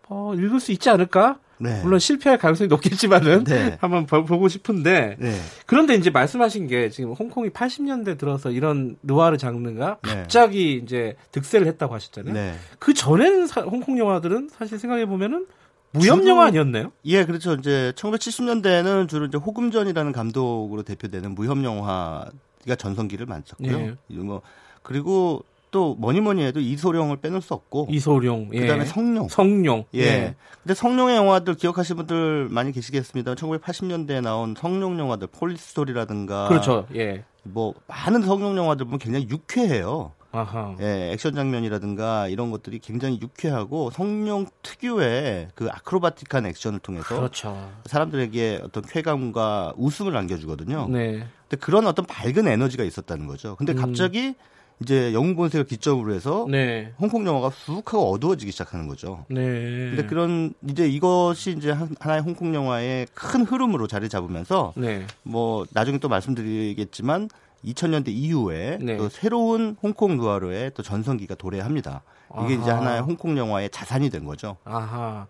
[0.09, 1.39] 어, 읽을 수 있지 않을까?
[1.61, 1.81] 네.
[1.83, 3.77] 물론 실패할 가능성이 높겠지만은 네.
[3.81, 5.35] 한번 보고 싶은데 네.
[5.67, 10.15] 그런데 이제 말씀하신 게 지금 홍콩이 80년대 들어서 이런 느와르 장르가 네.
[10.15, 12.35] 갑자기 이제 득세를 했다고 하셨잖아요.
[12.35, 12.55] 네.
[12.79, 15.47] 그 전에는 사, 홍콩 영화들은 사실 생각해 보면은
[15.93, 16.93] 무협 영화 아니었나요?
[17.05, 17.55] 예, 그렇죠.
[17.55, 22.31] 이제 1970년대에는 주로 이제 호금전이라는 감독으로 대표되는 무협 영화가
[22.79, 23.97] 전성기를 맞췄고요.
[24.11, 24.15] 예.
[24.15, 24.41] 뭐
[24.83, 28.61] 그리고 또 뭐니 뭐니 해도 이소룡을 빼놓을 수 없고 이소룡 예.
[28.61, 30.01] 그다음에 성룡 성룡 예.
[30.01, 30.35] 예.
[30.63, 37.75] 근데 성룡의 영화들 기억하시는 분들 많이 계시겠습니다 1980년대에 나온 성룡 영화들 폴리스토리라든가 그렇죠 예 뭐
[37.87, 40.77] 많은 성룡 영화들 보면 굉장히 유쾌해요 아하.
[40.81, 47.73] 예, 액션 장면이라든가 이런 것들이 굉장히 유쾌하고 성룡 특유의 그 아크로바틱한 액션을 통해서 그렇죠.
[47.87, 50.87] 사람들에게 어떤 쾌감과 웃음을 안겨주거든요.
[50.89, 51.27] 네.
[51.49, 53.57] 근데 그런 어떤 밝은 에너지가 있었다는 거죠.
[53.57, 53.79] 근데 음.
[53.79, 54.35] 갑자기 음.
[54.83, 56.93] 이제 영웅 본색을 기점으로 해서 네.
[56.99, 59.25] 홍콩 영화가 쑥하고 어두워지기 시작하는 거죠.
[59.29, 59.43] 네.
[59.45, 65.07] 근데 그런 이제 이것이 이제 하나의 홍콩 영화의 큰 흐름으로 자리 잡으면서 네.
[65.23, 67.29] 뭐 나중에 또 말씀드리겠지만
[67.65, 68.97] 2000년대 이후에 네.
[68.97, 72.03] 또 새로운 홍콩 누아르의 또 전성기가 도래합니다.
[72.45, 72.63] 이게 아하.
[72.63, 74.57] 이제 하나의 홍콩 영화의 자산이 된 거죠.
[74.65, 75.27] 아하.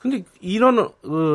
[0.00, 0.90] 근데 이런 어,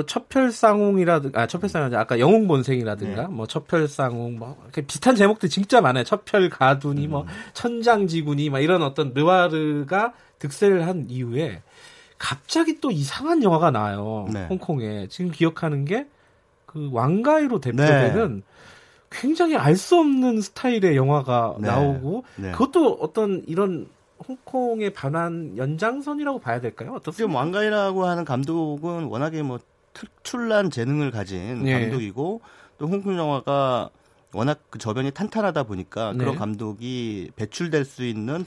[0.05, 3.27] 첩혈상홍이라든가 아 첩혈상홍 아까 영웅본색이라든가 네.
[3.27, 4.57] 뭐 첩혈상홍 뭐
[4.87, 6.03] 비슷한 제목들 진짜 많아요.
[6.03, 7.25] 첩혈가둔이 뭐 음.
[7.25, 11.61] 뭐 천장지군이 막 이런 어떤 느와르가 득세를 한 이후에
[12.17, 14.27] 갑자기 또 이상한 영화가 나와요.
[14.33, 14.47] 네.
[14.49, 16.07] 홍콩에 지금 기억하는 게
[16.75, 18.41] 그 왕가이로 대표되는 네.
[19.09, 21.67] 굉장히 알 수 없는 스타일의 영화가 네.
[21.67, 22.51] 나오고 네.
[22.51, 23.87] 그것도 어떤 이런
[24.27, 26.93] 홍콩의 반환 연장선이라고 봐야 될까요?
[26.95, 27.15] 어떻습니까?
[27.15, 29.59] 지금 왕가이라고 하는 감독은 워낙에 뭐
[29.93, 31.79] 특출난 재능을 가진 네.
[31.79, 32.41] 감독이고
[32.77, 33.89] 또 홍콩 영화가
[34.33, 36.17] 워낙 그 저변이 탄탄하다 보니까 네.
[36.17, 38.45] 그런 감독이 배출될 수 있는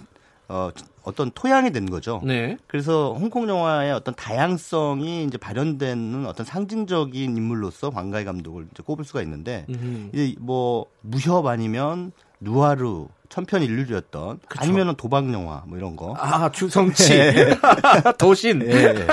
[0.48, 0.70] 어,
[1.02, 2.22] 어떤 토양이 된 거죠.
[2.24, 2.56] 네.
[2.66, 9.22] 그래서 홍콩 영화의 어떤 다양성이 이제 발현되는 어떤 상징적인 인물로서 왕가이 감독을 이제 꼽을 수가
[9.22, 10.10] 있는데 음흠.
[10.12, 16.14] 이제 뭐 무협 아니면 누아르 천편일률이었던 아니면은 도박 영화 뭐 이런 거.
[16.18, 17.58] 아 주성치 네.
[18.18, 18.60] 도신.
[18.60, 19.06] 네.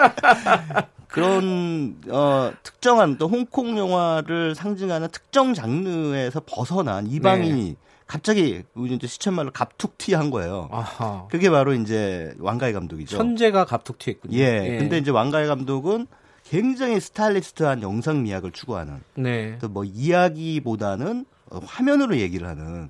[1.08, 7.76] 그런 어 특정한 또 홍콩 영화를 상징하는 특정 장르에서 벗어난 이방인이 네.
[8.08, 10.70] 갑자기 이제 시쳇말로 갑툭튀한 거예요.
[10.72, 11.28] 아하.
[11.32, 13.18] 그게 바로 이제 왕가희 감독이죠.
[13.18, 14.38] 천재가 갑툭튀했군요.
[14.38, 14.74] 예.
[14.74, 14.78] 예.
[14.78, 16.06] 근데 이제 왕가희 감독은
[16.44, 19.02] 굉장히 스타일리스트한 영상 미학을 추구하는.
[19.16, 19.58] 네.
[19.60, 21.26] 또 뭐 이야기보다는
[21.66, 22.90] 화면으로 얘기를 하는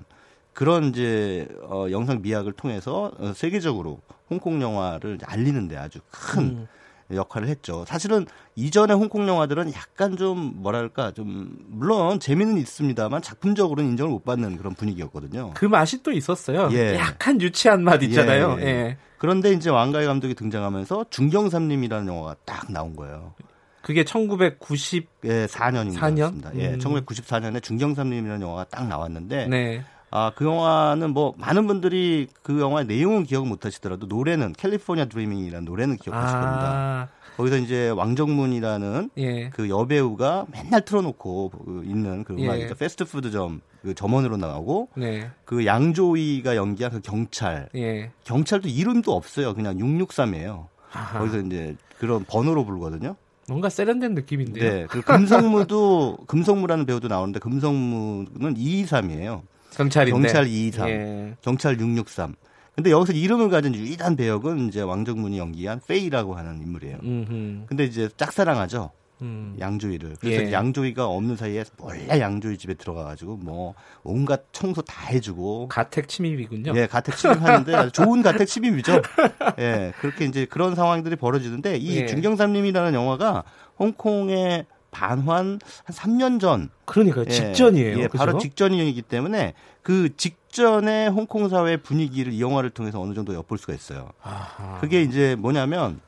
[0.56, 4.00] 그런 이제 어, 영상 미학을 통해서 어, 세계적으로
[4.30, 6.66] 홍콩 영화를 알리는데 아주 큰 음.
[7.14, 7.84] 역할을 했죠.
[7.86, 14.56] 사실은 이전에 홍콩 영화들은 약간 좀 뭐랄까 좀 물론 재미는 있습니다만 작품적으로는 인정을 못 받는
[14.56, 15.52] 그런 분위기였거든요.
[15.52, 16.70] 그 맛이 또 있었어요.
[16.72, 16.94] 예.
[16.96, 18.56] 약간 유치한 맛 있잖아요.
[18.60, 18.64] 예.
[18.64, 18.96] 예.
[19.18, 23.34] 그런데 이제 왕가희 감독이 등장하면서 중경삼림이라는 영화가 딱 나온 거예요.
[23.82, 26.16] 그게 1990 예, 4년인 4년?
[26.16, 26.50] 것 같습니다.
[26.54, 26.78] 예, 음.
[26.78, 29.84] 1994년에 중경삼림이라는 영화가 딱 나왔는데 네.
[30.10, 35.64] 아, 그 영화는 뭐 많은 분들이 그 영화의 내용은 기억 못 하시더라도 노래는 캘리포니아 드리밍이라는
[35.64, 36.40] 노래는 기억하실 아.
[36.40, 37.08] 겁니다.
[37.36, 39.50] 거기서 이제 왕정문이라는 예.
[39.50, 42.68] 그 여배우가 맨날 틀어놓고 그 있는 그 음악이죠.
[42.70, 42.74] 예.
[42.74, 45.30] 패스트푸드점 그 점원으로 나오고 네.
[45.44, 47.68] 그 양조위가 연기한 그 경찰.
[47.74, 48.10] 예.
[48.24, 49.54] 경찰도 이름도 없어요.
[49.54, 50.66] 그냥 663이에요.
[50.92, 51.18] 아하.
[51.18, 53.16] 거기서 이제 그런 번호로 부르거든요.
[53.48, 54.72] 뭔가 세련된 느낌인데요.
[54.72, 54.86] 네.
[54.86, 59.42] 그 금성무도 금성무라는 배우도 나오는데 금성무는 223이에요.
[59.76, 60.18] 경찰인데.
[60.28, 61.36] 경찰 223, 예.
[61.42, 62.34] 경찰 663.
[62.74, 66.98] 근데 여기서 이름을 가진 유일한 배역은 이제 왕정문이 연기한 페이라고 하는 인물이에요.
[67.02, 67.66] 음흠.
[67.66, 68.90] 근데 이제 짝사랑하죠.
[69.22, 69.56] 음.
[69.58, 70.16] 양조위를.
[70.20, 70.52] 그래서 예.
[70.52, 75.68] 양조위가 없는 사이에 몰래 양조위 집에 들어가가지고 뭐 온갖 청소 다 해주고.
[75.68, 76.74] 가택 침입이군요.
[76.76, 79.00] 예, 가택 침입하는데 좋은 가택 침입이죠.
[79.58, 82.06] 예, 그렇게 이제 그런 상황들이 벌어지는데 이 예.
[82.06, 83.44] 중경삼림이라는 영화가
[83.78, 84.66] 홍콩의
[84.96, 86.70] 반환 한 3년 전.
[86.86, 87.98] 그러니까 예, 직전이에요.
[87.98, 93.58] 예, 바로 직전이기 때문에 그 직전의 홍콩 사회 분위기를 이 영화를 통해서 어느 정도 엿볼
[93.58, 94.10] 수가 있어요.
[94.22, 94.78] 아하.
[94.80, 96.00] 그게 이제 뭐냐면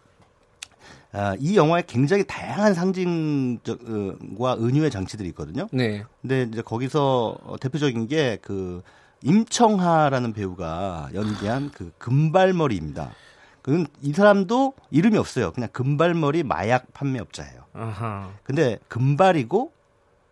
[1.13, 5.69] 아, 이 영화에 굉장히 다양한 상징과 은유의 장치들이 있거든요.
[5.73, 6.05] 네.
[6.23, 8.83] 근데 이제 거기서 대표적인 게 그
[9.23, 13.11] 임청하라는 배우가 연기한 그 금발머리입니다.
[13.63, 15.51] 그건 이 사람도 이름이 없어요.
[15.53, 17.65] 그냥 금발머리 마약 판매업자예요.
[17.79, 18.29] 아하.
[18.43, 19.73] 근데 금발이고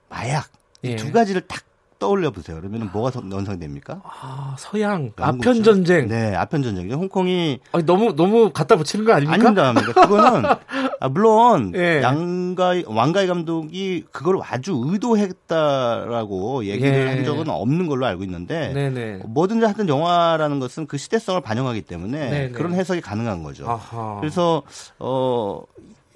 [0.09, 0.49] 마약
[0.85, 0.91] 예.
[0.93, 1.63] 이두 가지를 딱
[1.99, 2.59] 떠올려 보세요.
[2.61, 4.03] 그러면 뭐가 연상됩니까?
[4.05, 6.09] 아, 서양 아편 전쟁.
[6.09, 6.97] 네, 아편 전쟁이죠.
[6.97, 9.49] 홍콩이 아니, 너무 너무 갖다 붙이는 거 아닙니까?
[9.49, 9.93] 아닙니다.
[10.03, 10.45] 그거는
[11.01, 12.03] 아, 물론 예.
[12.03, 17.07] 양가이 왕가이 감독이 그걸 아주 의도했다라고 얘기를 예.
[17.09, 19.23] 한 적은 없는 걸로 알고 있는데 네네.
[19.27, 22.51] 뭐든지 하여튼 영화라는 것은 그 시대성을 반영하기 때문에 네네.
[22.51, 23.69] 그런 해석이 가능한 거죠.
[23.69, 24.19] 아하.
[24.21, 24.63] 그래서
[24.99, 25.63] 어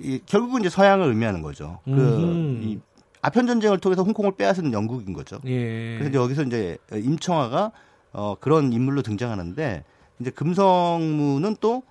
[0.00, 1.80] 이, 결국은 이제 서양을 의미하는 거죠.
[1.84, 2.80] 그이
[3.22, 5.40] 아편 전쟁을 통해서 홍콩을 빼앗은 영국인 거죠.
[5.46, 5.98] 예.
[5.98, 7.72] 그래서 이제 여기서 이제 임청아가
[8.12, 9.84] 어 그런 인물로 등장하는데
[10.20, 11.82] 이제 금성무는 또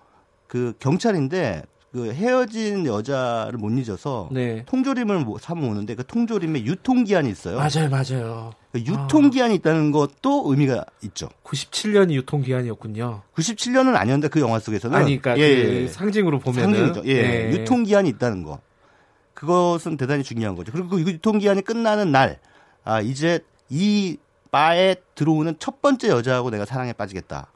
[0.49, 1.61] 그 경찰인데
[1.91, 4.63] 그 헤어진 여자를 못 잊어서 네.
[4.67, 7.57] 통조림을 사모 오는데 그 통조림에 유통기한이 있어요.
[7.57, 8.51] 맞아요, 맞아요.
[8.71, 9.55] 그 유통기한이 아.
[9.55, 11.29] 있다는 것도 의미가 있죠.
[11.43, 13.23] 97년이 유통기한이었군요.
[13.35, 15.87] 97년은 아니었는데 그 영화 속에서는 아니, 그러니까 예, 그 예.
[15.87, 17.03] 상징으로 보면 상징이죠.
[17.07, 18.59] 예, 예, 유통기한이 있다는 거.
[19.33, 20.71] 그것은 대단히 중요한 거죠.
[20.71, 22.39] 그리고 그 유통기한이 끝나는 날,
[22.83, 24.17] 아, 이제 이
[24.51, 27.51] 바에 들어오는 첫 번째 여자하고 내가 사랑에 빠지겠다.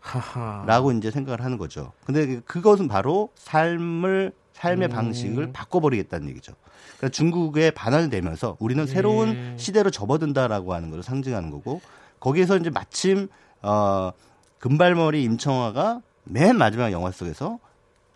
[0.65, 1.91] 라고 이제 생각을 하는 거죠.
[2.05, 4.91] 근데 그것은 바로 삶을, 삶의 음.
[4.91, 6.53] 방식을 바꿔버리겠다는 얘기죠.
[6.97, 9.57] 그러니까 중국에 반환이 되면서 우리는 새로운 예.
[9.57, 11.81] 시대로 접어든다라고 하는 것을 상징하는 거고
[12.19, 13.27] 거기에서 이제 마침,
[13.61, 14.11] 어,
[14.59, 17.59] 금발머리 임청화가 맨 마지막 영화 속에서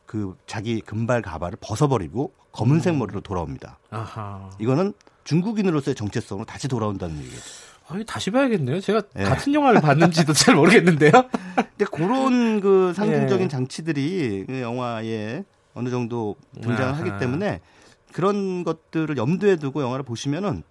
[0.06, 3.00] 그 자기 금발 가발을 벗어버리고 검은색 음.
[3.00, 3.80] 머리로 돌아옵니다.
[3.90, 4.50] 아하.
[4.60, 4.94] 이거는
[5.26, 7.67] 중국인으로서의 정체성으로 다시 돌아온다는 얘기죠.
[7.90, 8.82] 아니, 다시 봐야겠네요.
[8.82, 9.24] 제가 네.
[9.24, 11.12] 같은 영화를 봤는지도 잘 모르겠는데요.
[11.56, 13.48] 근데 그런 그 상징적인 예.
[13.48, 17.18] 장치들이 그 영화에 어느 정도 등장을 아하.
[17.18, 17.62] 때문에
[18.12, 20.64] 그런 것들을 염두에 두고 영화를 보시면은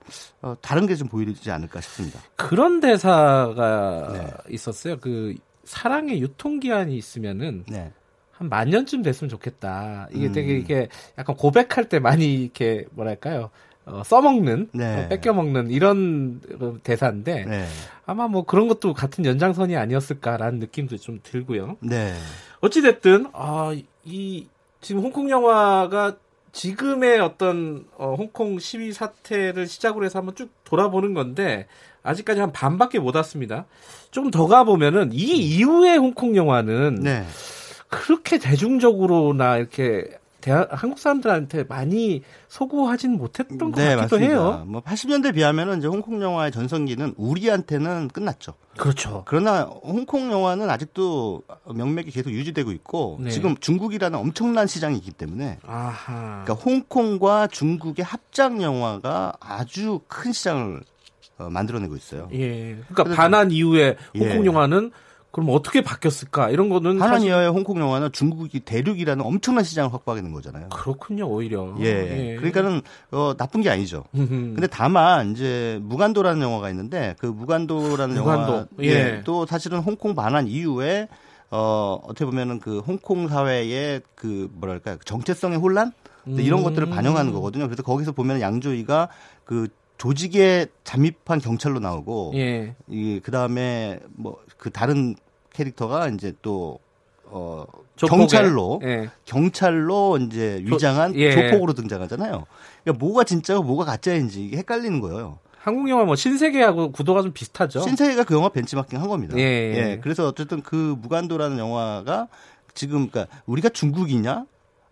[0.43, 2.21] 어, 다른 게 좀 보이지 않을까 싶습니다.
[2.37, 4.27] 그런 대사가 네.
[4.55, 4.99] 있었어요.
[4.99, 7.93] 그 사랑의 유통 기한이 있으면은 네.
[8.33, 10.09] 한 만 년쯤 됐으면 좋겠다.
[10.13, 10.33] 이게 음.
[10.33, 10.89] 되게 이게
[11.19, 13.49] 약간 고백할 때 많이 이렇게 뭐랄까요.
[13.87, 15.05] 어, 써먹는, 네.
[15.05, 16.41] 어, 뺏겨먹는 이런
[16.83, 17.67] 대사인데 네.
[18.05, 21.77] 아마 뭐 그런 것도 같은 연장선이 아니었을까라는 느낌도 좀 들고요.
[21.81, 22.13] 네.
[22.61, 23.75] 어찌됐든, 아,
[24.05, 24.47] 이,
[24.81, 26.17] 지금 홍콩 영화가
[26.53, 31.67] 지금의 어떤 어, 홍콩 시위 사태를 시작으로 해서 한번 쭉 돌아보는 건데
[32.03, 33.67] 아직까지 한 반밖에 못 왔습니다.
[34.11, 37.25] 좀 더 가보면은 이 이후의 홍콩 영화는 네.
[37.89, 40.09] 그렇게 대중적으로나 이렇게
[40.47, 44.27] 대한, 한국 사람들한테 많이 소구하진 못했던 것 네, 같기도 맞습니다.
[44.29, 44.65] 해요.
[44.65, 48.55] 뭐 80년대 비하면은 이제 홍콩 영화의 전성기는 우리한테는 끝났죠.
[48.79, 49.25] 그렇죠.
[49.27, 51.43] 그러나 홍콩 영화는 아직도
[51.75, 53.31] 명맥이 계속 유지되고 있고 네.
[53.31, 56.45] 지금 중국이라는 엄청난 시장이 있기 때문에 아하.
[56.45, 60.81] 그러니까 홍콩과 중국의 합작 영화가 아주 큰 시장을
[61.39, 62.29] 어, 만들어내고 있어요.
[62.33, 62.79] 예.
[62.89, 64.47] 그러니까 반환 이후에 홍콩 예.
[64.47, 64.93] 영화는
[65.37, 66.49] 그럼 어떻게 바뀌었을까?
[66.49, 70.71] 이런 거는 하나니어의 홍콩 영화는 중국이 대륙이라는 엄청난 시장을 확보하게 된 거잖아요.
[70.71, 71.75] 그렇군요, 오히려.
[71.81, 71.85] 예.
[71.85, 72.37] 예.
[72.37, 72.81] 그러니까는
[73.11, 74.05] 어, 나쁜 게 아니죠.
[74.13, 78.53] 근데 다만 이제 무간도라는 영화가 있는데 그 무간도라는 무간도.
[78.55, 78.87] 영화 예.
[78.87, 79.23] 예.
[79.27, 81.09] 또 사실은 홍콩 반환 이후에
[81.51, 85.93] 어, 어떻게 보면은 그 홍콩 사회의 그 뭐랄까 정체성의 혼란
[86.29, 86.41] 음.
[86.41, 87.67] 이런 것들을 반영하는 거거든요.
[87.67, 89.11] 그래서 거기서 보면 양조위가
[89.45, 89.69] 그
[89.99, 92.75] 조직에 잠입한 경찰로 나오고 예.
[92.89, 95.15] 이 그 다음에 뭐 그 다른
[95.57, 96.79] 캐릭터가 이제 또
[97.25, 97.65] 어,
[97.97, 99.11] 경찰로 예.
[99.25, 101.33] 경찰로 이제 위장한 조, 예.
[101.33, 102.45] 조폭으로 등장하잖아요.
[102.85, 105.39] 그러니까 뭐가 진짜고 뭐가 가짜인지 이게 헷갈리는 거예요.
[105.59, 107.81] 한국 영화 뭐 신세계하고 구도가 좀 비슷하죠.
[107.81, 109.37] 신세계가 그 영화 벤치마킹 한 겁니다.
[109.37, 109.43] 예.
[109.43, 110.01] 예.
[110.01, 112.29] 그래서 어쨌든 그 무간도라는 영화가
[112.75, 114.45] 지금 그러니까 우리가 중국이냐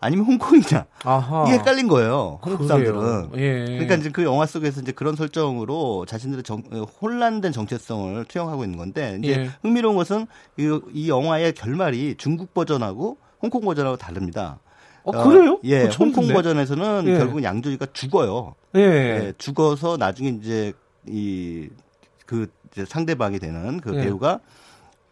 [0.04, 1.44] 아니면 홍콩이냐 아하.
[1.46, 3.64] 이게 헷갈린 거예요 한국 사람들은 예.
[3.64, 6.62] 그러니까 이제 그 영화 속에서 이제 그런 설정으로 자신들의 정,
[7.00, 9.50] 혼란된 정체성을 투영하고 있는 건데 이제 예.
[9.62, 10.26] 흥미로운 것은
[10.58, 14.58] 이, 이 영화의 결말이 중국 버전하고 홍콩 버전하고 다릅니다.
[15.04, 15.60] 어, 그래요?
[15.64, 17.18] 예, 홍콩 버전에서는 예.
[17.18, 18.54] 결국은 양조위가 죽어요.
[18.76, 18.80] 예.
[18.80, 19.32] 예.
[19.38, 20.72] 죽어서 나중에 이제
[21.06, 21.68] 이
[22.26, 22.46] 그
[22.86, 24.02] 상대방이 되는 그 예.
[24.02, 24.40] 배우가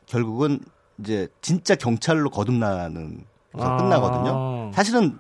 [0.07, 0.61] 결국은
[0.99, 3.77] 이제 진짜 경찰로 거듭나는 아.
[3.77, 4.73] 끝나거든요.
[4.73, 5.19] 사실은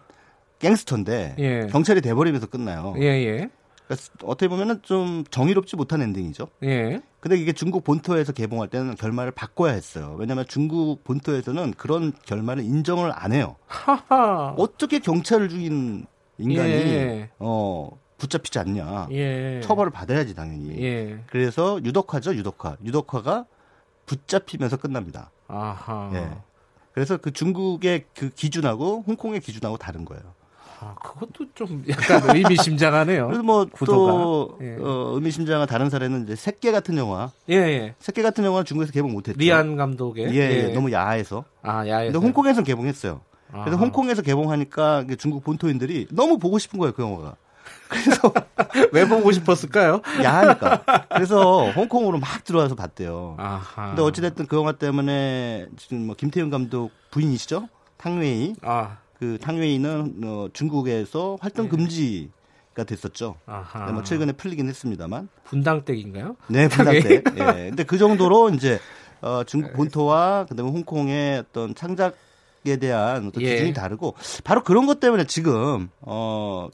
[0.59, 1.67] 갱스터인데 예.
[1.71, 2.95] 경찰이 돼버리면서 끝나요.
[2.99, 3.51] 예, 예.
[3.87, 6.49] 그러니까 어떻게 보면은 좀 정의롭지 못한 엔딩이죠.
[6.63, 7.01] 예.
[7.21, 10.17] 근데 이게 중국 본토에서 개봉할 때는 결말을 바꿔야 했어요.
[10.19, 13.57] 왜냐하면 중국 본토에서는 그런 결말을 인정을 안 해요.
[13.67, 14.55] 하하.
[14.57, 16.07] 어떻게 경찰을 죽인
[16.39, 17.31] 인간이 예.
[17.39, 19.09] 어 붙잡히지 않냐.
[19.11, 19.61] 예.
[19.63, 20.83] 처벌을 받아야지 당연히.
[20.83, 21.19] 예.
[21.27, 22.77] 그래서 유덕화죠, 유덕화.
[22.85, 23.47] 유덕화가
[24.07, 25.31] 붙잡히면서 끝납니다.
[25.49, 26.11] 아하.
[26.15, 26.31] 예.
[26.93, 30.23] 그래서 그 중국의 그 기준하고 홍콩의 기준하고 다른 거예요.
[30.81, 33.27] 아, 그것도 좀 약간 의미심장하네요.
[33.27, 34.77] 그래서 뭐 또 예.
[34.81, 37.31] 어, 의미심장한 다른 사례는 이제 새끼 같은 영화.
[37.49, 37.95] 예, 예.
[38.01, 39.39] 새끼 같은 영화는 중국에서 개봉 못했죠.
[39.39, 40.35] 리안 감독의.
[40.35, 40.69] 예, 예.
[40.71, 40.75] 예.
[40.75, 41.45] 너무 야해서.
[41.63, 42.13] 아, 야해서.
[42.13, 43.21] 근데 홍콩에서 개봉했어요.
[43.53, 43.81] 그래서 아.
[43.81, 47.37] 홍콩에서 개봉하니까 중국 본토인들이 너무 보고 싶은 거예요, 그 영화가.
[47.93, 48.33] 그래서
[48.93, 50.01] 왜 보고 싶었을까요?
[50.23, 50.83] 야하니까.
[51.11, 53.37] 그래서 홍콩으로 막 들어와서 봤대요.
[53.39, 53.89] 아하.
[53.89, 57.69] 근데 어찌됐든 그 영화 때문에 지금 뭐 김태훈 감독 부인이시죠?
[57.99, 58.55] 탕웨이.
[58.63, 58.99] 아.
[59.19, 61.71] 그 탕웨이는 어, 중국에서 활동 네.
[61.71, 63.37] 금지가 됐었죠.
[63.47, 63.93] 아하.
[63.93, 65.29] 뭐 최근에 풀리긴 했습니다만.
[65.45, 66.37] 분당댁인가요?
[66.49, 67.25] 네, 분당댁.
[67.37, 67.69] 예.
[67.71, 68.81] 근데 그 정도로 이제
[69.21, 69.75] 어, 중국 네.
[69.75, 73.51] 본토와 그다음에 홍콩의 어떤 창작에 대한 어떤 예.
[73.53, 76.69] 기준이 다르고 바로 그런 것 때문에 지금 어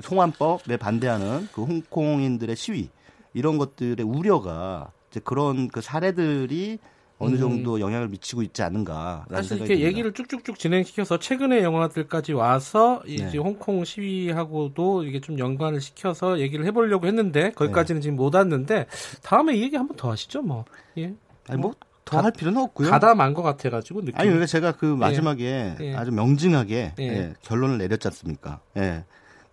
[0.00, 2.90] 송환법에 반대하는 그 홍콩인들의 시위
[3.32, 6.78] 이런 것들의 우려가 이제 그런 그 사례들이
[7.18, 7.38] 어느 음.
[7.38, 9.26] 정도 영향을 미치고 있지 않는가.
[9.30, 9.88] 사실 이렇게 듭니다.
[9.88, 13.38] 얘기를 쭉쭉쭉 진행시켜서 최근의 영화들까지 와서 이제 네.
[13.38, 18.02] 홍콩 시위하고도 이게 좀 연관을 시켜서 얘기를 해보려고 했는데 거기까지는 네.
[18.02, 18.86] 지금 못 왔는데
[19.22, 20.64] 다음에 이 얘기 한번 더 하시죠, 뭐.
[20.98, 21.14] 예.
[21.48, 21.72] 아니 뭐.
[22.04, 22.90] 더할 필요는 없고요.
[22.90, 24.14] 가담한 것 같아가지고 느낌.
[24.16, 24.94] 아니 그러니까 제가 그 예.
[24.94, 25.94] 마지막에 예.
[25.94, 27.02] 아주 명징하게 예.
[27.02, 27.34] 예.
[27.42, 28.60] 결론을 내렸지 않습니까?
[28.76, 29.04] 예.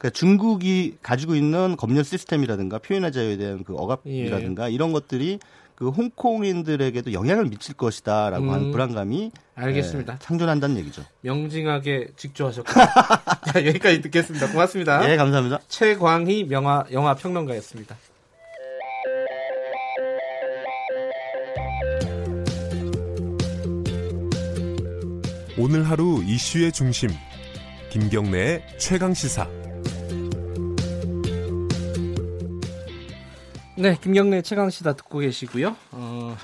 [0.01, 4.73] 그러니까 중국이 가지고 있는 검열 시스템이라든가 표현의 자유에 대한 그 억압이라든가 예.
[4.73, 5.37] 이런 것들이
[5.75, 10.13] 그 홍콩인들에게도 영향을 미칠 것이다라고 음, 하는 불안감이 알겠습니다.
[10.13, 11.03] 예, 상존한다는 얘기죠.
[11.21, 12.71] 명징하게 직조하셨고
[13.67, 14.51] 여기까지 듣겠습니다.
[14.51, 15.05] 고맙습니다.
[15.05, 15.59] 네, 감사합니다.
[15.67, 17.95] 최광희 명화 영화 평론가였습니다.
[25.59, 27.11] 오늘 하루 이슈의 중심
[27.91, 29.60] 김경래의 최강 시사.
[33.81, 35.75] 네, 김경래 최강시다 듣고 계시고요.
[35.93, 36.37] 어,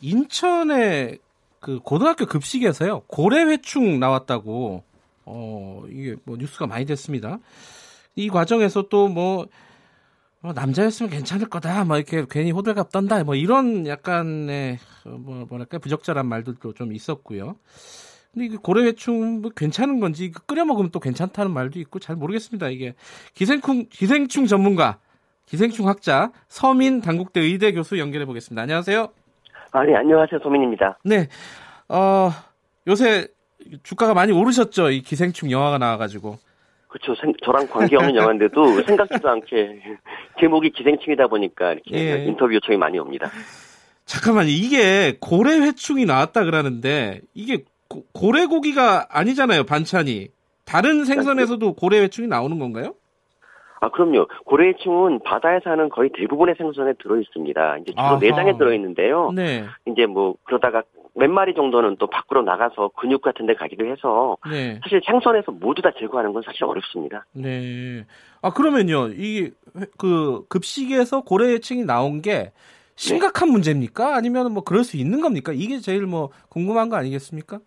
[0.00, 1.20] 인천의
[1.60, 4.82] 그 고등학교 급식에서요 고래 회충 나왔다고
[5.24, 7.38] 어 이게 뭐 뉴스가 많이 됐습니다.
[8.16, 9.46] 이 과정에서 또뭐
[10.42, 15.78] 어, 남자였으면 괜찮을 거다, 뭐 이렇게 괜히 호들갑 떤다, 뭐 이런 약간의 어, 뭐 뭐랄까
[15.78, 17.54] 부적절한 말들도 좀 있었고요.
[18.32, 22.68] 근데 이게 고래회충 뭐 괜찮은 건지 끓여 먹으면 또 괜찮다는 말도 있고 잘 모르겠습니다.
[22.70, 22.96] 이게
[23.34, 24.98] 기생충 기생충 전문가
[25.46, 28.62] 기생충 학자 서민 당국대 의대 교수 연결해 보겠습니다.
[28.62, 29.08] 안녕하세요.
[29.72, 30.40] 아, 네, 안녕하세요.
[30.42, 30.98] 서민입니다.
[31.04, 31.28] 네.
[31.88, 32.30] 어,
[32.86, 33.28] 요새
[33.82, 34.90] 주가가 많이 오르셨죠?
[34.90, 36.38] 이 기생충 영화가 나와가지고.
[36.88, 37.14] 그렇죠.
[37.44, 39.82] 저랑 관계없는 영화인데도 생각지도 않게
[40.40, 42.24] 제목이 기생충이다 보니까 이렇게 예.
[42.24, 43.30] 인터뷰 요청이 많이 옵니다.
[44.06, 44.50] 잠깐만요.
[44.50, 49.64] 이게 고래 회충이 나왔다 그러는데 이게 고, 고래 고기가 아니잖아요.
[49.64, 50.28] 반찬이.
[50.64, 52.94] 다른 생선에서도 고래 회충이 나오는 건가요?
[53.84, 54.26] 아, 그럼요.
[54.46, 57.76] 고래충은 바다에 사는 거의 대부분의 생선에 들어 있습니다.
[57.78, 58.18] 이제 주로 아하.
[58.18, 59.30] 내장에 들어 있는데요.
[59.34, 59.64] 네.
[59.86, 60.82] 이제 뭐 그러다가
[61.16, 64.80] 몇 마리 정도는 또 밖으로 나가서 근육 같은 데 가기도 해서 네.
[64.82, 67.26] 사실 생선에서 모두 다 제거하는 건 사실 어렵습니다.
[67.34, 68.04] 네.
[68.42, 69.08] 아, 그러면요.
[69.08, 69.50] 이
[69.98, 72.52] 그 급식에서 고래층이 나온 게
[72.96, 73.52] 심각한 네.
[73.52, 74.14] 문제입니까?
[74.14, 75.52] 아니면 뭐 그럴 수 있는 겁니까?
[75.52, 77.58] 이게 제일 뭐 궁금한 거 아니겠습니까?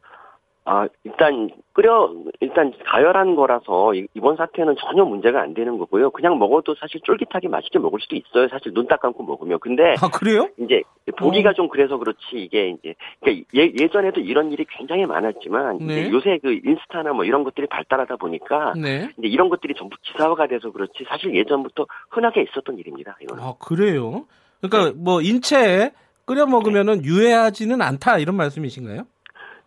[0.70, 6.10] 아, 일단 끓여 일단 가열한 거라서 이번 사태는 전혀 문제가 안 되는 거고요.
[6.12, 8.50] 그냥 먹어도 사실 쫄깃하게 맛있게 먹을 수도 있어요.
[8.50, 9.60] 사실 눈 딱 감고 먹으면.
[9.60, 10.50] 근데 아, 그래요?
[10.58, 10.82] 이제
[11.18, 11.54] 보기가 어.
[11.54, 16.10] 좀 그래서 그렇지 이게 이제 그러니까 예, 예전에도 이런 일이 굉장히 많았지만 네.
[16.12, 19.08] 요새 그 인스타나 뭐 이런 것들이 발달하다 보니까 네.
[19.18, 23.16] 이제 이런 것들이 전부 기사화가 돼서 그렇지 사실 예전부터 흔하게 있었던 일입니다.
[23.22, 23.42] 이거는.
[23.42, 24.26] 아, 그래요?
[24.62, 25.02] 그러니까 네.
[25.02, 25.92] 뭐 인체에
[26.26, 29.04] 끓여 먹으면은 유해하지는 않다 이런 말씀이신가요?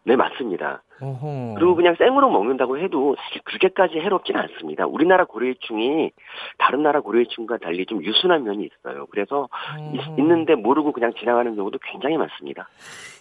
[0.04, 0.82] 네, 맞습니다.
[1.00, 1.54] 어허.
[1.56, 4.86] 그리고 그냥 생으로 먹는다고 해도 사실 그렇게까지 해롭진 않습니다.
[4.86, 6.10] 우리나라 고래충이
[6.58, 9.06] 다른 나라 고래충과 달리 좀 유순한 면이 있어요.
[9.06, 9.48] 그래서
[9.78, 10.16] 어허.
[10.18, 12.68] 있는데 모르고 그냥 지나가는 경우도 굉장히 많습니다.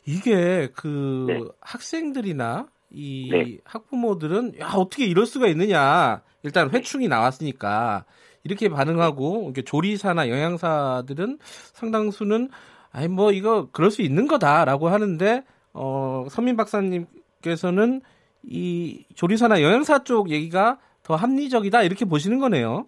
[0.05, 1.39] 이게 그 네.
[1.61, 3.57] 학생들이나 이 네.
[3.65, 6.77] 학부모들은 야 어떻게 이럴 수가 있느냐 일단 네.
[6.77, 8.05] 회충이 나왔으니까
[8.43, 12.49] 이렇게 반응하고 이렇게 조리사나 영양사들은 상당수는
[12.91, 15.43] 아니 뭐 이거 그럴 수 있는 거다라고 하는데
[15.73, 17.05] 어, 선민 박사님
[17.41, 18.01] 께서는
[18.43, 22.85] 이 조리사나 영양사 쪽 얘기가 더 합리적이다 이렇게 보시는 거네요.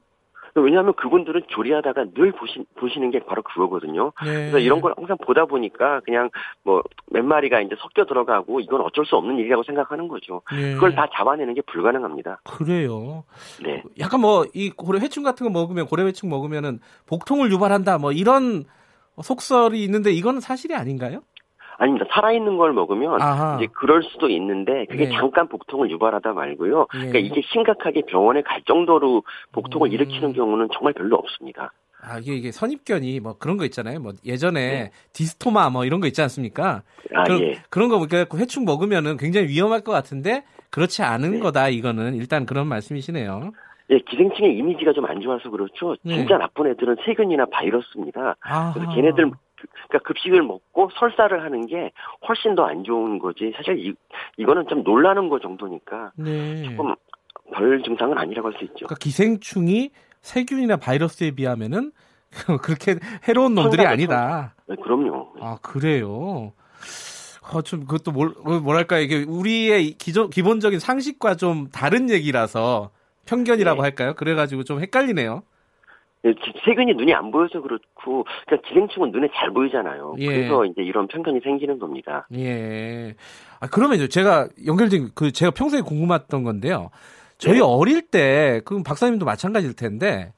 [0.53, 4.11] 왜냐하면 그분들은 조리하다가 늘 보시, 보시는 게 바로 그거거든요.
[4.21, 4.33] 네.
[4.33, 6.29] 그래서 이런 걸 항상 보다 보니까 그냥
[6.63, 6.81] 뭐
[7.13, 10.41] 몇 마리가 이제 섞여 들어가고 이건 어쩔 수 없는 일이라고 생각하는 거죠.
[10.51, 10.73] 네.
[10.73, 12.41] 그걸 다 잡아내는 게 불가능합니다.
[12.45, 13.23] 그래요.
[13.63, 13.81] 네.
[13.99, 18.65] 약간 뭐 이 고래 회충 같은 거 먹으면 고래 회충 먹으면은 복통을 유발한다 뭐 이런
[19.21, 21.21] 속설이 있는데 이거는 사실이 아닌가요?
[21.81, 22.05] 아닙니다.
[22.11, 23.57] 살아있는 걸 먹으면 아하.
[23.57, 25.11] 이제 그럴 수도 있는데 그게 네.
[25.15, 26.85] 잠깐 복통을 유발하다 말고요.
[26.93, 27.09] 네.
[27.09, 29.91] 그러니까 이게 심각하게 병원에 갈 정도로 복통을 음.
[29.93, 31.73] 일으키는 경우는 정말 별로 없습니다.
[32.03, 33.99] 아, 이게, 이게 선입견이 뭐 그런 거 있잖아요.
[33.99, 34.91] 뭐 예전에 네.
[35.13, 36.83] 디스토마 뭐 이런 거 있지 않습니까?
[37.15, 37.53] 아, 그런, 예.
[37.71, 41.39] 그런 거 그러니까 회충 먹으면은 굉장히 위험할 것 같은데 그렇지 않은 네.
[41.39, 43.51] 거다 이거는 일단 그런 말씀이시네요.
[43.89, 45.95] 예, 기생충의 이미지가 좀 안 좋아서 그렇죠.
[46.03, 46.15] 네.
[46.15, 48.35] 진짜 나쁜 애들은 세균이나 바이러스입니다.
[48.41, 48.71] 아하.
[48.73, 49.31] 그래서 걔네들
[49.87, 51.91] 그러니까 급식을 먹고 설사를 하는 게
[52.27, 53.51] 훨씬 더 안 좋은 거지.
[53.55, 53.93] 사실 이
[54.37, 56.63] 이거는 좀 놀라는 거 정도니까 네.
[56.63, 56.93] 조금
[57.53, 58.85] 별 증상은 아니라고 할 수 있죠.
[58.85, 61.91] 그러니까 기생충이 세균이나 바이러스에 비하면은
[62.63, 62.95] 그렇게
[63.27, 64.55] 해로운 놈들이 아니다.
[64.67, 65.33] 네, 그럼요.
[65.41, 66.53] 아 그래요.
[67.53, 68.29] 어, 좀 그것도 뭘,
[68.61, 72.91] 뭐랄까 이게 우리의 기존 기본적인 상식과 좀 다른 얘기라서
[73.25, 73.81] 편견이라고 네.
[73.81, 74.13] 할까요?
[74.13, 75.43] 그래가지고 좀 헷갈리네요.
[76.25, 76.33] 예,
[76.65, 80.15] 세균이 눈이 안 보여서 그렇고, 그러니까 기생충은 눈에 잘 보이잖아요.
[80.19, 80.25] 예.
[80.25, 82.27] 그래서 이제 이런 편견이 생기는 겁니다.
[82.35, 83.15] 예.
[83.59, 86.91] 아, 그러면 제가 연결된, 그, 제가 평소에 궁금했던 건데요.
[87.39, 87.61] 저희 네.
[87.61, 90.31] 어릴 때, 그럼 박사님도 마찬가지일 텐데,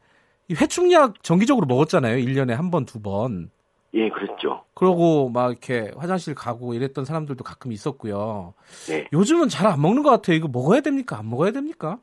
[0.48, 2.16] 이 회충약 정기적으로 먹었잖아요.
[2.18, 3.50] 1년에 한 번, 두 번.
[3.96, 4.64] 예, 그랬죠.
[4.74, 8.54] 그러고 막 이렇게 화장실 가고 이랬던 사람들도 가끔 있었고요.
[8.88, 9.06] 네.
[9.14, 10.36] 요즘은 잘 안 먹는 것 같아요.
[10.36, 11.18] 이거 먹어야 됩니까?
[11.20, 12.00] 안 먹어야 됩니까?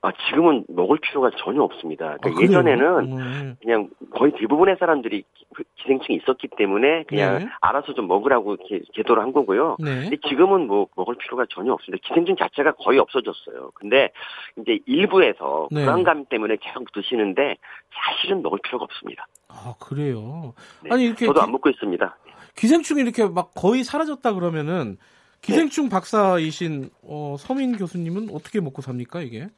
[0.00, 2.16] 아, 지금은 먹을 필요가 전혀 없습니다.
[2.20, 3.56] 그러니까 아, 예전에는 음.
[3.60, 7.48] 그냥 거의 대부분의 사람들이 그 기생충이 있었기 때문에 그냥 네.
[7.60, 9.76] 알아서 좀 먹으라고 이렇게 제도를 한 거고요.
[9.80, 10.02] 네.
[10.02, 12.00] 근데 지금은 뭐 먹을 필요가 전혀 없습니다.
[12.06, 13.72] 기생충 자체가 거의 없어졌어요.
[13.74, 14.12] 근데
[14.60, 15.84] 이제 일부에서 네.
[15.84, 17.56] 불안감 때문에 계속 드시는데
[17.90, 19.26] 사실은 먹을 필요가 없습니다.
[19.48, 20.54] 아, 그래요?
[20.84, 20.90] 네.
[20.92, 21.26] 아니, 이렇게.
[21.26, 22.16] 저도 안 먹고 있습니다.
[22.54, 24.96] 기생충이 이렇게 막 거의 사라졌다 그러면은
[25.40, 25.90] 기생충 네.
[25.90, 29.48] 박사이신 어, 서민 교수님은 어떻게 먹고 삽니까, 이게?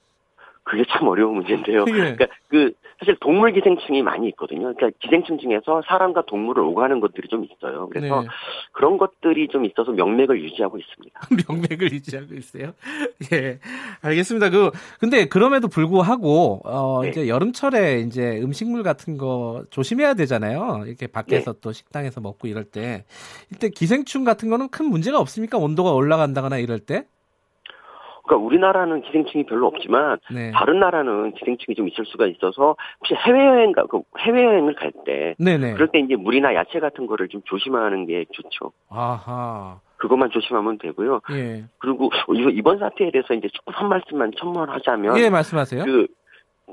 [0.71, 1.85] 그게 참 어려운 문제인데요.
[1.89, 1.93] 예.
[1.93, 4.73] 그러니까 그 사실 동물 기생충이 많이 있거든요.
[4.75, 7.89] 그러니까 기생충 중에서 사람과 동물을 오가는 것들이 좀 있어요.
[7.89, 8.29] 그래서 네.
[8.73, 11.21] 그런 것들이 좀 있어서 명맥을 유지하고 있습니다.
[11.49, 12.73] 명맥을 유지하고 있어요.
[13.33, 13.59] 예,
[14.03, 14.51] 알겠습니다.
[14.51, 14.71] 그
[15.01, 17.09] 근데 그럼에도 불구하고 어 네.
[17.09, 20.85] 이제 여름철에 이제 음식물 같은 거 조심해야 되잖아요.
[20.87, 21.59] 이렇게 밖에서 네.
[21.63, 23.05] 또 식당에서 먹고 이럴 때
[23.53, 25.59] 이때 기생충 같은 거는 큰 문제가 없습니까?
[25.59, 27.07] 온도가 올라간다거나 이럴 때?
[28.31, 30.53] 그러니까 우리나라는 기생충이 별로 없지만 네.
[30.53, 35.35] 다른 나라는 기생충이 좀 있을 수가 있어서 혹시 해외 여행 가그 해외 여행을 갈 때
[35.75, 38.73] 그럴 때 이제 물이나 야채 같은 거를 좀 조심하는 게 좋죠.
[38.89, 39.81] 아하.
[39.97, 41.21] 그것만 조심하면 되고요.
[41.33, 41.65] 예.
[41.79, 42.11] 그리고
[42.53, 45.85] 이번 사태에 대해서 이제 조금 한 말씀만 첨언하자면 예, 말씀하세요.
[45.85, 46.07] 그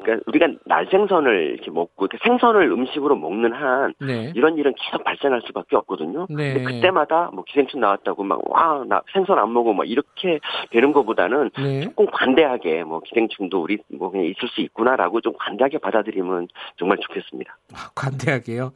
[0.02, 4.32] 그러니까 우리가 날생선을 이렇게 먹고 이렇게 생선을 음식으로 먹는 한 네.
[4.36, 6.28] 이런 일은 계속 발생할 수밖에 없거든요.
[6.30, 6.53] 네.
[6.53, 10.40] 근데 그때마다 뭐 기생충 나왔다고 막 와 나 생선 안 먹어 막 이렇게
[10.72, 11.82] 되는 것보다는 네.
[11.82, 16.48] 조금 관대하게 뭐 기생충도 우리 뭐 그냥 있을 수 있구나라고 좀 관대하게 받아들이면
[16.78, 17.57] 정말 좋겠습니다.
[17.74, 18.72] 아, 관대하게요.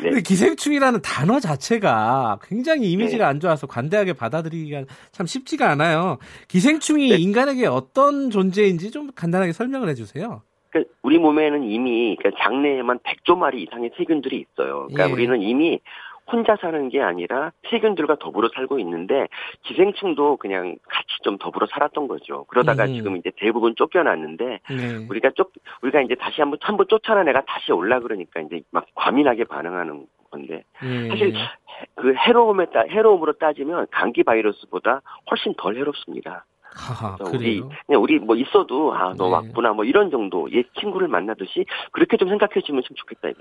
[0.00, 0.08] 네.
[0.10, 3.28] 근데 기생충이라는 단어 자체가 굉장히 이미지가 네.
[3.30, 6.18] 안 좋아서 관대하게 받아들이기가 참 쉽지가 않아요.
[6.48, 7.16] 기생충이 네.
[7.16, 10.42] 인간에게 어떤 존재인지 좀 간단하게 설명을 해주세요.
[10.72, 14.86] 그러니까 우리 몸에는 이미 그러니까 장내에만 100조 마리 이상의 세균들이 있어요.
[14.88, 15.12] 그러니까 예.
[15.12, 15.78] 우리는 이미
[16.30, 19.28] 혼자 사는 게 아니라 세균들과 더불어 살고 있는데
[19.64, 22.44] 기생충도 그냥 같이 좀 더불어 살았던 거죠.
[22.44, 22.94] 그러다가 음.
[22.94, 25.06] 지금 이제 대부분 쫓겨났는데 네.
[25.10, 25.50] 우리가 쫓
[25.82, 30.64] 우리가 이제 다시 한번 한번 쫓아낸 애가 다시 올라 그러니까 이제 막 과민하게 반응하는 건데
[30.80, 31.08] 네.
[31.08, 31.34] 사실
[31.96, 36.46] 그 해로움에 따 해로움으로 따지면 감기 바이러스보다 훨씬 덜 해롭습니다.
[36.74, 39.32] 하하, 우리 그냥 우리 뭐 있어도 아너 네.
[39.32, 43.38] 왔구나 뭐 이런 정도 옛 친구를 만나듯이 그렇게 좀 생각해 주면 참 좋겠다.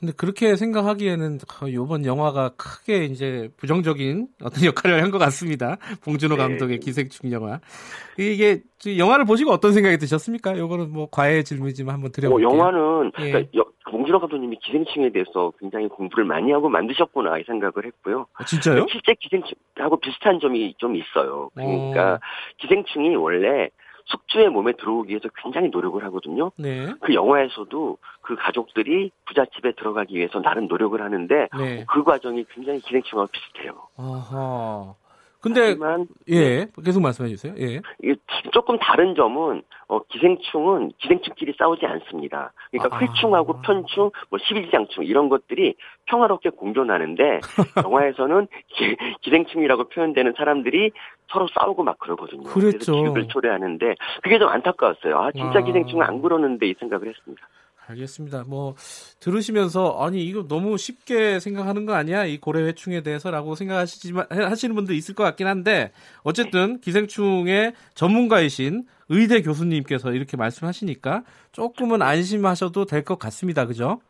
[0.00, 5.76] 근데 그렇게 생각하기에는 이번 영화가 크게 이제 부정적인 어떤 역할을 한 것 같습니다.
[6.04, 6.42] 봉준호 네.
[6.42, 7.60] 감독의 기생충 영화.
[8.18, 8.60] 이게
[8.96, 10.54] 영화를 보시고 어떤 생각이 드셨습니까?
[10.54, 12.48] 이거는 뭐 과외 질문이지만 한번 드려볼게요.
[12.48, 13.30] 어, 영화는 예.
[13.32, 18.26] 그러니까 봉준호 감독님이 기생충에 대해서 굉장히 공부를 많이 하고 만드셨구나 이 생각을 했고요.
[18.34, 18.86] 아, 진짜요?
[18.90, 21.50] 실제 기생충하고 비슷한 점이 좀 있어요.
[21.54, 22.18] 그러니까 어.
[22.58, 23.68] 기생충이 원래
[24.10, 26.50] 숙주의 몸에 들어오기 위해서 굉장히 노력을 하거든요.
[26.56, 26.92] 네.
[27.00, 31.84] 그 영화에서도 그 가족들이 부잣집에 들어가기 위해서 나름 노력을 하는데 네.
[31.88, 33.72] 그 과정이 굉장히 기생충하고 비슷해요.
[33.96, 34.94] 아하.
[35.40, 37.54] 근데 하지만, 예 계속 말씀해 주세요.
[37.58, 37.80] 예.
[38.02, 38.14] 이게
[38.52, 42.52] 조금 다른 점은 어, 기생충은 기생충끼리 싸우지 않습니다.
[42.70, 43.00] 그러니까 아.
[43.00, 45.74] 회충하고 편충, 뭐 십일장충 이런 것들이
[46.06, 47.40] 평화롭게 공존하는데
[47.84, 48.96] 영화에서는 기,
[49.28, 50.92] 생충이라고 표현되는 사람들이
[51.32, 52.44] 서로 싸우고 막 그러거든요.
[52.44, 52.70] 그랬죠.
[52.78, 55.16] 그래서 기육을 초래하는데 그게 좀 안타까웠어요.
[55.18, 55.62] 아 진짜 아.
[55.62, 57.48] 기생충은 안 그러는데 이 생각을 했습니다.
[57.90, 58.44] 알겠습니다.
[58.46, 58.74] 뭐
[59.20, 64.94] 들으시면서 아니 이거 너무 쉽게 생각하는 거 아니야 이 고래 회충에 대해서라고 생각하시지만 하시는 분도
[64.94, 65.92] 있을 것 같긴 한데
[66.22, 73.66] 어쨌든 기생충의 전문가이신 의대 교수님께서 이렇게 말씀하시니까 조금은 안심하셔도 될 것 같습니다.
[73.66, 74.00] 그죠?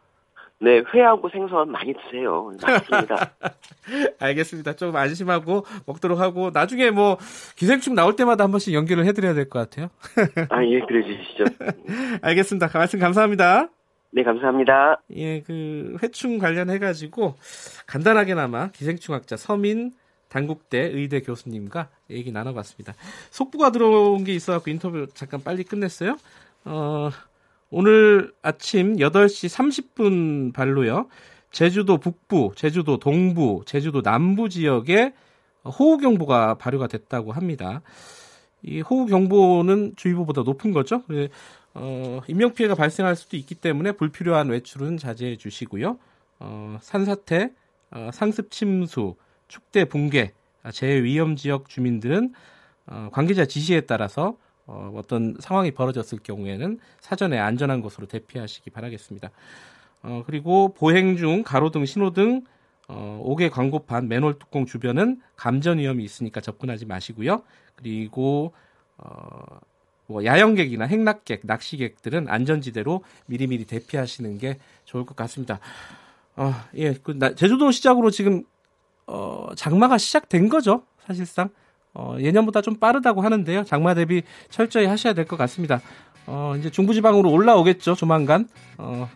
[0.62, 2.52] 네, 회하고 생선 많이 드세요.
[2.62, 3.32] 맛있습니다.
[4.20, 4.74] 알겠습니다.
[4.74, 7.16] 좀 안심하고 먹도록 하고 나중에 뭐
[7.56, 9.88] 기생충 나올 때마다 한 번씩 연기를 해드려야 될 것 같아요.
[10.50, 11.44] 아, 예, 그래 주시죠.
[12.22, 12.68] 알겠습니다.
[12.74, 13.68] 말씀 감사합니다.
[14.12, 15.00] 네, 감사합니다.
[15.16, 17.36] 예, 그 회충 관련해가지고
[17.86, 19.92] 간단하게나마 기생충학자 서민
[20.28, 22.94] 단국대 의대 교수님과 얘기 나눠봤습니다.
[23.30, 26.16] 속보가 들어온 게 있어갖고 인터뷰 잠깐 빨리 끝냈어요.
[26.66, 27.08] 어,
[27.70, 31.06] 오늘 아침 8시 30분 발로요.
[31.52, 35.14] 제주도 북부, 제주도 동부, 제주도 남부 지역에
[35.64, 37.82] 호우경보가 발효가 됐다고 합니다.
[38.62, 41.04] 이 호우경보는 주의보보다 높은 거죠.
[41.74, 45.98] 어, 인명피해가 발생할 수도 있기 때문에 불필요한 외출은 자제해 주시고요.
[46.40, 47.52] 어, 산사태,
[47.92, 49.14] 어, 상습 침수,
[49.46, 50.32] 축대 붕괴,
[50.72, 52.32] 재위험 지역 주민들은
[52.86, 54.36] 어, 관계자 지시에 따라서
[54.70, 59.30] 어, 어떤 상황이 벌어졌을 경우에는 사전에 안전한 곳으로 대피하시기 바라겠습니다.
[60.04, 62.44] 어, 그리고 보행 중 가로등, 신호등,
[62.86, 67.42] 어, 5개 광고판, 맨홀 뚜껑 주변은 감전 위험이 있으니까 접근하지 마시고요.
[67.74, 68.52] 그리고
[68.96, 69.58] 어,
[70.06, 75.58] 뭐 야영객이나 행락객, 낚시객들은 안전지대로 미리미리 대피하시는 게 좋을 것 같습니다.
[76.36, 78.44] 어, 예, 그 나, 제주도 시작으로 지금
[79.08, 81.50] 어, 장마가 시작된 거죠, 사실상.
[81.94, 83.64] 어, 예년보다 좀 빠르다고 하는데요.
[83.64, 85.80] 장마 대비 철저히 하셔야 될 것 같습니다.
[86.26, 88.48] 어, 이제 중부지방으로 올라오겠죠, 조만간.
[88.78, 89.08] 어,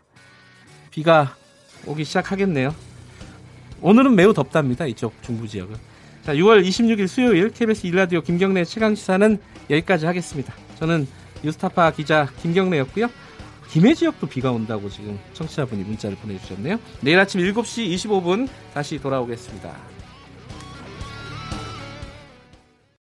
[0.91, 1.35] 비가
[1.87, 2.75] 오기 시작하겠네요.
[3.81, 5.77] 오늘은 매우 덥답니다, 이쪽 중부 지역은.
[6.25, 9.39] 자, 6월 26일 수요일 KBS 일라디오 김경래 최강 시사는
[9.71, 10.55] 여기까지 하겠습니다.
[10.79, 11.07] 저는
[11.43, 13.09] 뉴스타파 기자 김경래였고요.
[13.69, 16.79] 김해 지역도 비가 온다고 지금 청취자분이 문자를 보내주셨네요.
[17.03, 19.94] 내일 아침 7시 25분 다시 돌아오겠습니다.